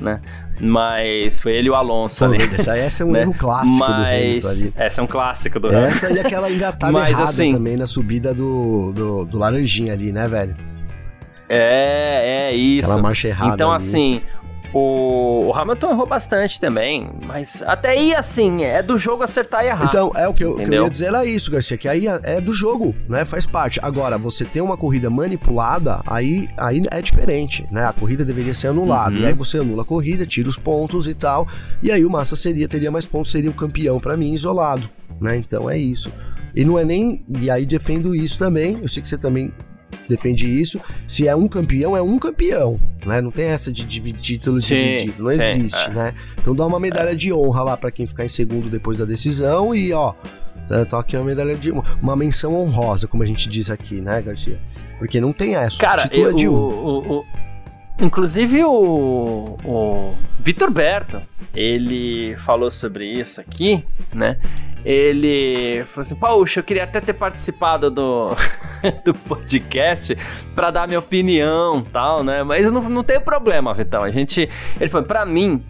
né? 0.00 0.20
Mas 0.64 1.40
foi 1.40 1.54
ele 1.56 1.66
e 1.66 1.70
o 1.70 1.74
Alonso 1.74 2.24
ali. 2.24 2.36
Essa, 2.40 2.76
essa 2.76 3.02
é 3.02 3.06
um 3.06 3.10
né? 3.12 3.22
erro 3.22 3.34
clássico 3.34 3.78
Mas, 3.80 3.96
do 3.96 4.02
Hamilton 4.04 4.48
ali. 4.48 4.72
Essa 4.76 5.00
é 5.00 5.04
um 5.04 5.06
clássico 5.08 5.58
do 5.58 5.72
Essa 5.72 6.12
e 6.12 6.20
aquela 6.20 6.48
engatada 6.48 6.92
Mas, 6.92 7.08
errada 7.10 7.24
assim, 7.24 7.52
também 7.52 7.76
na 7.76 7.86
subida 7.86 8.32
do, 8.32 8.92
do, 8.92 9.24
do 9.24 9.38
Laranjinha 9.38 9.92
ali, 9.92 10.12
né, 10.12 10.28
velho? 10.28 10.56
É, 11.48 12.48
é 12.50 12.54
isso. 12.54 12.86
Aquela 12.88 13.02
marcha 13.02 13.28
errada 13.28 13.54
Então, 13.54 13.70
ali. 13.70 13.76
assim, 13.76 14.22
o, 14.72 15.46
o, 15.46 15.54
Hamilton 15.54 15.90
errou 15.90 16.06
bastante 16.06 16.60
também, 16.60 17.10
mas 17.24 17.62
até 17.66 17.90
aí, 17.90 18.14
assim, 18.14 18.62
é 18.62 18.82
do 18.82 18.96
jogo 18.96 19.22
acertar 19.22 19.64
e 19.64 19.68
errar. 19.68 19.84
Então, 19.84 20.12
é 20.14 20.26
o 20.26 20.34
que 20.34 20.44
eu, 20.44 20.56
que 20.56 20.62
eu 20.62 20.84
ia 20.84 20.90
dizer 20.90 21.06
era 21.06 21.26
isso, 21.26 21.50
Garcia, 21.50 21.76
que 21.76 21.88
aí 21.88 22.06
é, 22.06 22.20
é 22.24 22.40
do 22.40 22.52
jogo, 22.52 22.94
né? 23.08 23.24
Faz 23.24 23.44
parte. 23.44 23.78
Agora, 23.82 24.16
você 24.16 24.44
ter 24.44 24.60
uma 24.60 24.76
corrida 24.76 25.10
manipulada, 25.10 26.00
aí, 26.06 26.48
aí 26.58 26.82
é 26.90 27.02
diferente, 27.02 27.66
né? 27.70 27.84
A 27.84 27.92
corrida 27.92 28.24
deveria 28.24 28.54
ser 28.54 28.68
anulada. 28.68 29.14
Uhum. 29.14 29.22
E 29.22 29.26
aí 29.26 29.32
você 29.32 29.58
anula 29.58 29.82
a 29.82 29.84
corrida, 29.84 30.24
tira 30.26 30.48
os 30.48 30.56
pontos 30.56 31.06
e 31.06 31.14
tal. 31.14 31.46
E 31.82 31.90
aí 31.90 32.04
o 32.04 32.10
Massa 32.10 32.36
seria, 32.36 32.68
teria 32.68 32.90
mais 32.90 33.06
pontos, 33.06 33.30
seria 33.30 33.50
o 33.50 33.54
campeão 33.54 34.00
para 34.00 34.16
mim 34.16 34.32
isolado, 34.32 34.88
né? 35.20 35.36
Então 35.36 35.68
é 35.68 35.76
isso. 35.76 36.10
E 36.54 36.64
não 36.64 36.78
é 36.78 36.84
nem. 36.84 37.24
E 37.40 37.50
aí 37.50 37.66
defendo 37.66 38.14
isso 38.14 38.38
também. 38.38 38.78
Eu 38.80 38.88
sei 38.88 39.02
que 39.02 39.08
você 39.08 39.18
também 39.18 39.52
defende 40.08 40.46
isso. 40.46 40.80
Se 41.06 41.28
é 41.28 41.34
um 41.34 41.48
campeão, 41.48 41.96
é 41.96 42.02
um 42.02 42.18
campeão, 42.18 42.76
né? 43.04 43.20
Não 43.20 43.30
tem 43.30 43.46
essa 43.46 43.72
de 43.72 43.84
dividir 43.84 44.38
título 44.38 44.60
dividido, 44.60 45.22
não 45.22 45.30
existe, 45.30 45.84
é. 45.86 45.90
né? 45.90 46.14
Então 46.40 46.54
dá 46.54 46.66
uma 46.66 46.78
medalha 46.78 47.14
de 47.14 47.32
honra 47.32 47.62
lá 47.62 47.76
para 47.76 47.90
quem 47.90 48.06
ficar 48.06 48.24
em 48.24 48.28
segundo 48.28 48.68
depois 48.68 48.98
da 48.98 49.04
decisão 49.04 49.74
e 49.74 49.92
ó, 49.92 50.12
tá, 50.68 50.84
tá 50.84 50.98
aqui 50.98 51.16
uma 51.16 51.24
medalha 51.24 51.54
de 51.54 51.70
uma 51.70 52.16
menção 52.16 52.54
honrosa, 52.54 53.06
como 53.06 53.22
a 53.22 53.26
gente 53.26 53.48
diz 53.48 53.70
aqui, 53.70 54.00
né, 54.00 54.20
Garcia? 54.22 54.58
Porque 54.98 55.20
não 55.20 55.32
tem 55.32 55.56
essa. 55.56 55.78
Cara, 55.78 56.02
título 56.02 56.22
eu, 56.22 56.30
é 56.30 56.34
de 56.34 56.48
um. 56.48 56.54
O, 56.54 57.18
o, 57.18 57.24
inclusive 58.02 58.64
o, 58.64 59.56
o 59.64 60.14
Vitor 60.40 60.70
Berto, 60.70 61.20
ele 61.54 62.36
falou 62.38 62.70
sobre 62.70 63.06
isso 63.06 63.40
aqui, 63.40 63.84
né? 64.12 64.38
Ele 64.84 65.84
falou 65.84 66.00
assim: 66.00 66.14
Poxa, 66.16 66.60
eu 66.60 66.64
queria 66.64 66.84
até 66.84 67.00
ter 67.00 67.12
participado 67.12 67.90
do, 67.90 68.30
do 69.04 69.14
podcast 69.14 70.16
para 70.54 70.70
dar 70.70 70.88
minha 70.88 70.98
opinião 70.98 71.82
tal, 71.82 72.24
né? 72.24 72.42
Mas 72.42 72.68
não, 72.70 72.82
não 72.82 73.04
tem 73.04 73.20
problema, 73.20 73.72
Vitão. 73.72 74.02
A 74.02 74.10
gente. 74.10 74.48
Ele 74.80 74.90
falou: 74.90 75.06
Pra 75.06 75.24
mim, 75.24 75.64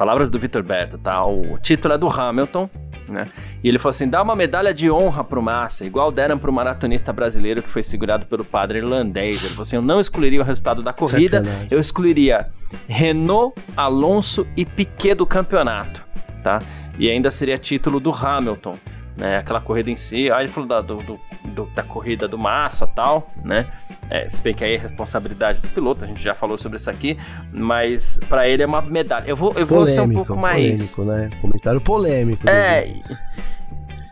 palavras 0.00 0.30
do 0.30 0.38
Vitor 0.38 0.62
Berto, 0.62 0.96
tá? 0.96 1.22
O 1.26 1.58
título 1.58 1.92
é 1.92 1.98
do 1.98 2.08
Hamilton, 2.08 2.70
né? 3.06 3.26
E 3.62 3.68
ele 3.68 3.78
falou 3.78 3.90
assim: 3.90 4.08
dá 4.08 4.22
uma 4.22 4.34
medalha 4.34 4.72
de 4.72 4.90
honra 4.90 5.22
pro 5.22 5.42
Massa, 5.42 5.84
igual 5.84 6.10
deram 6.10 6.38
pro 6.38 6.50
maratonista 6.50 7.12
brasileiro 7.12 7.62
que 7.62 7.68
foi 7.68 7.82
segurado 7.82 8.24
pelo 8.24 8.42
padre 8.42 8.78
irlandês. 8.78 9.42
Ele 9.44 9.50
falou 9.50 9.64
assim: 9.64 9.76
eu 9.76 9.82
não 9.82 10.00
excluiria 10.00 10.40
o 10.40 10.44
resultado 10.44 10.82
da 10.82 10.94
corrida, 10.94 11.40
Sacanagem. 11.40 11.68
eu 11.70 11.78
excluiria 11.78 12.48
Renault, 12.88 13.54
Alonso 13.76 14.46
e 14.56 14.64
Piquet 14.64 15.14
do 15.16 15.26
campeonato, 15.26 16.02
tá? 16.42 16.60
E 16.98 17.10
ainda 17.10 17.30
seria 17.30 17.58
título 17.58 18.00
do 18.00 18.10
Hamilton 18.10 18.78
né? 19.20 19.36
Aquela 19.36 19.60
corrida 19.60 19.90
em 19.90 19.96
si. 19.96 20.30
Aí 20.30 20.46
ele 20.46 20.52
falou 20.52 20.68
da, 20.68 20.80
do, 20.80 20.96
do, 21.44 21.66
da 21.74 21.82
corrida 21.82 22.26
do 22.26 22.38
Massa 22.38 22.86
tal, 22.86 23.30
né? 23.44 23.66
É, 24.08 24.26
se 24.28 24.42
bem 24.42 24.54
que 24.54 24.64
aí 24.64 24.74
é 24.74 24.78
responsabilidade 24.78 25.60
do 25.60 25.68
piloto, 25.68 26.04
a 26.04 26.08
gente 26.08 26.22
já 26.22 26.34
falou 26.34 26.56
sobre 26.56 26.78
isso 26.78 26.90
aqui, 26.90 27.18
mas 27.52 28.18
para 28.28 28.48
ele 28.48 28.62
é 28.62 28.66
uma 28.66 28.80
medalha. 28.80 29.28
Eu 29.28 29.36
vou, 29.36 29.52
eu 29.52 29.66
vou 29.66 29.80
polêmico, 29.80 29.94
ser 29.94 30.00
um 30.00 30.12
pouco 30.12 30.36
mais. 30.36 30.94
Polêmico, 30.94 31.04
né? 31.04 31.38
Comentário 31.40 31.80
polêmico. 31.80 32.48
É. 32.48 32.94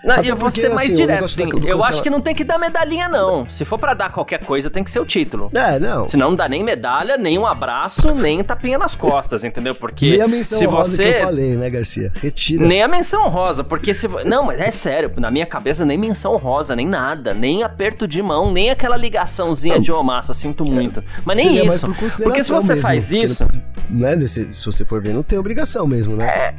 Não, 0.05 0.23
eu 0.23 0.37
vou 0.37 0.51
ser 0.51 0.69
mais 0.69 0.89
assim, 0.89 0.97
direto, 0.97 1.29
sim. 1.29 1.49
Eu 1.67 1.83
acho 1.83 2.03
que 2.03 2.11
não 2.11 2.21
tem 2.21 2.35
que 2.35 2.45
dar 2.45 2.59
medalhinha, 2.59 3.09
não. 3.09 3.49
Se 3.51 3.65
for 3.65 3.79
para 3.79 3.95
dar 3.95 4.13
qualquer 4.13 4.45
coisa, 4.45 4.71
tem 4.71 4.85
que 4.85 4.91
ser 4.91 5.01
o 5.01 5.07
título. 5.07 5.51
É, 5.55 5.79
não. 5.79 6.07
Senão 6.07 6.29
não 6.29 6.37
dá 6.37 6.49
nem 6.49 6.63
medalha, 6.63 7.17
nem 7.17 7.39
um 7.39 7.47
abraço, 7.47 8.15
nem 8.15 8.43
tapinha 8.45 8.79
nas 8.79 8.95
costas, 8.95 9.45
entendeu? 9.45 9.75
Porque 9.75 10.11
nem 10.11 10.21
a 10.21 10.29
menção 10.29 10.59
se 10.59 10.65
rosa 10.67 10.97
você... 10.97 11.13
que 11.13 11.19
eu 11.19 11.25
falei, 11.25 11.57
né, 11.57 11.71
Garcia? 11.71 12.13
Retira. 12.15 12.67
Nem 12.67 12.83
a 12.83 12.89
menção 12.89 13.29
rosa, 13.29 13.65
porque 13.65 13.93
se... 13.93 14.07
Não, 14.25 14.45
mas 14.45 14.61
é 14.61 14.71
sério, 14.71 15.13
na 15.17 15.31
minha 15.31 15.47
cabeça 15.47 15.85
nem 15.85 15.99
menção 15.99 16.37
rosa, 16.37 16.77
nem 16.77 16.87
nada, 16.87 17.35
nem 17.35 17.63
aperto 17.63 18.07
de 18.07 18.23
mão, 18.23 18.53
nem 18.53 18.71
aquela 18.71 18.97
ligaçãozinha 18.97 19.77
não. 19.77 19.83
de 19.83 19.91
ô 19.91 20.03
massa, 20.03 20.35
sinto 20.35 20.65
muito. 20.65 21.03
Mas 21.25 21.45
nem 21.45 21.67
isso. 21.67 21.87
Por 21.87 22.11
porque 22.23 22.45
se 22.45 22.53
você 22.53 22.75
mesmo, 22.75 22.87
faz 22.87 23.11
isso... 23.11 23.47
Né, 23.89 24.19
se, 24.27 24.55
se 24.55 24.67
você 24.67 24.85
for 24.85 25.01
ver, 25.01 25.15
não 25.15 25.23
tem 25.23 25.39
obrigação 25.39 25.87
mesmo, 25.87 26.15
né? 26.15 26.27
É... 26.27 26.55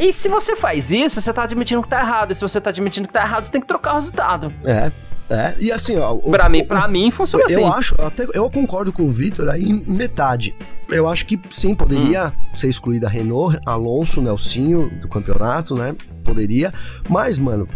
E 0.00 0.12
se 0.12 0.28
você 0.28 0.56
faz 0.56 0.90
isso, 0.90 1.20
você 1.20 1.32
tá 1.32 1.44
admitindo 1.44 1.82
que 1.82 1.88
tá 1.88 2.00
errado. 2.00 2.32
E 2.32 2.34
se 2.34 2.40
você 2.40 2.60
tá 2.60 2.70
admitindo 2.70 3.06
que 3.06 3.14
tá 3.14 3.22
errado, 3.22 3.44
você 3.44 3.50
tem 3.50 3.60
que 3.60 3.66
trocar 3.66 3.92
o 3.92 3.96
resultado. 3.96 4.52
É. 4.64 4.90
É, 5.30 5.54
e 5.58 5.72
assim, 5.72 5.96
ó. 5.96 6.12
O, 6.12 6.30
pra, 6.30 6.46
o, 6.46 6.50
mim, 6.50 6.64
pra 6.64 6.86
mim 6.86 7.10
funciona 7.10 7.44
eu 7.44 7.46
assim. 7.46 7.60
Eu 7.60 7.66
acho, 7.72 7.94
até, 8.02 8.26
eu 8.34 8.50
concordo 8.50 8.92
com 8.92 9.04
o 9.04 9.12
Vitor 9.12 9.48
aí 9.48 9.64
em 9.64 9.82
metade. 9.86 10.54
Eu 10.90 11.08
acho 11.08 11.24
que 11.24 11.40
sim, 11.50 11.74
poderia 11.74 12.26
hum. 12.26 12.56
ser 12.56 12.68
excluída 12.68 13.06
a 13.06 13.10
Renault, 13.10 13.58
Alonso, 13.64 14.20
Nelsinho 14.20 14.90
do 15.00 15.08
campeonato, 15.08 15.74
né? 15.74 15.94
Poderia. 16.22 16.72
Mas, 17.08 17.38
mano, 17.38 17.66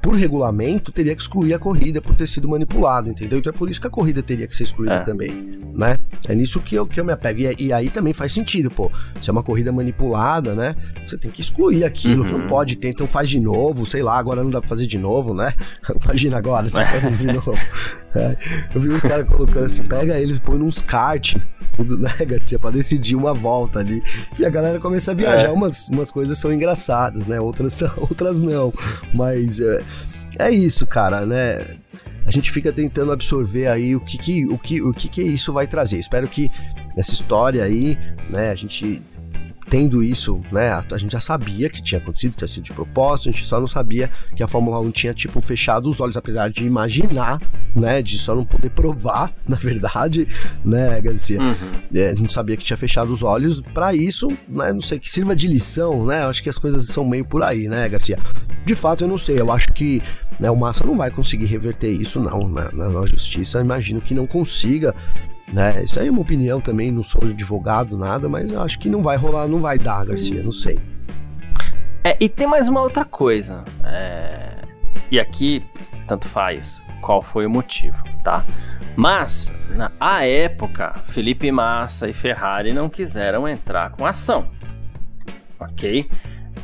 por 0.00 0.14
regulamento, 0.14 0.90
teria 0.90 1.14
que 1.14 1.20
excluir 1.20 1.52
a 1.52 1.58
corrida 1.58 2.00
por 2.00 2.14
ter 2.14 2.26
sido 2.26 2.48
manipulado, 2.48 3.08
entendeu? 3.08 3.38
Então 3.38 3.52
é 3.52 3.56
por 3.56 3.68
isso 3.68 3.80
que 3.80 3.86
a 3.86 3.90
corrida 3.90 4.22
teria 4.22 4.46
que 4.46 4.56
ser 4.56 4.64
excluída 4.64 4.94
é. 4.94 5.00
também, 5.00 5.60
né? 5.74 5.98
É 6.28 6.34
nisso 6.34 6.60
que 6.60 6.74
eu, 6.74 6.86
que 6.86 6.98
eu 6.98 7.04
me 7.04 7.12
apego. 7.12 7.40
E, 7.40 7.66
e, 7.66 7.72
aí 7.72 7.90
também 7.90 8.12
faz 8.12 8.32
sentido, 8.32 8.70
pô. 8.70 8.90
Se 9.20 9.28
é 9.28 9.32
uma 9.32 9.42
corrida 9.42 9.70
manipulada, 9.70 10.54
né? 10.54 10.74
Você 11.06 11.18
tem 11.18 11.30
que 11.30 11.40
excluir 11.40 11.84
aquilo, 11.84 12.24
uhum. 12.24 12.38
não 12.38 12.48
pode 12.48 12.76
ter, 12.76 12.88
então 12.88 13.06
faz 13.06 13.28
de 13.28 13.38
novo, 13.38 13.84
sei 13.84 14.02
lá, 14.02 14.18
agora 14.18 14.42
não 14.42 14.50
dá 14.50 14.60
pra 14.60 14.68
fazer 14.68 14.86
de 14.86 14.98
novo, 14.98 15.34
né? 15.34 15.52
Imagina 16.04 16.38
agora, 16.38 16.70
tá 16.70 16.86
fazendo 16.86 17.16
de 17.16 17.26
novo. 17.26 17.54
É. 18.12 18.36
Eu 18.74 18.80
vi 18.80 18.88
os 18.88 19.02
caras 19.02 19.24
colocando 19.24 19.66
assim, 19.66 19.84
pega 19.84 20.18
eles, 20.18 20.40
põe 20.40 20.58
nos 20.58 20.80
kart, 20.80 21.36
né, 21.78 22.26
Garcia, 22.26 22.58
pra 22.58 22.70
decidir 22.70 23.14
uma 23.14 23.32
volta 23.32 23.78
ali. 23.78 24.02
E 24.38 24.44
a 24.44 24.50
galera 24.50 24.78
começa 24.78 25.12
a 25.12 25.14
viajar. 25.14 25.48
É. 25.48 25.52
Umas, 25.52 25.88
umas 25.88 26.10
coisas 26.10 26.36
são 26.38 26.52
engraçadas, 26.52 27.26
né? 27.26 27.40
Outras, 27.40 27.80
outras 27.96 28.40
não. 28.40 28.72
Mas 29.14 29.60
é, 29.60 29.82
é 30.40 30.50
isso, 30.50 30.86
cara, 30.86 31.24
né? 31.24 31.76
A 32.26 32.30
gente 32.30 32.50
fica 32.50 32.72
tentando 32.72 33.12
absorver 33.12 33.66
aí 33.66 33.96
o 33.96 34.00
que, 34.00 34.18
que, 34.18 34.46
o 34.46 34.58
que, 34.58 34.82
o 34.82 34.92
que, 34.92 35.08
que 35.08 35.22
isso 35.22 35.52
vai 35.52 35.66
trazer. 35.66 35.98
Espero 35.98 36.28
que 36.28 36.50
nessa 36.96 37.12
história 37.12 37.64
aí, 37.64 37.98
né, 38.28 38.50
a 38.50 38.54
gente 38.54 39.02
tendo 39.70 40.02
isso, 40.02 40.42
né, 40.50 40.70
a, 40.70 40.84
a, 40.90 40.98
gente 40.98 41.12
já 41.12 41.20
sabia 41.20 41.70
que 41.70 41.80
tinha 41.80 42.00
acontecido, 42.00 42.34
tinha 42.36 42.48
sido 42.48 42.64
de 42.64 42.72
propósito, 42.72 43.28
a 43.28 43.32
gente 43.32 43.46
só 43.46 43.60
não 43.60 43.68
sabia 43.68 44.10
que 44.34 44.42
a 44.42 44.48
Fórmula 44.48 44.80
1 44.80 44.90
tinha, 44.90 45.14
tipo, 45.14 45.40
fechado 45.40 45.88
os 45.88 46.00
olhos, 46.00 46.16
apesar 46.16 46.50
de 46.50 46.66
imaginar, 46.66 47.40
né, 47.74 48.02
de 48.02 48.18
só 48.18 48.34
não 48.34 48.44
poder 48.44 48.70
provar, 48.70 49.32
na 49.48 49.56
verdade, 49.56 50.26
né, 50.64 51.00
Garcia? 51.00 51.40
Uhum. 51.40 51.70
É, 51.94 52.08
a 52.08 52.14
gente 52.14 52.32
sabia 52.32 52.56
que 52.56 52.64
tinha 52.64 52.76
fechado 52.76 53.12
os 53.12 53.22
olhos 53.22 53.60
para 53.60 53.94
isso, 53.94 54.28
né, 54.48 54.72
não 54.72 54.82
sei, 54.82 54.98
que 54.98 55.08
sirva 55.08 55.36
de 55.36 55.46
lição, 55.46 56.04
né, 56.04 56.24
acho 56.24 56.42
que 56.42 56.50
as 56.50 56.58
coisas 56.58 56.84
são 56.86 57.06
meio 57.08 57.24
por 57.24 57.44
aí, 57.44 57.68
né, 57.68 57.88
Garcia? 57.88 58.18
De 58.66 58.74
fato, 58.74 59.04
eu 59.04 59.08
não 59.08 59.18
sei, 59.18 59.40
eu 59.40 59.52
acho 59.52 59.72
que 59.72 60.02
né, 60.40 60.50
o 60.50 60.56
Massa 60.56 60.84
não 60.84 60.96
vai 60.96 61.12
conseguir 61.12 61.46
reverter 61.46 61.90
isso, 61.90 62.18
não, 62.18 62.48
né, 62.48 62.68
na 62.72 63.06
justiça, 63.06 63.60
imagino 63.60 64.00
que 64.00 64.14
não 64.14 64.26
consiga, 64.26 64.94
né? 65.52 65.82
Isso 65.82 65.98
aí 65.98 66.08
é 66.08 66.10
uma 66.10 66.20
opinião 66.20 66.60
também, 66.60 66.90
não 66.90 67.02
sou 67.02 67.22
advogado, 67.22 67.96
nada, 67.96 68.28
mas 68.28 68.54
acho 68.54 68.78
que 68.78 68.88
não 68.88 69.02
vai 69.02 69.16
rolar, 69.16 69.48
não 69.48 69.60
vai 69.60 69.78
dar, 69.78 70.06
Garcia, 70.06 70.42
não 70.42 70.52
sei. 70.52 70.78
É, 72.02 72.16
e 72.18 72.28
tem 72.28 72.46
mais 72.46 72.68
uma 72.68 72.80
outra 72.80 73.04
coisa. 73.04 73.64
É... 73.84 74.60
E 75.10 75.18
aqui, 75.18 75.62
tanto 76.06 76.28
faz 76.28 76.82
qual 77.00 77.20
foi 77.20 77.46
o 77.46 77.50
motivo, 77.50 78.02
tá? 78.22 78.44
Mas, 78.96 79.52
na 79.70 79.90
a 79.98 80.24
época, 80.24 80.94
Felipe 81.06 81.50
Massa 81.50 82.08
e 82.08 82.12
Ferrari 82.12 82.72
não 82.72 82.88
quiseram 82.88 83.48
entrar 83.48 83.90
com 83.90 84.06
ação. 84.06 84.48
Ok? 85.58 86.08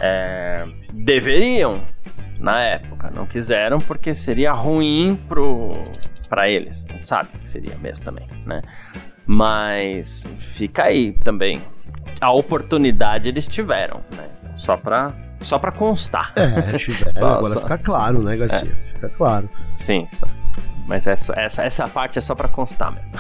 É... 0.01 0.67
Deveriam, 0.93 1.83
na 2.39 2.63
época, 2.63 3.11
não 3.15 3.27
quiseram 3.27 3.79
porque 3.79 4.15
seria 4.15 4.53
ruim 4.53 5.17
pro, 5.29 5.71
para 6.27 6.49
eles. 6.49 6.85
A 6.89 6.93
gente 6.93 7.07
sabe 7.07 7.29
que 7.41 7.49
seria 7.49 7.77
mesmo 7.79 8.05
também, 8.05 8.27
né? 8.45 8.63
Mas 9.27 10.27
fica 10.55 10.85
aí 10.85 11.13
também. 11.25 11.61
A 12.21 12.33
oportunidade 12.33 13.29
eles 13.29 13.47
tiveram, 13.47 14.01
né? 14.17 14.29
Só 14.57 14.77
pra, 14.77 15.13
só 15.41 15.59
pra 15.59 15.73
constar. 15.73 16.33
É, 16.37 16.73
tiveram. 16.79 17.13
só, 17.15 17.27
agora 17.27 17.55
só. 17.55 17.61
fica 17.61 17.79
claro, 17.79 18.23
né, 18.23 18.37
Garcia? 18.37 18.73
É. 18.73 18.95
Fica 18.95 19.09
claro. 19.11 19.51
Sim, 19.77 20.09
só. 20.13 20.27
Mas 20.87 21.07
essa, 21.07 21.33
essa, 21.39 21.65
essa 21.65 21.89
parte 21.89 22.19
é 22.19 22.23
só 22.23 22.35
para 22.35 22.49
constar 22.49 22.93
mesmo. 22.93 23.11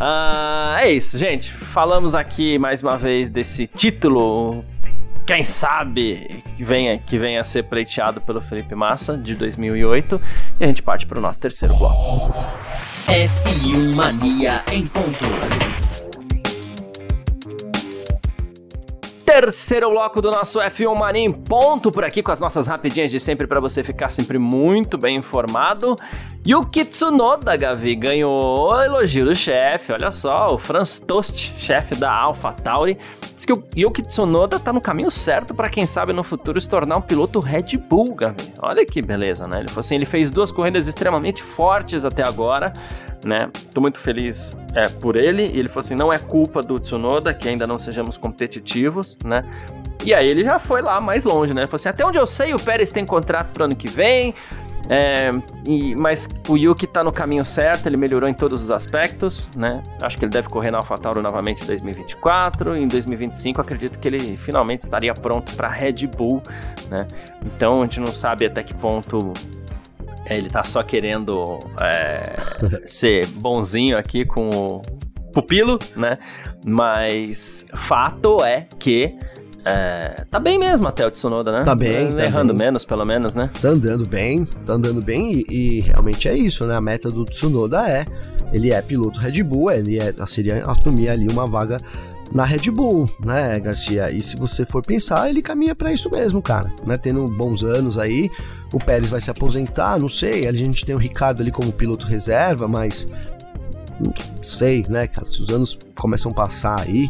uh, 0.00 0.76
é 0.82 0.90
isso, 0.90 1.16
gente. 1.16 1.52
Falamos 1.52 2.14
aqui 2.16 2.58
mais 2.58 2.82
uma 2.82 2.98
vez 2.98 3.30
desse 3.30 3.68
título 3.68 4.64
quem 5.26 5.44
sabe 5.44 6.42
que 6.56 6.64
venha, 6.64 6.98
que 6.98 7.18
venha 7.18 7.40
a 7.40 7.44
ser 7.44 7.64
pleiteado 7.64 8.20
pelo 8.20 8.40
Felipe 8.40 8.74
Massa 8.74 9.16
de 9.16 9.34
2008 9.34 10.20
e 10.60 10.64
a 10.64 10.66
gente 10.66 10.82
parte 10.82 11.06
para 11.06 11.18
o 11.18 11.20
nosso 11.20 11.40
terceiro 11.40 11.74
bloco. 11.76 12.34
F1 13.06 13.94
Mania 13.94 14.62
em 14.72 14.86
ponto. 14.86 15.24
terceiro 19.24 19.90
bloco 19.90 20.22
do 20.22 20.30
nosso 20.30 20.60
F1 20.60 20.94
Mania 20.94 21.24
em 21.24 21.30
ponto 21.30 21.90
por 21.90 22.04
aqui 22.04 22.22
com 22.22 22.30
as 22.30 22.38
nossas 22.38 22.68
rapidinhas 22.68 23.10
de 23.10 23.18
sempre 23.18 23.48
para 23.48 23.58
você 23.58 23.82
ficar 23.82 24.08
sempre 24.08 24.38
muito 24.38 24.96
bem 24.96 25.16
informado. 25.16 25.96
Yuki 26.46 26.84
Tsunoda, 26.84 27.56
Gavi, 27.56 27.96
ganhou 27.96 28.80
elogio 28.80 29.24
do 29.24 29.34
chefe, 29.34 29.92
olha 29.92 30.12
só, 30.12 30.54
o 30.54 30.58
Franz 30.58 31.00
Tost, 31.00 31.52
chefe 31.58 31.96
da 31.96 32.12
AlphaTauri, 32.12 32.96
diz 33.34 33.44
que 33.44 33.52
o 33.52 33.64
Yuki 33.76 34.02
Tsunoda 34.02 34.58
tá 34.58 34.72
no 34.72 34.80
caminho 34.80 35.10
certo 35.10 35.54
para 35.54 35.68
quem 35.68 35.86
sabe 35.86 36.12
no 36.12 36.22
futuro 36.22 36.60
se 36.60 36.68
tornar 36.68 36.96
um 36.96 37.00
piloto 37.00 37.40
Red 37.40 37.76
Bull, 37.76 38.14
Gavi. 38.14 38.52
Olha 38.60 38.84
que 38.86 39.02
beleza, 39.02 39.46
né? 39.46 39.60
Ele 39.60 39.68
assim, 39.76 39.96
ele 39.96 40.06
fez 40.06 40.30
duas 40.30 40.52
corridas 40.52 40.86
extremamente 40.86 41.42
fortes 41.42 42.04
até 42.04 42.22
agora, 42.22 42.72
né? 43.24 43.50
Tô 43.72 43.80
muito 43.80 43.98
feliz 43.98 44.56
é, 44.74 44.88
por 44.88 45.16
ele. 45.16 45.42
E 45.42 45.58
ele 45.58 45.68
falou 45.68 45.80
assim: 45.80 45.94
não 45.94 46.12
é 46.12 46.18
culpa 46.18 46.62
do 46.62 46.78
Tsunoda 46.78 47.34
que 47.34 47.48
ainda 47.48 47.66
não 47.66 47.78
sejamos 47.78 48.16
competitivos, 48.16 49.18
né? 49.24 49.42
E 50.04 50.12
aí 50.12 50.28
ele 50.28 50.44
já 50.44 50.58
foi 50.58 50.82
lá 50.82 51.00
mais 51.00 51.24
longe, 51.24 51.54
né? 51.54 51.62
Ele 51.62 51.66
falou 51.66 51.76
assim: 51.76 51.88
até 51.88 52.04
onde 52.04 52.18
eu 52.18 52.26
sei, 52.26 52.52
o 52.54 52.58
Pérez 52.58 52.90
tem 52.90 53.04
contrato 53.06 53.52
pro 53.52 53.64
ano 53.64 53.74
que 53.74 53.88
vem. 53.88 54.34
É, 54.88 55.30
e, 55.66 55.94
mas 55.94 56.28
o 56.48 56.56
Yuki 56.56 56.86
tá 56.86 57.02
no 57.02 57.12
caminho 57.12 57.44
certo, 57.44 57.86
ele 57.86 57.96
melhorou 57.96 58.28
em 58.28 58.34
todos 58.34 58.62
os 58.62 58.70
aspectos, 58.70 59.50
né? 59.56 59.82
Acho 60.02 60.18
que 60.18 60.24
ele 60.24 60.32
deve 60.32 60.48
correr 60.48 60.70
na 60.70 60.78
AlphaTauri 60.78 61.22
novamente 61.22 61.62
em 61.62 61.66
2024. 61.66 62.76
Em 62.76 62.86
2025, 62.86 63.60
acredito 63.60 63.98
que 63.98 64.08
ele 64.08 64.36
finalmente 64.36 64.80
estaria 64.80 65.14
pronto 65.14 65.54
para 65.54 65.68
Red 65.68 66.06
Bull, 66.06 66.42
né? 66.90 67.06
Então 67.44 67.80
a 67.80 67.84
gente 67.84 68.00
não 68.00 68.08
sabe 68.08 68.46
até 68.46 68.62
que 68.62 68.74
ponto 68.74 69.32
ele 70.26 70.48
tá 70.48 70.62
só 70.62 70.82
querendo 70.82 71.58
é, 71.80 72.36
ser 72.86 73.26
bonzinho 73.26 73.96
aqui 73.96 74.24
com 74.24 74.48
o 74.50 74.82
pupilo, 75.32 75.78
né? 75.96 76.18
Mas 76.64 77.66
fato 77.74 78.42
é 78.44 78.66
que 78.78 79.16
é, 79.64 80.24
tá 80.30 80.38
bem 80.38 80.58
mesmo 80.58 80.86
até 80.86 81.06
o 81.06 81.10
Tsunoda, 81.10 81.50
né? 81.50 81.62
Tá 81.64 81.74
bem, 81.74 82.12
tá 82.12 82.24
Errando 82.24 82.52
bem. 82.52 82.66
menos, 82.66 82.84
pelo 82.84 83.04
menos, 83.04 83.34
né? 83.34 83.50
Tá 83.60 83.68
andando 83.68 84.06
bem, 84.06 84.44
tá 84.44 84.74
andando 84.74 85.00
bem 85.00 85.32
e, 85.32 85.44
e, 85.48 85.80
realmente 85.80 86.28
é 86.28 86.36
isso, 86.36 86.66
né? 86.66 86.76
A 86.76 86.80
meta 86.80 87.10
do 87.10 87.24
Tsunoda 87.24 87.88
é, 87.88 88.04
ele 88.52 88.72
é 88.72 88.82
piloto 88.82 89.18
Red 89.18 89.42
Bull, 89.42 89.70
ele 89.70 89.98
é, 89.98 90.14
seria 90.26 90.66
assumir 90.66 91.08
ali 91.08 91.26
uma 91.28 91.46
vaga 91.46 91.78
na 92.30 92.44
Red 92.44 92.70
Bull, 92.70 93.08
né, 93.24 93.58
Garcia? 93.58 94.10
E 94.10 94.22
se 94.22 94.36
você 94.36 94.66
for 94.66 94.84
pensar, 94.84 95.30
ele 95.30 95.40
caminha 95.40 95.74
para 95.74 95.92
isso 95.92 96.10
mesmo, 96.10 96.42
cara, 96.42 96.70
né? 96.86 96.98
Tendo 96.98 97.26
bons 97.28 97.62
anos 97.62 97.96
aí, 97.96 98.30
o 98.70 98.78
Pérez 98.78 99.08
vai 99.08 99.20
se 99.20 99.30
aposentar, 99.30 99.98
não 99.98 100.10
sei, 100.10 100.46
a 100.46 100.52
gente 100.52 100.84
tem 100.84 100.94
o 100.94 100.98
Ricardo 100.98 101.40
ali 101.40 101.50
como 101.50 101.72
piloto 101.72 102.06
reserva, 102.06 102.68
mas 102.68 103.08
não 103.98 104.12
sei, 104.42 104.84
né, 104.90 105.06
cara? 105.06 105.26
Se 105.26 105.40
os 105.40 105.48
anos 105.48 105.78
começam 105.94 106.32
a 106.32 106.34
passar 106.34 106.80
aí, 106.82 107.08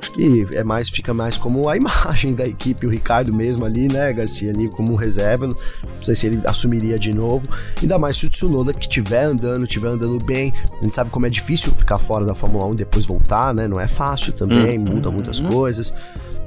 acho 0.00 0.12
que 0.12 0.46
é 0.52 0.64
mais, 0.64 0.88
fica 0.88 1.12
mais 1.12 1.36
como 1.36 1.68
a 1.68 1.76
imagem 1.78 2.34
da 2.34 2.46
equipe, 2.46 2.86
o 2.86 2.90
Ricardo 2.90 3.32
mesmo 3.32 3.64
ali, 3.64 3.88
né, 3.88 4.12
Garcia, 4.12 4.50
ali 4.50 4.68
como 4.68 4.92
um 4.92 4.96
reserva, 4.96 5.46
não 5.46 5.56
sei 6.02 6.14
se 6.14 6.26
ele 6.26 6.40
assumiria 6.44 6.98
de 6.98 7.12
novo, 7.12 7.46
ainda 7.80 7.98
mais 7.98 8.16
se 8.16 8.26
o 8.26 8.30
Tsunoda 8.30 8.72
que 8.72 8.86
estiver 8.86 9.24
andando, 9.24 9.64
estiver 9.64 9.88
andando 9.88 10.22
bem, 10.24 10.52
a 10.80 10.82
gente 10.82 10.94
sabe 10.94 11.10
como 11.10 11.26
é 11.26 11.30
difícil 11.30 11.72
ficar 11.74 11.98
fora 11.98 12.24
da 12.24 12.34
Fórmula 12.34 12.66
1 12.66 12.72
e 12.72 12.76
depois 12.76 13.06
voltar, 13.06 13.54
né, 13.54 13.68
não 13.68 13.78
é 13.78 13.86
fácil 13.86 14.32
também, 14.32 14.78
hum, 14.78 14.84
muda 14.84 15.10
muitas 15.10 15.40
hum. 15.40 15.48
coisas, 15.48 15.94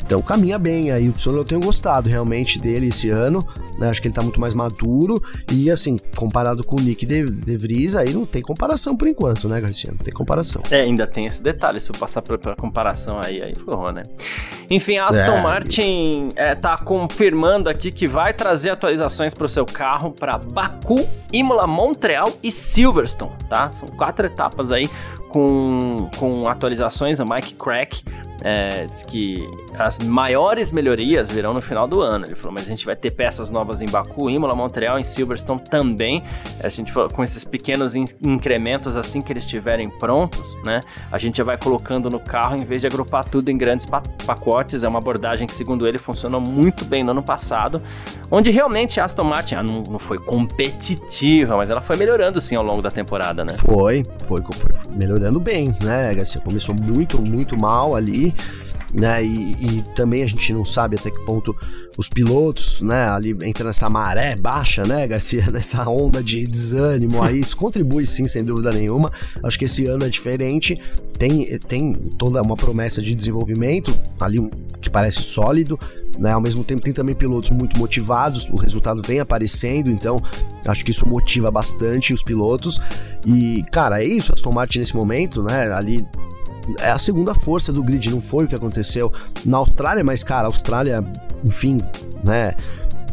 então 0.06 0.22
caminha 0.22 0.60
bem 0.60 0.91
aí. 0.91 1.10
O 1.10 1.14
Tsunoda 1.14 1.41
eu 1.41 1.45
tenho 1.45 1.62
gostado 1.62 2.10
realmente 2.10 2.60
dele 2.60 2.88
esse 2.88 3.10
ano. 3.10 3.45
Né? 3.78 3.89
Acho 3.89 4.01
que 4.01 4.08
ele 4.08 4.16
tá 4.16 4.22
muito 4.22 4.39
mais 4.39 4.54
maduro. 4.54 5.22
E 5.51 5.70
assim, 5.72 5.97
comparado 6.16 6.64
com 6.64 6.76
o 6.76 6.80
Nick 6.80 7.06
De, 7.06 7.30
De 7.30 7.58
Vries, 7.58 7.95
aí 7.95 8.14
não 8.14 8.26
tem 8.26 8.41
comparação 8.41 8.95
por 8.95 9.08
enquanto, 9.08 9.47
né, 9.47 9.60
Garcia? 9.60 9.91
Não 9.91 9.97
tem 9.97 10.14
comparação. 10.14 10.62
É, 10.70 10.82
ainda 10.82 11.08
tem 11.08 11.26
esse 11.26 11.41
detalhe. 11.41 11.80
Se 11.80 11.89
eu 11.89 11.95
passar 11.95 12.22
pela 12.22 12.56
comparação 12.56 13.20
aí, 13.24 13.41
aí 13.41 13.54
ferrou, 13.56 13.91
né? 13.91 14.04
Enfim, 14.70 14.97
a 14.97 15.08
Aston 15.08 15.38
é. 15.38 15.41
Martin 15.41 16.30
é, 16.36 16.56
tá 16.56 16.78
confirmando 16.78 17.70
aqui 17.70 17.91
que 17.91 18.08
vai 18.08 18.34
trazer 18.34 18.70
atualizações 18.72 19.34
para 19.34 19.45
o 19.45 19.49
seu 19.49 19.66
carro 19.66 20.12
para 20.12 20.38
Baku, 20.38 21.08
Imola, 21.32 21.68
Montreal 21.68 22.32
e 22.41 22.51
Silverstone, 22.51 23.34
tá? 23.49 23.72
São 23.72 23.88
quatro 23.89 24.26
etapas 24.26 24.72
aí 24.72 24.89
com, 25.30 26.10
com 26.18 26.47
atualizações. 26.47 27.20
O 27.20 27.26
Mike 27.26 27.56
Crack 27.56 28.04
é, 28.43 28.85
diz 28.85 29.03
que 29.03 29.49
as 29.79 29.97
maiores 29.99 30.69
melhorias 30.69 31.29
virão 31.29 31.53
no 31.53 31.61
final 31.61 31.87
do 31.87 32.01
ano. 32.01 32.25
Ele 32.25 32.35
falou, 32.35 32.53
mas 32.53 32.63
a 32.63 32.67
gente 32.67 32.85
vai 32.85 32.95
ter 32.95 33.11
peças 33.11 33.49
novas 33.49 33.81
em 33.81 33.85
Baku, 33.85 34.29
Imola, 34.29 34.53
Montreal, 34.53 34.99
em 34.99 35.05
Silverstone 35.05 35.61
também. 35.69 36.21
A 36.61 36.67
gente 36.67 36.91
falou, 36.91 37.09
com 37.09 37.23
esses 37.23 37.45
pequenos 37.45 37.95
in 37.95 38.05
incrementos 38.21 38.97
assim 38.97 39.21
que 39.21 39.31
eles 39.31 39.45
estiverem 39.45 39.89
prontos, 39.89 40.57
né? 40.65 40.81
A 41.09 41.17
gente 41.17 41.37
já 41.37 41.43
vai 41.43 41.57
colocando 41.57 42.09
no 42.09 42.19
carro 42.19 42.57
em 42.57 42.65
vez 42.65 42.81
de 42.81 42.87
agrupar 42.87 43.23
tudo 43.23 43.49
em 43.49 43.57
grandes 43.57 43.85
pa 43.85 44.03
pacotes. 44.25 44.83
É 44.83 44.89
uma 44.89 44.99
abordagem 44.99 45.47
que, 45.47 45.53
segundo 45.53 45.87
ele, 45.87 45.97
funcionou 45.97 46.41
muito 46.41 46.83
bem 46.83 47.03
no 47.03 47.11
ano 47.11 47.23
passado, 47.23 47.81
onde 48.29 48.51
realmente 48.51 48.99
a 48.99 49.05
Aston 49.05 49.23
Martin 49.23 49.55
ah, 49.55 49.63
não, 49.63 49.83
não, 49.83 49.99
foi 49.99 50.17
competitiva, 50.17 51.55
mas 51.55 51.69
ela 51.69 51.81
foi 51.81 51.95
melhorando 51.95 52.41
sim 52.41 52.55
ao 52.55 52.63
longo 52.63 52.81
da 52.81 52.91
temporada, 52.91 53.45
né? 53.45 53.53
Foi, 53.53 54.03
foi, 54.19 54.41
foi 54.41 54.91
melhorando 54.91 55.39
bem, 55.39 55.73
né, 55.81 56.13
Garcia? 56.13 56.41
Começou 56.41 56.75
muito, 56.75 57.21
muito 57.21 57.57
mal 57.57 57.95
ali 57.95 58.32
né? 58.93 59.25
E, 59.25 59.53
e, 59.59 59.81
também 59.95 60.21
a 60.21 60.27
gente 60.27 60.53
não 60.53 60.63
sabe 60.63 60.95
até 60.95 61.09
que 61.09 61.19
ponto 61.25 61.55
os 61.97 62.07
pilotos, 62.07 62.79
né? 62.81 63.09
Ali 63.09 63.36
entra 63.43 63.65
nessa 63.65 63.89
maré 63.89 64.36
baixa, 64.36 64.86
né, 64.86 65.07
Garcia? 65.07 65.49
Nessa 65.51 65.88
onda 65.89 66.23
de 66.23 66.45
desânimo 66.45 67.21
aí, 67.21 67.39
isso 67.39 67.57
contribui 67.57 68.05
sim, 68.05 68.27
sem 68.27 68.43
dúvida 68.43 68.71
nenhuma. 68.71 69.11
Acho 69.43 69.57
que 69.57 69.65
esse 69.65 69.86
ano 69.86 70.05
é 70.05 70.09
diferente. 70.09 70.79
Tem, 71.17 71.57
tem 71.59 71.93
toda 72.17 72.41
uma 72.41 72.55
promessa 72.55 73.01
de 73.01 73.15
desenvolvimento 73.15 73.97
ali 74.19 74.49
que 74.79 74.89
parece 74.89 75.21
sólido, 75.21 75.79
né? 76.19 76.31
Ao 76.31 76.41
mesmo 76.41 76.63
tempo 76.63 76.81
tem 76.81 76.93
também 76.93 77.15
pilotos 77.15 77.49
muito 77.49 77.77
motivados, 77.77 78.47
o 78.49 78.55
resultado 78.55 79.01
vem 79.05 79.19
aparecendo, 79.19 79.89
então 79.89 80.21
acho 80.67 80.84
que 80.84 80.91
isso 80.91 81.07
motiva 81.07 81.49
bastante 81.49 82.13
os 82.13 82.21
pilotos. 82.21 82.79
E, 83.25 83.63
cara, 83.71 84.03
é 84.03 84.05
isso, 84.05 84.34
Aston 84.34 84.51
Martin 84.51 84.79
nesse 84.79 84.95
momento, 84.95 85.41
né? 85.41 85.71
Ali 85.71 86.05
é 86.80 86.91
a 86.91 86.99
segunda 86.99 87.34
força 87.34 87.72
do 87.72 87.84
grid, 87.84 88.09
não 88.09 88.22
foi 88.22 88.45
o 88.45 88.47
que 88.47 88.55
aconteceu 88.55 89.11
na 89.45 89.57
Austrália, 89.57 90.03
mas, 90.03 90.24
cara, 90.24 90.43
a 90.43 90.47
Austrália, 90.47 91.03
enfim, 91.43 91.78
né? 92.24 92.53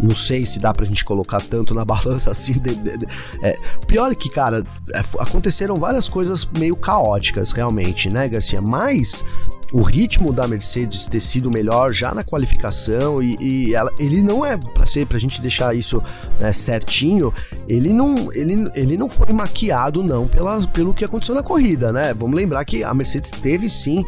Não 0.02 0.16
sei 0.16 0.46
se 0.46 0.58
dá 0.58 0.72
pra 0.72 0.86
gente 0.86 1.04
colocar 1.04 1.42
tanto 1.42 1.74
na 1.74 1.84
balança 1.84 2.30
assim. 2.30 2.54
De, 2.54 2.74
de, 2.74 2.98
de, 2.98 3.06
é, 3.42 3.58
pior 3.86 4.10
é 4.10 4.14
que, 4.14 4.30
cara, 4.30 4.64
é, 4.94 5.00
aconteceram 5.18 5.76
várias 5.76 6.08
coisas 6.08 6.44
meio 6.58 6.74
caóticas, 6.74 7.52
realmente, 7.52 8.08
né, 8.08 8.28
Garcia? 8.28 8.62
Mas 8.62 9.24
o 9.72 9.82
ritmo 9.82 10.32
da 10.32 10.46
Mercedes 10.46 11.06
ter 11.06 11.20
sido 11.20 11.50
melhor 11.50 11.92
já 11.92 12.14
na 12.14 12.24
qualificação 12.24 13.22
e, 13.22 13.36
e 13.40 13.74
ela, 13.74 13.90
ele 13.98 14.22
não 14.22 14.44
é 14.44 14.56
para 14.56 14.86
ser 14.86 15.06
pra 15.06 15.18
gente 15.18 15.40
deixar 15.40 15.74
isso 15.74 16.02
né, 16.38 16.52
certinho, 16.52 17.32
ele 17.68 17.92
não 17.92 18.32
ele, 18.32 18.70
ele 18.74 18.96
não 18.96 19.08
foi 19.08 19.32
maquiado 19.32 20.02
não 20.02 20.26
pela, 20.26 20.60
pelo 20.68 20.92
que 20.94 21.04
aconteceu 21.04 21.34
na 21.34 21.42
corrida, 21.42 21.92
né? 21.92 22.12
Vamos 22.14 22.36
lembrar 22.36 22.64
que 22.64 22.82
a 22.82 22.92
Mercedes 22.92 23.30
teve 23.30 23.68
sim 23.68 24.04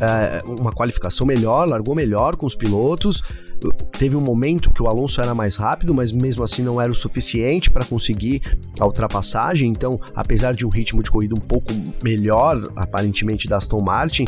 é, 0.00 0.42
uma 0.44 0.72
qualificação 0.72 1.26
melhor, 1.26 1.68
largou 1.68 1.94
melhor 1.94 2.36
com 2.36 2.46
os 2.46 2.54
pilotos. 2.54 3.22
Teve 3.98 4.14
um 4.16 4.20
momento 4.20 4.70
que 4.70 4.82
o 4.82 4.86
Alonso 4.86 5.20
era 5.20 5.34
mais 5.34 5.56
rápido, 5.56 5.94
mas 5.94 6.12
mesmo 6.12 6.44
assim 6.44 6.62
não 6.62 6.80
era 6.80 6.92
o 6.92 6.94
suficiente 6.94 7.70
para 7.70 7.84
conseguir 7.84 8.42
a 8.78 8.84
ultrapassagem. 8.84 9.70
Então, 9.70 9.98
apesar 10.14 10.52
de 10.52 10.66
um 10.66 10.68
ritmo 10.68 11.02
de 11.02 11.10
corrida 11.10 11.34
um 11.34 11.40
pouco 11.40 11.72
melhor, 12.04 12.62
aparentemente, 12.76 13.48
da 13.48 13.56
Aston 13.56 13.80
Martin, 13.80 14.26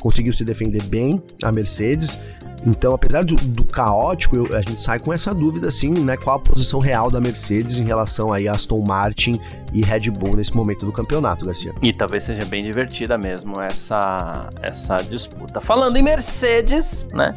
conseguiu 0.00 0.32
se 0.32 0.44
defender 0.44 0.82
bem 0.82 1.22
a 1.42 1.52
Mercedes. 1.52 2.18
Então, 2.66 2.92
apesar 2.92 3.24
do, 3.24 3.36
do 3.36 3.64
caótico, 3.64 4.36
eu, 4.36 4.56
a 4.56 4.60
gente 4.60 4.82
sai 4.82 4.98
com 4.98 5.12
essa 5.12 5.34
dúvida, 5.34 5.68
assim, 5.68 5.92
né? 6.04 6.16
Qual 6.16 6.36
a 6.36 6.38
posição 6.38 6.78
real 6.78 7.10
da 7.10 7.20
Mercedes 7.20 7.78
em 7.78 7.84
relação 7.84 8.32
aí 8.32 8.46
a 8.46 8.52
Aston 8.52 8.82
Martin 8.82 9.40
e 9.72 9.82
Red 9.82 10.10
Bull 10.10 10.36
nesse 10.36 10.54
momento 10.54 10.84
do 10.84 10.92
campeonato, 10.92 11.44
Garcia. 11.44 11.72
E 11.82 11.92
talvez 11.92 12.24
seja 12.24 12.44
bem 12.44 12.62
divertida 12.62 13.16
mesmo 13.16 13.60
essa, 13.60 14.48
essa 14.60 14.98
disputa. 14.98 15.60
Falando 15.60 15.96
em 15.96 16.02
Mercedes, 16.02 17.06
né? 17.14 17.34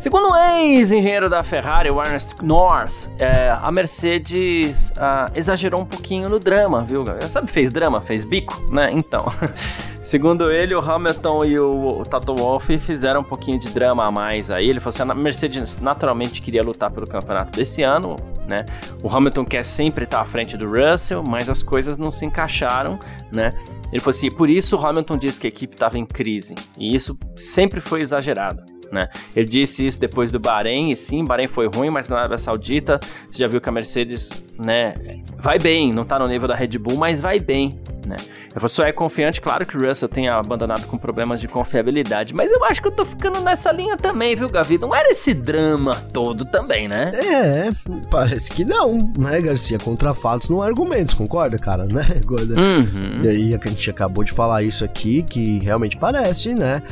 Segundo 0.00 0.30
o 0.30 0.34
ex-engenheiro 0.34 1.28
da 1.28 1.42
Ferrari, 1.42 1.90
o 1.90 2.00
Ernest 2.00 2.42
Norris, 2.42 3.14
é, 3.18 3.50
a 3.50 3.70
Mercedes 3.70 4.94
ah, 4.96 5.26
exagerou 5.34 5.82
um 5.82 5.84
pouquinho 5.84 6.26
no 6.26 6.38
drama, 6.38 6.86
viu, 6.88 7.04
galera? 7.04 7.28
Sabe, 7.28 7.50
fez 7.50 7.70
drama, 7.70 8.00
fez 8.00 8.24
bico, 8.24 8.64
né? 8.72 8.90
Então, 8.90 9.26
segundo 10.00 10.50
ele, 10.50 10.74
o 10.74 10.80
Hamilton 10.80 11.44
e 11.44 11.60
o, 11.60 12.00
o 12.00 12.02
Toto 12.06 12.34
Wolff 12.34 12.78
fizeram 12.78 13.20
um 13.20 13.24
pouquinho 13.24 13.58
de 13.60 13.68
drama 13.68 14.06
a 14.06 14.10
mais 14.10 14.50
aí. 14.50 14.70
Ele 14.70 14.80
falou 14.80 14.94
assim, 14.94 15.02
a 15.02 15.14
Mercedes 15.14 15.78
naturalmente 15.80 16.40
queria 16.40 16.62
lutar 16.62 16.90
pelo 16.90 17.06
campeonato 17.06 17.52
desse 17.52 17.82
ano, 17.82 18.16
né? 18.48 18.64
O 19.02 19.14
Hamilton 19.14 19.44
quer 19.44 19.66
sempre 19.66 20.04
estar 20.04 20.22
à 20.22 20.24
frente 20.24 20.56
do 20.56 20.66
Russell, 20.66 21.22
mas 21.28 21.46
as 21.46 21.62
coisas 21.62 21.98
não 21.98 22.10
se 22.10 22.24
encaixaram, 22.24 22.98
né? 23.30 23.50
Ele 23.92 24.00
falou 24.00 24.16
assim, 24.16 24.30
por 24.30 24.48
isso 24.48 24.78
o 24.78 24.86
Hamilton 24.86 25.18
disse 25.18 25.38
que 25.38 25.46
a 25.46 25.48
equipe 25.48 25.74
estava 25.74 25.98
em 25.98 26.06
crise, 26.06 26.54
e 26.78 26.96
isso 26.96 27.18
sempre 27.36 27.82
foi 27.82 28.00
exagerado 28.00 28.79
né? 28.92 29.08
Ele 29.34 29.46
disse 29.46 29.86
isso 29.86 29.98
depois 29.98 30.30
do 30.30 30.38
Bahrein, 30.38 30.90
e 30.90 30.96
sim, 30.96 31.24
Bahrein 31.24 31.48
foi 31.48 31.66
ruim, 31.66 31.90
mas 31.90 32.08
na 32.08 32.18
Arábia 32.18 32.38
Saudita, 32.38 33.00
você 33.30 33.38
já 33.38 33.48
viu 33.48 33.60
que 33.60 33.68
a 33.68 33.72
Mercedes, 33.72 34.30
né, 34.58 34.94
vai 35.38 35.58
bem, 35.58 35.92
não 35.92 36.04
tá 36.04 36.18
no 36.18 36.26
nível 36.26 36.48
da 36.48 36.54
Red 36.54 36.78
Bull, 36.78 36.96
mas 36.96 37.20
vai 37.20 37.38
bem, 37.38 37.78
né? 38.06 38.16
Eu 38.60 38.68
só 38.68 38.82
é 38.82 38.92
confiante, 38.92 39.40
claro 39.40 39.64
que 39.64 39.76
o 39.76 39.86
Russell 39.86 40.08
tenha 40.08 40.34
abandonado 40.34 40.86
com 40.86 40.98
problemas 40.98 41.40
de 41.40 41.46
confiabilidade, 41.46 42.34
mas 42.34 42.50
eu 42.50 42.64
acho 42.64 42.82
que 42.82 42.88
eu 42.88 42.92
tô 42.92 43.06
ficando 43.06 43.40
nessa 43.40 43.70
linha 43.70 43.96
também, 43.96 44.34
viu, 44.34 44.48
Gavi? 44.48 44.76
Não 44.76 44.94
era 44.94 45.08
esse 45.10 45.32
drama 45.32 45.94
todo 46.12 46.44
também, 46.44 46.88
né? 46.88 47.12
É, 47.14 47.70
parece 48.10 48.50
que 48.50 48.64
não, 48.64 48.98
né, 49.16 49.40
Garcia? 49.40 49.78
Contra 49.78 50.12
fatos 50.12 50.50
não 50.50 50.62
há 50.62 50.66
argumentos, 50.66 51.14
concorda, 51.14 51.58
cara, 51.58 51.84
né? 51.84 52.04
Uhum. 52.28 53.18
E 53.22 53.28
aí 53.28 53.54
a 53.54 53.68
gente 53.68 53.88
acabou 53.90 54.24
de 54.24 54.32
falar 54.32 54.62
isso 54.62 54.84
aqui, 54.84 55.22
que 55.22 55.60
realmente 55.60 55.96
parece, 55.96 56.54
né? 56.54 56.82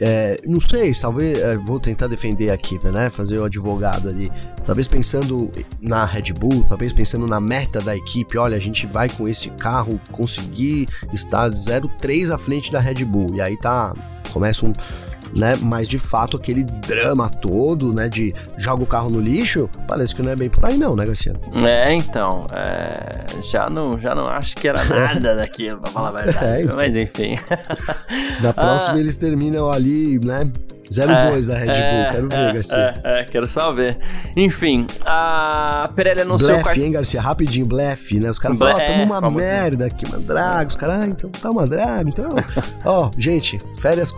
É, 0.00 0.40
não 0.46 0.60
sei, 0.60 0.92
talvez. 0.92 1.38
É, 1.38 1.56
vou 1.56 1.78
tentar 1.78 2.06
defender 2.06 2.50
aqui, 2.50 2.78
né? 2.88 3.10
Fazer 3.10 3.38
o 3.38 3.44
advogado 3.44 4.08
ali. 4.08 4.30
Talvez 4.64 4.88
pensando 4.88 5.50
na 5.80 6.04
Red 6.04 6.32
Bull, 6.32 6.64
talvez 6.68 6.92
pensando 6.92 7.26
na 7.26 7.40
meta 7.40 7.80
da 7.80 7.96
equipe. 7.96 8.38
Olha, 8.38 8.56
a 8.56 8.60
gente 8.60 8.86
vai 8.86 9.08
com 9.08 9.28
esse 9.28 9.50
carro 9.50 10.00
conseguir 10.10 10.88
estar 11.12 11.50
0,3 11.50 12.32
à 12.32 12.38
frente 12.38 12.72
da 12.72 12.80
Red 12.80 13.04
Bull. 13.04 13.34
E 13.34 13.40
aí 13.40 13.56
tá. 13.56 13.94
Começa 14.32 14.64
um 14.64 14.72
né? 15.36 15.56
Mas 15.60 15.88
de 15.88 15.98
fato 15.98 16.36
aquele 16.36 16.64
drama 16.64 17.28
todo, 17.28 17.92
né? 17.92 18.08
De 18.08 18.34
joga 18.56 18.82
o 18.82 18.86
carro 18.86 19.10
no 19.10 19.20
lixo, 19.20 19.68
parece 19.88 20.14
que 20.14 20.22
não 20.22 20.32
é 20.32 20.36
bem 20.36 20.48
por 20.48 20.64
aí 20.64 20.76
não, 20.76 20.94
né, 20.94 21.04
Garcia? 21.04 21.34
É, 21.64 21.94
então, 21.94 22.46
é, 22.52 23.42
já 23.42 23.68
não, 23.68 23.98
já 23.98 24.14
não 24.14 24.24
acho 24.24 24.56
que 24.56 24.68
era 24.68 24.84
nada 24.84 25.34
daquilo, 25.36 25.80
pra 25.80 25.90
falar 25.90 26.08
a 26.08 26.24
verdade. 26.24 26.44
É, 26.44 26.62
então. 26.62 26.76
Mas 26.76 26.96
enfim. 26.96 27.36
Na 28.40 28.52
próxima 28.52 28.96
ah. 28.96 29.00
eles 29.00 29.16
terminam 29.16 29.70
ali, 29.70 30.18
né? 30.24 30.50
02 30.92 31.48
é, 31.48 31.52
da 31.52 31.58
Red 31.58 31.66
Bull, 31.66 31.74
é, 31.74 32.12
quero 32.12 32.28
ver, 32.28 32.36
é, 32.36 32.52
Garcia. 32.52 32.94
É, 33.04 33.20
é, 33.20 33.24
quero 33.24 33.46
só 33.46 33.72
ver. 33.72 33.98
Enfim, 34.36 34.86
a 35.04 35.88
Pirelli 35.94 36.22
anunciou 36.22 36.50
blefe, 36.50 36.64
quais... 36.64 36.82
hein, 36.82 36.92
Garcia? 36.92 37.20
Rapidinho, 37.20 37.66
blefe, 37.66 38.20
né? 38.20 38.30
Os 38.30 38.38
caras 38.38 38.58
falam, 38.58 38.74
ó, 38.74 38.76
oh, 38.76 38.86
tamo 38.86 39.04
uma 39.04 39.30
merda 39.30 39.86
aqui, 39.86 40.10
Mandraga. 40.10 40.68
Os 40.68 40.76
caras, 40.76 41.02
ah, 41.02 41.06
então 41.06 41.30
tá 41.30 41.50
uma 41.50 41.66
draga, 41.66 42.08
então... 42.08 42.30
ó, 42.84 43.10
gente, 43.16 43.58
férias, 43.78 44.12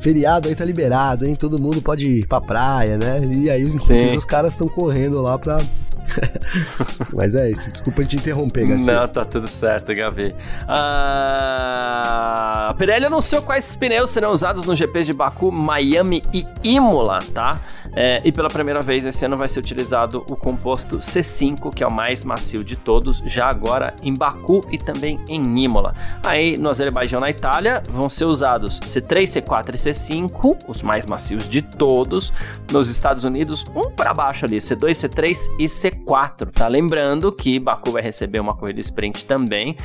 feriado 0.00 0.48
aí 0.48 0.54
tá 0.54 0.64
liberado, 0.64 1.26
hein? 1.26 1.34
Todo 1.34 1.58
mundo 1.58 1.82
pode 1.82 2.06
ir 2.06 2.26
pra 2.26 2.40
praia, 2.40 2.96
né? 2.96 3.20
E 3.32 3.50
aí, 3.50 3.62
enquanto 3.62 4.16
os 4.16 4.24
caras 4.24 4.52
estão 4.52 4.68
correndo 4.68 5.20
lá 5.20 5.38
pra 5.38 5.58
Mas 7.12 7.34
é 7.34 7.50
isso, 7.50 7.70
desculpa 7.70 8.04
te 8.04 8.16
interromper, 8.16 8.66
Garcia. 8.66 8.92
Não, 8.92 9.08
tá 9.08 9.24
tudo 9.24 9.48
certo, 9.48 9.94
Gavi. 9.94 10.34
Ah, 10.68 12.68
a 12.70 12.74
Pirelli 12.74 13.06
anunciou 13.06 13.42
quais 13.42 13.74
pneus 13.74 14.10
serão 14.10 14.32
usados 14.32 14.66
no 14.66 14.76
GP 14.76 15.02
de 15.02 15.12
Baku, 15.12 15.50
Miami 15.50 16.03
e 16.12 16.46
Imola, 16.62 17.20
tá? 17.32 17.60
É, 17.94 18.20
e 18.24 18.32
pela 18.32 18.48
primeira 18.48 18.80
vez 18.80 19.06
esse 19.06 19.24
ano 19.24 19.36
vai 19.36 19.48
ser 19.48 19.60
utilizado 19.60 20.24
o 20.28 20.36
composto 20.36 20.98
C5, 20.98 21.72
que 21.74 21.82
é 21.82 21.86
o 21.86 21.92
mais 21.92 22.24
macio 22.24 22.64
de 22.64 22.76
todos, 22.76 23.22
já 23.24 23.48
agora 23.48 23.94
em 24.02 24.12
Baku 24.14 24.62
e 24.70 24.78
também 24.78 25.18
em 25.28 25.42
Imola. 25.62 25.94
Aí 26.22 26.56
no 26.56 26.68
Azerbaijão, 26.68 27.20
na 27.20 27.30
Itália, 27.30 27.82
vão 27.90 28.08
ser 28.08 28.24
usados 28.24 28.80
C3, 28.80 29.24
C4 29.24 29.74
e 29.74 29.78
C5, 29.78 30.64
os 30.68 30.82
mais 30.82 31.06
macios 31.06 31.48
de 31.48 31.62
todos. 31.62 32.32
Nos 32.72 32.88
Estados 32.88 33.24
Unidos, 33.24 33.64
um 33.74 33.90
para 33.90 34.12
baixo 34.12 34.44
ali, 34.44 34.56
C2, 34.56 34.90
C3 34.90 35.36
e 35.58 35.64
C4, 35.64 36.50
tá? 36.50 36.68
Lembrando 36.68 37.30
que 37.32 37.58
Baku 37.58 37.92
vai 37.92 38.02
receber 38.02 38.40
uma 38.40 38.54
corrida 38.54 38.80
sprint 38.80 39.26
também, 39.26 39.76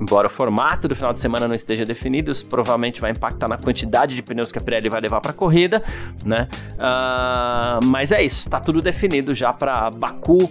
Embora 0.00 0.28
o 0.28 0.30
formato 0.30 0.86
do 0.86 0.94
final 0.94 1.12
de 1.12 1.20
semana 1.20 1.48
não 1.48 1.54
esteja 1.54 1.84
definido, 1.84 2.30
isso 2.30 2.46
provavelmente 2.46 3.00
vai 3.00 3.10
impactar 3.10 3.48
na 3.48 3.56
quantidade 3.56 4.14
de 4.14 4.22
pneus 4.22 4.52
que 4.52 4.58
a 4.58 4.60
Pirelli 4.60 4.88
vai 4.88 5.00
levar 5.00 5.20
para 5.20 5.32
a 5.32 5.34
corrida, 5.34 5.82
né? 6.24 6.48
Uh, 6.74 7.84
mas 7.86 8.12
é 8.12 8.22
isso, 8.22 8.48
está 8.48 8.60
tudo 8.60 8.80
definido 8.80 9.34
já 9.34 9.52
para 9.52 9.90
Baku, 9.90 10.50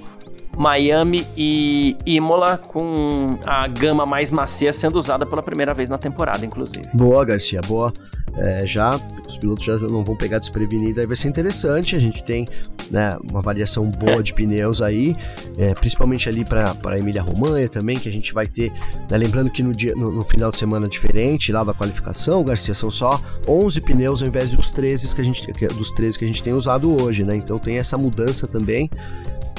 Miami 0.57 1.27
e 1.37 1.95
Imola, 2.05 2.57
com 2.57 3.37
a 3.45 3.67
gama 3.67 4.05
mais 4.05 4.31
macia 4.31 4.73
sendo 4.73 4.97
usada 4.97 5.25
pela 5.25 5.43
primeira 5.43 5.73
vez 5.73 5.87
na 5.87 5.97
temporada, 5.97 6.45
inclusive. 6.45 6.87
Boa, 6.93 7.23
Garcia, 7.23 7.61
boa 7.61 7.93
é, 8.37 8.65
já 8.67 8.99
os 9.27 9.35
pilotos 9.35 9.65
já 9.65 9.77
não 9.77 10.03
vão 10.03 10.15
pegar 10.15 10.39
desprevenido, 10.39 10.99
aí 10.99 11.07
vai 11.07 11.15
ser 11.15 11.27
interessante. 11.27 11.95
A 11.95 11.99
gente 11.99 12.23
tem 12.23 12.47
né, 12.91 13.17
uma 13.29 13.41
variação 13.41 13.89
boa 13.89 14.21
de 14.21 14.33
pneus 14.33 14.81
aí, 14.81 15.15
é, 15.57 15.73
principalmente 15.73 16.29
ali 16.29 16.45
para 16.45 16.75
a 16.85 16.97
Emília 16.97 17.21
Romanha 17.21 17.67
também, 17.67 17.97
que 17.97 18.07
a 18.07 18.11
gente 18.11 18.33
vai 18.33 18.45
ter. 18.45 18.71
Né, 19.09 19.17
lembrando 19.17 19.49
que 19.49 19.63
no, 19.63 19.73
dia, 19.73 19.93
no, 19.95 20.11
no, 20.11 20.23
final 20.23 20.51
de 20.51 20.57
semana 20.57 20.87
diferente 20.87 21.51
lá 21.51 21.63
da 21.63 21.73
qualificação, 21.73 22.43
Garcia, 22.43 22.73
são 22.73 22.91
só 22.91 23.19
11 23.47 23.81
pneus 23.81 24.21
ao 24.21 24.27
invés 24.27 24.51
dos 24.51 24.69
13 24.69 25.15
que 25.15 25.21
a 25.21 25.23
gente, 25.23 25.51
dos 25.73 25.91
13 25.91 26.19
que 26.19 26.25
a 26.25 26.27
gente 26.27 26.43
tem 26.43 26.53
usado 26.53 27.01
hoje, 27.01 27.23
né? 27.23 27.35
Então 27.35 27.57
tem 27.57 27.79
essa 27.79 27.97
mudança 27.97 28.47
também. 28.47 28.89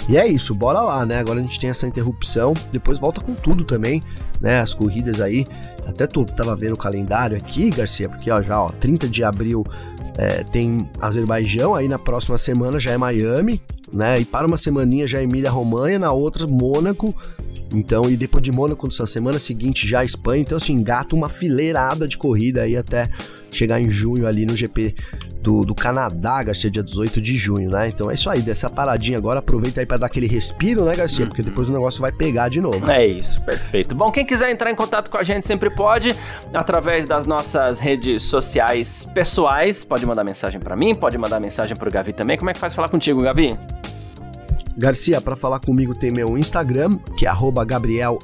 E 0.09 0.17
é 0.17 0.27
isso, 0.27 0.55
bora 0.55 0.81
lá, 0.81 1.05
né? 1.05 1.19
Agora 1.19 1.39
a 1.39 1.43
gente 1.43 1.61
tem 1.61 1.69
essa 1.69 1.87
interrupção, 1.87 2.55
depois 2.73 2.99
volta 2.99 3.21
com 3.21 3.35
tudo 3.35 3.63
também, 3.63 4.03
né? 4.41 4.61
As 4.61 4.73
corridas 4.73 5.21
aí. 5.21 5.47
Até 5.87 6.07
tô, 6.07 6.25
tava 6.25 6.57
vendo 6.57 6.73
o 6.73 6.79
calendário 6.79 7.37
aqui, 7.37 7.71
Garcia, 7.71 8.09
porque 8.09 8.31
ó, 8.31 8.41
já 8.41 8.63
ó, 8.63 8.71
30 8.71 9.07
de 9.07 9.23
abril 9.23 9.65
é, 10.17 10.43
tem 10.45 10.89
Azerbaijão, 11.01 11.75
aí 11.75 11.89
na 11.89 11.99
próxima 11.99 12.39
semana 12.39 12.81
já 12.81 12.91
é 12.93 12.97
Miami, 12.97 13.61
né? 13.93 14.19
E 14.19 14.25
para 14.25 14.47
uma 14.47 14.57
semaninha 14.57 15.07
já 15.07 15.19
é 15.19 15.25
Emília 15.25 15.51
Romanha, 15.51 15.99
na 15.99 16.11
outra 16.11 16.47
Mônaco. 16.47 17.15
Então, 17.75 18.11
e 18.11 18.17
depois 18.17 18.43
de 18.43 18.51
Mônaco, 18.51 18.89
na 18.99 19.07
semana 19.07 19.39
seguinte 19.39 19.87
já 19.87 20.05
Espanha. 20.05 20.43
Então, 20.43 20.57
assim, 20.57 20.73
engata 20.73 21.15
uma 21.15 21.29
fileirada 21.29 22.09
de 22.09 22.17
corrida 22.17 22.63
aí 22.63 22.77
até 22.77 23.09
chegar 23.51 23.81
em 23.81 23.91
junho 23.91 24.27
ali 24.27 24.45
no 24.45 24.57
GP 24.57 24.95
do, 25.43 25.63
do 25.65 25.75
Canadá, 25.75 26.43
Garcia, 26.43 26.71
dia 26.71 26.83
18 26.83 27.21
de 27.21 27.37
junho, 27.37 27.71
né? 27.71 27.89
Então 27.89 28.11
é 28.11 28.15
isso 28.15 28.29
aí, 28.29 28.43
dessa 28.43 28.69
paradinha 28.69 29.17
agora, 29.17 29.39
aproveita 29.39 29.81
aí 29.81 29.87
para 29.87 29.97
dar 29.97 30.07
aquele 30.07 30.27
respiro, 30.27 30.85
né, 30.85 30.95
Garcia? 30.95 31.27
Porque 31.27 31.43
depois 31.43 31.69
o 31.69 31.73
negócio 31.73 32.01
vai 32.01 32.13
pegar 32.13 32.49
de 32.49 32.61
novo. 32.61 32.91
É 32.91 33.07
isso, 33.07 33.41
perfeito. 33.43 33.95
Bom, 33.95 34.11
quem 34.11 34.27
quiser 34.27 34.51
entrar 34.51 34.71
em 34.71 34.75
contato 34.75 35.11
com 35.11 35.19
a 35.19 35.23
gente 35.23 35.47
sempre 35.47 35.71
pode, 35.71 36.15
através 36.53 37.07
das 37.07 37.27
nossas 37.27 37.79
redes 37.79 38.25
sociais 38.25 39.09
pessoais, 39.15 39.85
pode 39.85 40.05
mandar 40.05 40.25
mensagem 40.25 40.61
para 40.61 40.77
mim, 40.77 40.95
pode 40.95 41.17
mandar 41.17 41.41
mensagem 41.41 41.77
pro 41.77 41.91
Gavi 41.91 42.13
também. 42.13 42.37
Como 42.37 42.51
é 42.51 42.53
que 42.53 42.61
faz 42.61 42.75
falar 42.75 42.89
contigo, 42.89 43.23
Gavi? 43.23 43.51
Garcia, 44.79 45.21
para 45.21 45.35
falar 45.35 45.59
comigo 45.59 45.93
tem 45.93 46.13
meu 46.13 46.39
Instagram, 46.39 46.99
que 47.17 47.27
é 47.27 47.33
Gabriel 47.67 48.19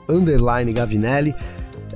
Gavinelli. 0.72 1.34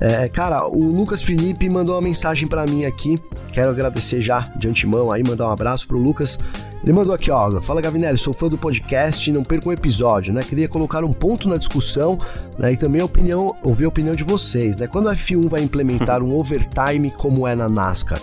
É, 0.01 0.29
cara, 0.29 0.67
o 0.67 0.83
Lucas 0.83 1.23
Felipe 1.23 1.69
mandou 1.71 1.95
uma 1.95 2.03
mensagem 2.03 2.49
para 2.49 2.67
mim 2.67 2.85
aqui. 2.85 3.17
Quero 3.53 3.71
agradecer 3.71 4.21
já 4.21 4.41
de 4.57 4.69
antemão 4.69 5.13
aí, 5.13 5.23
mandar 5.23 5.49
um 5.49 5.53
abraço 5.53 5.87
pro 5.87 5.97
Lucas. 5.97 6.41
Ele 6.83 6.93
mandou 6.93 7.15
aqui, 7.15 7.31
ó, 7.31 7.61
fala 7.61 7.81
Gavinelli, 7.81 8.19
sou 8.19 8.33
fã 8.33 8.49
do 8.49 8.59
podcast 8.59 9.31
não 9.33 9.45
perco 9.45 9.69
um 9.69 9.73
episódio, 9.73 10.35
né? 10.35 10.43
Queria 10.43 10.69
colocar 10.69 11.05
um 11.05 11.13
ponto 11.13 11.49
na 11.49 11.57
discussão, 11.57 12.19
né? 12.59 12.73
E 12.73 12.77
também 12.77 13.01
a 13.01 13.05
opinião, 13.05 13.57
ouvir 13.63 13.85
a 13.85 13.89
opinião 13.89 14.15
de 14.15 14.25
vocês, 14.25 14.77
né? 14.77 14.87
Quando 14.89 15.09
a 15.09 15.15
F1 15.15 15.49
vai 15.49 15.63
implementar 15.63 16.23
um 16.23 16.35
overtime 16.35 17.11
como 17.13 17.47
é 17.47 17.55
na 17.55 17.69
NASCAR? 17.69 18.21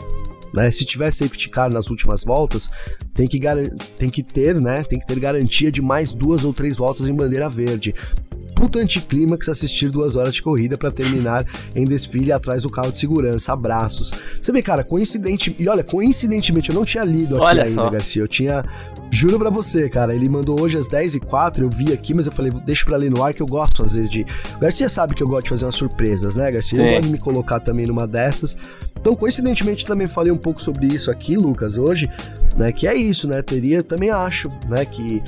Né? 0.53 0.71
Se 0.71 0.85
tiver 0.85 1.11
safety 1.11 1.49
car 1.49 1.71
nas 1.71 1.89
últimas 1.89 2.23
voltas, 2.23 2.69
tem 3.13 3.27
que, 3.27 3.39
tem 3.97 4.09
que 4.09 4.23
ter, 4.23 4.59
né? 4.59 4.83
Tem 4.83 4.99
que 4.99 5.05
ter 5.05 5.19
garantia 5.19 5.71
de 5.71 5.81
mais 5.81 6.13
duas 6.13 6.43
ou 6.43 6.53
três 6.53 6.77
voltas 6.77 7.07
em 7.07 7.13
bandeira 7.13 7.49
verde 7.49 7.93
puta 8.55 8.79
anticlímax 8.79 9.49
assistir 9.49 9.91
duas 9.91 10.15
horas 10.15 10.33
de 10.33 10.41
corrida 10.41 10.77
para 10.77 10.89
terminar 10.89 11.45
em 11.75 11.85
desfile 11.85 12.31
atrás 12.31 12.63
do 12.63 12.69
carro 12.69 12.91
de 12.91 12.97
segurança. 12.97 13.53
Abraços. 13.53 14.13
Você 14.41 14.51
vê, 14.51 14.61
cara, 14.61 14.83
coincidente. 14.83 15.53
E 15.59 15.67
olha, 15.67 15.83
coincidentemente, 15.83 16.69
eu 16.69 16.75
não 16.75 16.85
tinha 16.85 17.03
lido 17.03 17.35
aqui 17.35 17.45
olha 17.45 17.63
ainda, 17.65 17.83
só. 17.83 17.89
Garcia. 17.89 18.21
Eu 18.23 18.27
tinha. 18.27 18.65
Juro 19.11 19.39
pra 19.39 19.49
você, 19.49 19.89
cara. 19.89 20.13
Ele 20.13 20.27
mandou 20.27 20.59
hoje 20.59 20.77
às 20.77 20.87
10h04, 20.89 21.59
eu 21.59 21.69
vi 21.69 21.93
aqui, 21.93 22.13
mas 22.13 22.25
eu 22.25 22.31
falei, 22.31 22.51
deixa 22.51 22.85
pra 22.85 22.97
ler 22.97 23.09
no 23.09 23.23
ar 23.23 23.33
que 23.33 23.41
eu 23.41 23.45
gosto 23.45 23.83
às 23.83 23.93
vezes 23.93 24.09
de. 24.09 24.25
Garcia 24.59 24.89
sabe 24.89 25.15
que 25.15 25.23
eu 25.23 25.27
gosto 25.27 25.43
de 25.43 25.49
fazer 25.49 25.65
umas 25.65 25.75
surpresas, 25.75 26.35
né, 26.35 26.51
Garcia? 26.51 26.79
Eu 26.79 26.91
gosto 26.91 27.05
de 27.05 27.11
me 27.11 27.17
colocar 27.17 27.59
também 27.59 27.85
numa 27.85 28.07
dessas. 28.07 28.57
Então, 28.99 29.15
coincidentemente, 29.15 29.85
também 29.85 30.07
falei 30.07 30.31
um 30.31 30.37
pouco 30.37 30.61
sobre 30.61 30.87
isso 30.87 31.11
aqui, 31.11 31.37
Lucas, 31.37 31.77
hoje, 31.77 32.09
né? 32.57 32.71
Que 32.71 32.87
é 32.87 32.95
isso, 32.95 33.27
né? 33.27 33.41
Teria, 33.41 33.83
também 33.83 34.09
acho, 34.09 34.51
né? 34.67 34.83
Que 34.83 35.21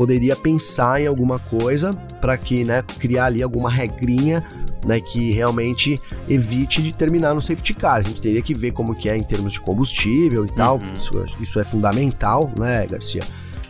poderia 0.00 0.34
pensar 0.34 0.98
em 0.98 1.06
alguma 1.06 1.38
coisa 1.38 1.92
para 2.22 2.34
que, 2.38 2.64
né, 2.64 2.82
criar 2.98 3.26
ali 3.26 3.42
alguma 3.42 3.68
regrinha 3.68 4.42
né, 4.86 4.98
que 4.98 5.30
realmente 5.30 6.00
evite 6.26 6.82
de 6.82 6.90
terminar 6.90 7.34
no 7.34 7.42
safety 7.42 7.74
car. 7.74 7.96
A 7.96 8.00
gente 8.00 8.22
teria 8.22 8.40
que 8.40 8.54
ver 8.54 8.72
como 8.72 8.94
que 8.94 9.10
é 9.10 9.16
em 9.18 9.22
termos 9.22 9.52
de 9.52 9.60
combustível 9.60 10.46
e 10.46 10.52
tal. 10.52 10.78
Uhum. 10.78 10.92
Isso, 10.94 11.26
isso 11.38 11.60
é 11.60 11.64
fundamental, 11.64 12.50
né, 12.58 12.86
Garcia? 12.86 13.20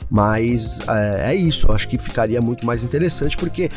Mas 0.08 0.78
é, 0.86 1.32
é 1.32 1.34
isso, 1.34 1.72
acho 1.72 1.88
que 1.88 1.98
ficaria 1.98 2.40
muito 2.40 2.64
mais 2.64 2.84
interessante 2.84 3.36
porque 3.36 3.68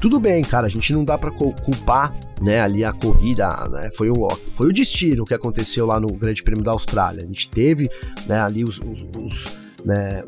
tudo 0.00 0.20
bem, 0.20 0.44
cara, 0.44 0.68
a 0.68 0.70
gente 0.70 0.92
não 0.92 1.04
dá 1.04 1.18
para 1.18 1.32
culpar, 1.32 2.14
né, 2.40 2.60
ali 2.60 2.84
a 2.84 2.92
corrida, 2.92 3.48
né, 3.68 3.90
foi 3.96 4.10
o, 4.10 4.28
foi 4.52 4.68
o 4.68 4.72
destino 4.72 5.24
que 5.24 5.34
aconteceu 5.34 5.84
lá 5.84 5.98
no 5.98 6.06
Grande 6.12 6.40
Prêmio 6.44 6.62
da 6.62 6.70
Austrália. 6.70 7.24
A 7.24 7.26
gente 7.26 7.50
teve, 7.50 7.90
né, 8.28 8.40
ali 8.40 8.62
os, 8.62 8.78
os, 8.78 9.04
os 9.18 9.58
né, 9.84 10.22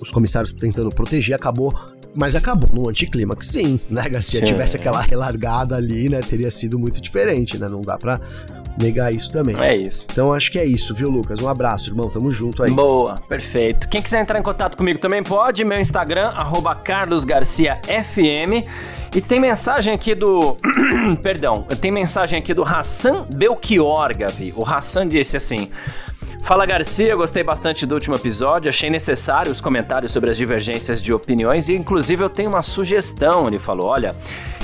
os 0.00 0.10
comissários 0.10 0.52
tentando 0.52 0.90
proteger, 0.90 1.34
acabou 1.34 1.72
mas 2.14 2.34
acabou 2.34 2.68
no 2.72 2.88
anticlímax, 2.88 3.46
sim, 3.46 3.78
né, 3.88 4.08
Garcia? 4.08 4.40
Sim. 4.40 4.46
Tivesse 4.46 4.76
aquela 4.76 5.00
relargada 5.00 5.76
ali, 5.76 6.08
né, 6.08 6.20
teria 6.20 6.50
sido 6.50 6.78
muito 6.78 7.00
diferente, 7.00 7.58
né? 7.58 7.68
Não 7.68 7.80
dá 7.80 7.96
pra 7.96 8.18
negar 8.80 9.12
isso 9.12 9.30
também. 9.30 9.54
É 9.58 9.76
isso. 9.76 10.06
Então 10.10 10.32
acho 10.32 10.50
que 10.50 10.58
é 10.58 10.64
isso, 10.64 10.94
viu, 10.94 11.10
Lucas? 11.10 11.40
Um 11.40 11.48
abraço, 11.48 11.90
irmão. 11.90 12.08
Tamo 12.08 12.30
junto 12.30 12.62
aí. 12.62 12.70
Boa, 12.70 13.14
perfeito. 13.28 13.88
Quem 13.88 14.00
quiser 14.00 14.20
entrar 14.20 14.38
em 14.38 14.42
contato 14.42 14.76
comigo 14.76 14.98
também 14.98 15.22
pode, 15.22 15.64
meu 15.64 15.80
Instagram, 15.80 16.32
carlosgarciafm. 16.84 18.64
E 19.14 19.20
tem 19.20 19.40
mensagem 19.40 19.92
aqui 19.92 20.14
do. 20.14 20.56
Perdão, 21.22 21.66
tem 21.80 21.90
mensagem 21.90 22.38
aqui 22.38 22.54
do 22.54 22.62
Hassan 22.62 23.26
Belchior, 23.34 24.16
Gavi. 24.16 24.54
O 24.56 24.64
Hassan 24.64 25.08
disse 25.08 25.36
assim. 25.36 25.70
Fala 26.42 26.64
Garcia, 26.64 27.14
gostei 27.14 27.42
bastante 27.42 27.84
do 27.84 27.94
último 27.94 28.14
episódio, 28.16 28.70
achei 28.70 28.88
necessário 28.88 29.52
os 29.52 29.60
comentários 29.60 30.12
sobre 30.12 30.30
as 30.30 30.36
divergências 30.36 31.02
de 31.02 31.12
opiniões 31.12 31.68
e 31.68 31.76
inclusive 31.76 32.24
eu 32.24 32.30
tenho 32.30 32.48
uma 32.48 32.62
sugestão, 32.62 33.46
ele 33.46 33.58
falou, 33.58 33.86
olha, 33.86 34.16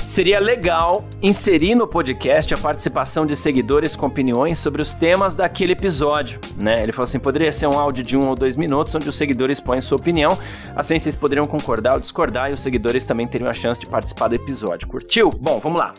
seria 0.07 0.39
legal 0.39 1.05
inserir 1.21 1.75
no 1.75 1.87
podcast 1.87 2.53
a 2.53 2.57
participação 2.57 3.25
de 3.25 3.35
seguidores 3.35 3.95
com 3.95 4.07
opiniões 4.07 4.57
sobre 4.57 4.81
os 4.81 4.95
temas 4.95 5.35
daquele 5.35 5.73
episódio, 5.73 6.39
né? 6.57 6.81
Ele 6.81 6.91
falou 6.91 7.03
assim, 7.03 7.19
poderia 7.19 7.51
ser 7.51 7.67
um 7.67 7.77
áudio 7.77 8.03
de 8.03 8.17
um 8.17 8.29
ou 8.29 8.35
dois 8.35 8.55
minutos 8.55 8.93
onde 8.95 9.07
os 9.07 9.15
seguidores 9.15 9.59
põem 9.59 9.79
sua 9.79 9.97
opinião, 9.97 10.37
assim 10.75 10.97
vocês 10.97 11.15
poderiam 11.15 11.45
concordar 11.45 11.95
ou 11.95 11.99
discordar 11.99 12.49
e 12.49 12.53
os 12.53 12.61
seguidores 12.61 13.05
também 13.05 13.27
teriam 13.27 13.49
a 13.49 13.53
chance 13.53 13.79
de 13.79 13.85
participar 13.85 14.27
do 14.27 14.35
episódio. 14.35 14.87
Curtiu? 14.87 15.29
Bom, 15.29 15.59
vamos 15.59 15.79
lá. 15.79 15.93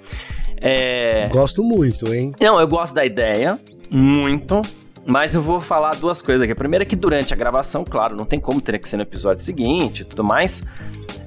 É... 0.63 1.29
Gosto 1.29 1.63
muito, 1.63 2.13
hein? 2.13 2.33
Não, 2.41 2.59
eu 2.59 2.67
gosto 2.67 2.95
da 2.95 3.05
ideia, 3.05 3.59
muito. 3.91 4.63
Mas 5.07 5.35
eu 5.35 5.41
vou 5.43 5.61
falar 5.61 5.95
duas 5.97 6.21
coisas 6.21 6.43
aqui. 6.43 6.53
A 6.53 6.57
primeira 6.57 6.83
é 6.83 6.87
que 6.87 6.97
durante 6.97 7.33
a 7.33 7.37
gravação, 7.37 7.85
claro, 7.85 8.17
não 8.17 8.25
tem 8.25 8.41
como, 8.41 8.61
teria 8.61 8.79
que 8.79 8.89
ser 8.89 8.97
no 8.97 9.03
episódio 9.03 9.43
seguinte 9.43 10.01
e 10.01 10.05
tudo 10.05 10.25
mais. 10.25 10.65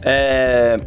É... 0.01 0.77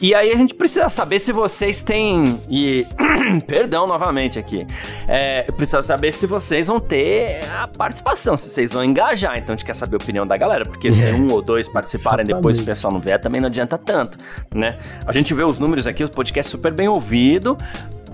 e 0.00 0.14
aí 0.14 0.32
a 0.32 0.36
gente 0.36 0.54
precisa 0.54 0.88
saber 0.88 1.18
se 1.18 1.32
vocês 1.32 1.82
têm. 1.82 2.40
E. 2.48 2.86
Perdão 3.46 3.86
novamente 3.86 4.38
aqui. 4.38 4.66
É, 5.08 5.42
precisa 5.44 5.80
saber 5.82 6.12
se 6.12 6.26
vocês 6.26 6.66
vão 6.66 6.78
ter 6.78 7.40
a 7.50 7.66
participação, 7.66 8.36
se 8.36 8.50
vocês 8.50 8.72
vão 8.72 8.84
engajar. 8.84 9.38
Então 9.38 9.54
a 9.54 9.56
gente 9.56 9.66
quer 9.66 9.74
saber 9.74 9.96
a 9.96 9.98
opinião 9.98 10.26
da 10.26 10.36
galera, 10.36 10.64
porque 10.64 10.92
se 10.92 11.08
é, 11.08 11.14
um 11.14 11.32
ou 11.32 11.40
dois 11.40 11.68
participarem 11.68 12.22
exatamente. 12.22 12.36
depois 12.36 12.58
o 12.58 12.64
pessoal 12.64 12.92
não 12.92 13.00
vier, 13.00 13.18
também 13.18 13.40
não 13.40 13.48
adianta 13.48 13.78
tanto, 13.78 14.18
né? 14.54 14.78
A 15.06 15.12
gente 15.12 15.32
vê 15.32 15.42
os 15.42 15.58
números 15.58 15.86
aqui, 15.86 16.04
o 16.04 16.08
podcast 16.08 16.50
super 16.50 16.72
bem 16.72 16.88
ouvido, 16.88 17.56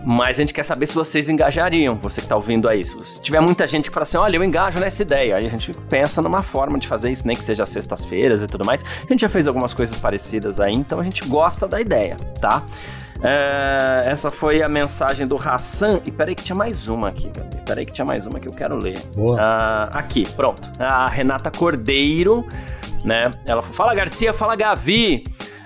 mas 0.05 0.39
a 0.39 0.43
gente 0.43 0.55
quer 0.55 0.65
saber 0.65 0.87
se 0.87 0.95
vocês 0.95 1.29
engajariam, 1.29 1.97
você 1.97 2.21
que 2.21 2.25
está 2.25 2.37
ouvindo 2.37 2.69
aí. 2.69 2.85
Se 2.85 3.21
tiver 3.21 3.41
muita 3.41 3.67
gente 3.67 3.89
que 3.89 3.95
fala 3.95 4.03
assim, 4.03 4.17
olha, 4.17 4.37
eu 4.37 4.45
engajo 4.45 4.79
nessa 4.79 5.03
ideia, 5.03 5.37
aí 5.37 5.47
a 5.47 5.49
gente 5.49 5.73
pensa 5.89 6.21
numa 6.21 6.43
forma 6.43 6.79
de 6.79 6.89
fazer 6.89 7.11
isso, 7.11 7.27
nem 7.27 7.37
que 7.37 7.45
seja 7.45 7.65
sextas-feiras 7.65 8.43
e 8.43 8.47
tudo 8.47 8.65
mais. 8.65 8.85
A 8.85 9.13
gente 9.13 9.21
já 9.21 9.29
fez 9.29 9.47
algumas 9.47 9.73
coisas 9.73 9.99
parecidas 9.99 10.61
aí, 10.61 10.75
então 10.75 10.99
a 10.99 11.03
gente 11.03 11.25
gosta 11.27 11.69
da 11.69 11.81
ideia, 11.81 12.17
tá? 12.41 12.65
É, 13.23 14.11
essa 14.11 14.31
foi 14.31 14.63
a 14.63 14.69
mensagem 14.69 15.27
do 15.27 15.37
Hassan. 15.37 16.01
E 16.05 16.11
peraí 16.11 16.35
que 16.35 16.43
tinha 16.43 16.57
mais 16.57 16.89
uma 16.89 17.09
aqui, 17.11 17.29
Gabi. 17.29 17.57
Peraí 17.65 17.87
que 17.87 17.93
tinha 17.93 18.05
mais 18.05 18.27
uma 18.27 18.41
que 18.41 18.49
eu 18.49 18.53
quero 18.53 18.77
ler. 18.77 18.99
Boa. 19.15 19.41
Ah, 19.41 19.91
aqui, 19.93 20.29
pronto. 20.35 20.71
A 20.79 21.09
Renata 21.09 21.51
Cordeiro, 21.51 22.45
né? 23.05 23.31
Ela 23.47 23.63
falou, 23.63 23.77
fala 23.77 23.95
Garcia, 23.95 24.35
fala 24.35 24.57
Gavi. 24.57 25.23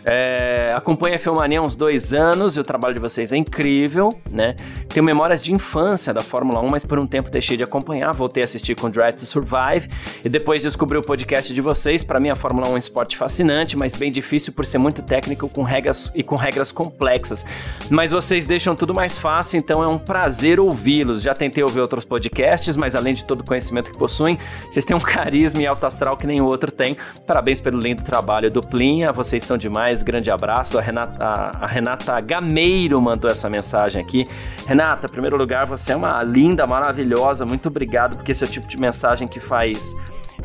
É, 0.09 0.71
acompanho 0.73 1.17
a 1.17 1.19
Filmania 1.19 1.59
há 1.59 1.63
uns 1.63 1.75
dois 1.75 2.15
anos 2.15 2.57
e 2.57 2.61
o 2.61 2.63
trabalho 2.63 2.95
de 2.95 3.01
vocês 3.01 3.33
é 3.33 3.37
incrível, 3.37 4.09
né? 4.31 4.55
Tenho 4.89 5.05
memórias 5.05 5.43
de 5.43 5.53
infância 5.53 6.15
da 6.15 6.21
Fórmula 6.21 6.61
1, 6.61 6.69
mas 6.71 6.85
por 6.85 6.97
um 7.01 7.07
tempo 7.09 7.29
deixei 7.29 7.57
de 7.57 7.65
acompanhar, 7.65 8.13
voltei 8.13 8.43
a 8.43 8.45
assistir 8.45 8.77
com 8.77 8.89
Drive 8.89 9.15
to 9.15 9.27
Survive 9.27 9.89
e 10.25 10.29
depois 10.29 10.63
descobri 10.63 10.97
o 10.97 11.03
podcast 11.03 11.53
de 11.53 11.61
vocês. 11.61 12.05
Para 12.05 12.21
mim, 12.21 12.29
a 12.29 12.37
Fórmula 12.37 12.69
1 12.69 12.71
é 12.71 12.75
um 12.75 12.79
esporte 12.79 13.17
fascinante, 13.17 13.77
mas 13.77 13.95
bem 13.95 14.13
difícil 14.13 14.53
por 14.53 14.65
ser 14.65 14.79
muito 14.79 15.03
técnico 15.03 15.49
com 15.49 15.65
regras 15.65 16.13
e 16.15 16.23
com 16.23 16.37
regras 16.37 16.71
complexas. 16.71 17.45
Mas 17.91 18.13
vocês 18.13 18.47
deixam 18.47 18.77
tudo 18.77 18.95
mais 18.95 19.19
fácil, 19.19 19.59
então 19.59 19.83
é 19.83 19.89
um 19.89 19.99
prazer 19.99 20.61
ouvi-los. 20.61 21.21
Já 21.21 21.35
tentei 21.35 21.65
ouvir 21.65 21.81
outros 21.81 22.05
podcasts, 22.05 22.77
mas 22.77 22.95
além 22.95 23.13
de 23.13 23.25
todo 23.25 23.41
o 23.41 23.45
conhecimento 23.45 23.91
que 23.91 23.99
possuem, 23.99 24.39
vocês 24.71 24.85
têm 24.85 24.97
um 24.97 25.01
carisma 25.01 25.61
e 25.63 25.67
alto 25.67 25.85
astral 25.85 26.17
que 26.17 26.27
o 26.27 26.45
outro 26.45 26.71
tem. 26.71 26.97
Parabéns 27.27 27.61
pelo 27.61 27.79
lindo 27.79 28.05
trabalho 28.05 28.49
duplinha, 28.49 29.11
vocês 29.11 29.43
são 29.43 29.57
demais 29.57 29.96
grande 30.03 30.31
abraço. 30.31 30.79
A 30.79 30.83
Renata, 30.83 31.27
a 31.27 31.67
Renata 31.67 32.21
Gameiro 32.21 33.01
mandou 33.01 33.31
essa 33.31 33.49
mensagem 33.49 34.01
aqui. 34.01 34.25
Renata, 34.67 35.07
em 35.07 35.11
primeiro 35.11 35.37
lugar, 35.37 35.67
você 35.67 35.93
é 35.93 35.97
uma 35.97 36.23
linda, 36.23 36.67
maravilhosa. 36.67 37.45
Muito 37.45 37.69
obrigado, 37.69 38.17
porque 38.17 38.33
esse 38.33 38.45
é 38.45 38.47
o 38.47 38.51
tipo 38.51 38.67
de 38.67 38.79
mensagem 38.79 39.27
que 39.29 39.41
faz 39.41 39.95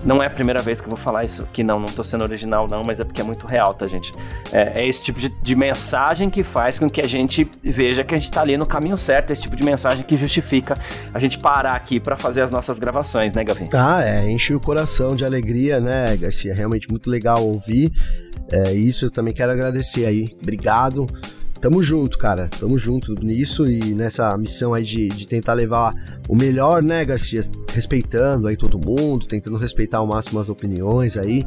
não 0.03 0.21
é 0.21 0.27
a 0.27 0.29
primeira 0.29 0.61
vez 0.61 0.79
que 0.79 0.87
eu 0.87 0.89
vou 0.89 0.97
falar 0.97 1.25
isso 1.25 1.41
aqui, 1.43 1.63
não. 1.63 1.79
Não 1.79 1.87
tô 1.87 2.03
sendo 2.03 2.23
original, 2.23 2.67
não, 2.69 2.81
mas 2.85 2.99
é 2.99 3.03
porque 3.03 3.21
é 3.21 3.23
muito 3.23 3.45
real, 3.45 3.73
tá, 3.73 3.87
gente? 3.87 4.11
É, 4.51 4.81
é 4.81 4.87
esse 4.87 5.03
tipo 5.03 5.19
de, 5.19 5.29
de, 5.29 5.55
mensagem 5.55 6.29
que 6.29 6.43
faz 6.43 6.79
com 6.79 6.89
que 6.89 7.01
a 7.01 7.07
gente 7.07 7.49
veja 7.61 8.03
que 8.03 8.15
a 8.15 8.17
gente 8.17 8.31
tá 8.31 8.41
ali 8.41 8.57
no 8.57 8.65
caminho 8.65 8.97
certo. 8.97 9.31
É 9.31 9.33
esse 9.33 9.41
tipo 9.41 9.55
de 9.55 9.63
mensagem 9.63 10.03
que 10.03 10.15
justifica 10.15 10.75
a 11.13 11.19
gente 11.19 11.37
parar 11.37 11.75
aqui 11.75 11.99
para 11.99 12.15
fazer 12.15 12.41
as 12.41 12.51
nossas 12.51 12.79
gravações, 12.79 13.33
né, 13.33 13.43
Gavi? 13.43 13.67
Tá, 13.67 14.03
é, 14.03 14.29
enche 14.31 14.53
o 14.53 14.59
coração 14.59 15.15
de 15.15 15.25
alegria, 15.25 15.79
né, 15.79 16.15
Garcia? 16.17 16.53
Realmente 16.53 16.89
muito 16.89 17.09
legal 17.09 17.45
ouvir. 17.45 17.91
É, 18.51 18.73
isso 18.73 19.05
eu 19.05 19.11
também 19.11 19.33
quero 19.33 19.51
agradecer 19.51 20.05
aí. 20.05 20.35
Obrigado. 20.41 21.07
Tamo 21.61 21.81
junto, 21.83 22.17
cara. 22.17 22.49
Tamo 22.59 22.77
junto 22.77 23.13
nisso 23.23 23.69
e 23.69 23.93
nessa 23.93 24.35
missão 24.35 24.73
aí 24.73 24.83
de, 24.83 25.09
de 25.09 25.27
tentar 25.27 25.53
levar 25.53 25.93
o 26.27 26.35
melhor, 26.35 26.81
né, 26.81 27.05
Garcia? 27.05 27.39
Respeitando 27.71 28.47
aí 28.47 28.57
todo 28.57 28.79
mundo, 28.79 29.27
tentando 29.27 29.57
respeitar 29.57 29.99
ao 29.99 30.07
máximo 30.07 30.39
as 30.39 30.49
opiniões 30.49 31.17
aí. 31.17 31.45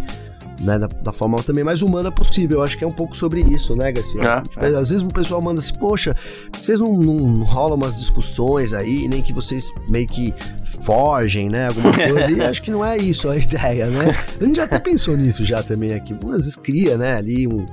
Né, 0.61 0.79
da, 0.79 0.87
da, 0.87 1.13
forma 1.13 1.43
também 1.43 1.65
mais 1.65 1.83
humana 1.83 2.13
possível. 2.13 2.59
Eu 2.59 2.65
acho 2.65 2.79
que 2.79 2.85
é 2.85 2.87
um 2.87 2.93
pouco 2.93 3.17
sobre 3.17 3.41
isso, 3.41 3.75
né, 3.75 3.91
Garcia? 3.91 4.21
É, 4.23 4.67
é. 4.67 4.77
Às 4.77 4.91
vezes 4.91 5.03
o 5.03 5.09
pessoal 5.09 5.43
manda 5.43 5.61
assim, 5.61 5.75
poxa, 5.75 6.15
vocês 6.53 6.79
não, 6.79 6.93
não 6.93 7.43
rolam 7.43 7.77
umas 7.77 7.99
discussões 7.99 8.73
aí, 8.73 9.09
nem 9.09 9.21
que 9.21 9.33
vocês 9.33 9.73
meio 9.89 10.07
que 10.07 10.33
forgem, 10.65 11.49
né, 11.49 11.69
alguma 11.69 11.91
coisa, 11.93 12.31
e 12.31 12.41
acho 12.41 12.63
que 12.63 12.71
não 12.71 12.85
é 12.85 12.97
isso 12.97 13.29
a 13.29 13.37
ideia, 13.37 13.87
né? 13.89 14.15
A 14.41 14.45
gente 14.45 14.57
já 14.57 14.65
até 14.65 14.79
pensou 14.79 15.17
nisso 15.17 15.45
já 15.45 15.63
também 15.63 15.93
aqui. 15.93 16.15
Às 16.15 16.37
vezes 16.37 16.57
cria, 16.57 16.97
né, 16.97 17.17
ali 17.17 17.49
um, 17.49 17.67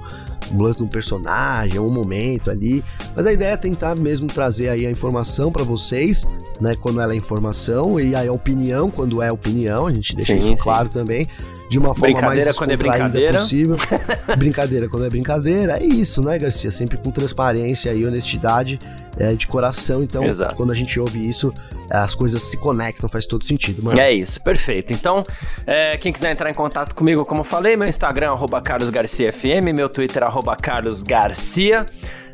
um 0.53 0.61
lance 0.61 0.77
de 0.77 0.84
um 0.84 0.88
personagem, 0.88 1.79
um 1.79 1.89
momento 1.89 2.49
ali. 2.49 2.84
Mas 3.15 3.25
a 3.25 3.34
ideia 3.34 3.53
é 3.53 3.57
tentar 3.57 3.95
mesmo 3.95 4.27
trazer 4.27 4.69
aí 4.69 4.86
a 4.86 4.91
informação 4.91 5.51
para 5.51 5.63
vocês, 5.63 6.27
né? 6.59 6.75
Quando 6.75 7.01
ela 7.01 7.13
é 7.13 7.15
informação, 7.15 7.99
e 7.99 8.15
aí 8.15 8.27
a 8.27 8.34
opinião, 8.34 8.89
quando 8.89 9.21
é 9.21 9.32
opinião, 9.32 9.88
a 9.88 9.93
gente 9.93 10.15
deixa 10.15 10.34
sim, 10.34 10.39
isso 10.39 10.49
sim. 10.49 10.55
claro 10.55 10.89
também. 10.89 11.27
De 11.72 11.80
uma 11.80 11.95
forma 11.95 12.19
mais 12.19 12.51
quando 12.51 12.72
é 12.72 12.76
brincadeira. 12.76 13.39
possível. 13.39 13.78
brincadeira 14.38 14.89
quando 14.89 15.05
é 15.05 15.09
brincadeira. 15.09 15.78
É 15.78 15.86
isso, 15.86 16.22
né, 16.22 16.38
Garcia? 16.38 16.69
Sempre 16.69 16.97
com 16.97 17.11
transparência 17.11 17.93
e 17.93 18.05
honestidade 18.05 18.78
é, 19.17 19.32
de 19.36 19.47
coração. 19.47 20.03
Então, 20.03 20.26
Exato. 20.26 20.53
quando 20.53 20.72
a 20.72 20.74
gente 20.74 20.99
ouve 20.99 21.26
isso, 21.26 21.53
as 21.89 22.13
coisas 22.13 22.43
se 22.43 22.57
conectam, 22.57 23.07
faz 23.07 23.26
todo 23.26 23.45
sentido, 23.45 23.82
mano. 23.82 23.97
É 23.97 24.11
isso, 24.11 24.41
perfeito. 24.43 24.91
Então, 24.91 25.24
é, 25.65 25.95
quem 25.97 26.11
quiser 26.11 26.34
entrar 26.34 26.49
em 26.49 26.53
contato 26.53 26.93
comigo, 26.93 27.24
como 27.24 27.39
eu 27.39 27.45
falei, 27.45 27.78
meu 27.78 27.88
Instagram 27.88 28.36
é 28.36 28.61
carlosgarciafm, 28.61 29.74
meu 29.74 29.88
Twitter 29.88 30.24
é 30.24 30.55
carlosgarcia. 30.61 31.86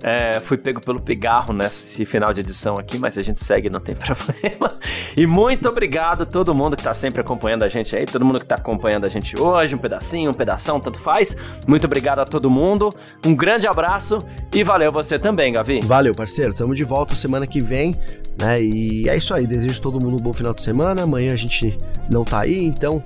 É, 0.04 0.40
fui 0.40 0.58
pego 0.58 0.80
pelo 0.80 1.00
pigarro 1.00 1.54
nesse 1.54 2.06
final 2.06 2.34
de 2.34 2.42
edição 2.42 2.76
aqui, 2.76 2.98
mas 3.00 3.18
a 3.18 3.22
gente 3.22 3.44
segue, 3.44 3.70
não 3.70 3.80
tem 3.80 3.96
problema. 3.98 4.78
E 5.16 5.26
muito 5.26 5.68
obrigado 5.68 6.24
a 6.24 6.26
todo 6.26 6.54
mundo 6.54 6.76
que 6.76 6.82
está 6.82 6.94
sempre 6.94 7.22
acompanhando 7.22 7.64
a 7.64 7.70
gente 7.70 7.96
aí, 7.96 8.06
todo 8.06 8.26
mundo 8.26 8.40
que 8.40 8.46
está 8.46 8.56
acompanhando 8.56 9.06
a 9.06 9.10
gente 9.10 9.40
hoje, 9.40 9.76
um 9.76 9.78
pedacinho, 9.78 10.32
um 10.32 10.34
pedação, 10.34 10.80
tanto 10.80 11.00
faz. 11.00 11.36
Muito 11.68 11.86
obrigado 11.86 12.20
a 12.20 12.26
todo 12.26 12.50
mundo, 12.50 12.90
um 13.26 13.36
grande 13.36 13.68
abraço 13.68 14.20
e 14.54 14.64
valeu 14.64 14.92
você 14.92 15.18
também, 15.18 15.54
Gavi. 15.54 15.82
Valeu, 15.82 16.14
parceiro, 16.14 16.54
tamo 16.54 16.76
de 16.76 16.84
volta 16.84 17.16
semana 17.16 17.48
que 17.48 17.62
vem, 17.62 17.96
né? 18.40 18.62
E 18.62 19.10
é 19.10 19.18
isso 19.18 19.34
aí, 19.34 19.48
desejo 19.48 19.82
todo 19.82 20.00
mundo 20.00 20.18
um 20.18 20.24
bom 20.24 20.34
final 20.34 20.54
de 20.54 20.62
semana. 20.62 21.04
Amanhã 21.04 21.34
a 21.34 21.38
gente 21.38 21.78
não 22.10 22.24
tá 22.24 22.42
aí, 22.42 22.66
então 22.66 23.04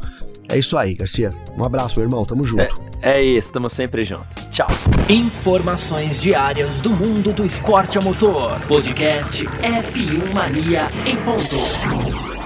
é 0.50 0.58
isso 0.58 0.78
aí, 0.78 0.94
Garcia. 0.94 1.32
Um 1.58 1.64
abraço, 1.64 2.00
meu 2.00 2.06
irmão, 2.08 2.26
tamo 2.26 2.44
junto. 2.44 2.82
É, 3.02 3.14
é 3.14 3.22
isso, 3.22 3.52
tamo 3.54 3.70
sempre 3.70 4.04
junto. 4.04 4.26
Tchau. 4.50 4.68
Informações 5.10 6.22
diárias 6.22 6.82
do 6.82 6.90
mundo 6.90 7.34
do 7.34 7.46
esporte 7.46 7.98
a 7.98 8.02
motor. 8.02 8.60
Podcast 8.68 9.46
F1 9.46 10.34
Mania 10.34 10.90
em 11.06 11.16
ponto. 11.18 12.41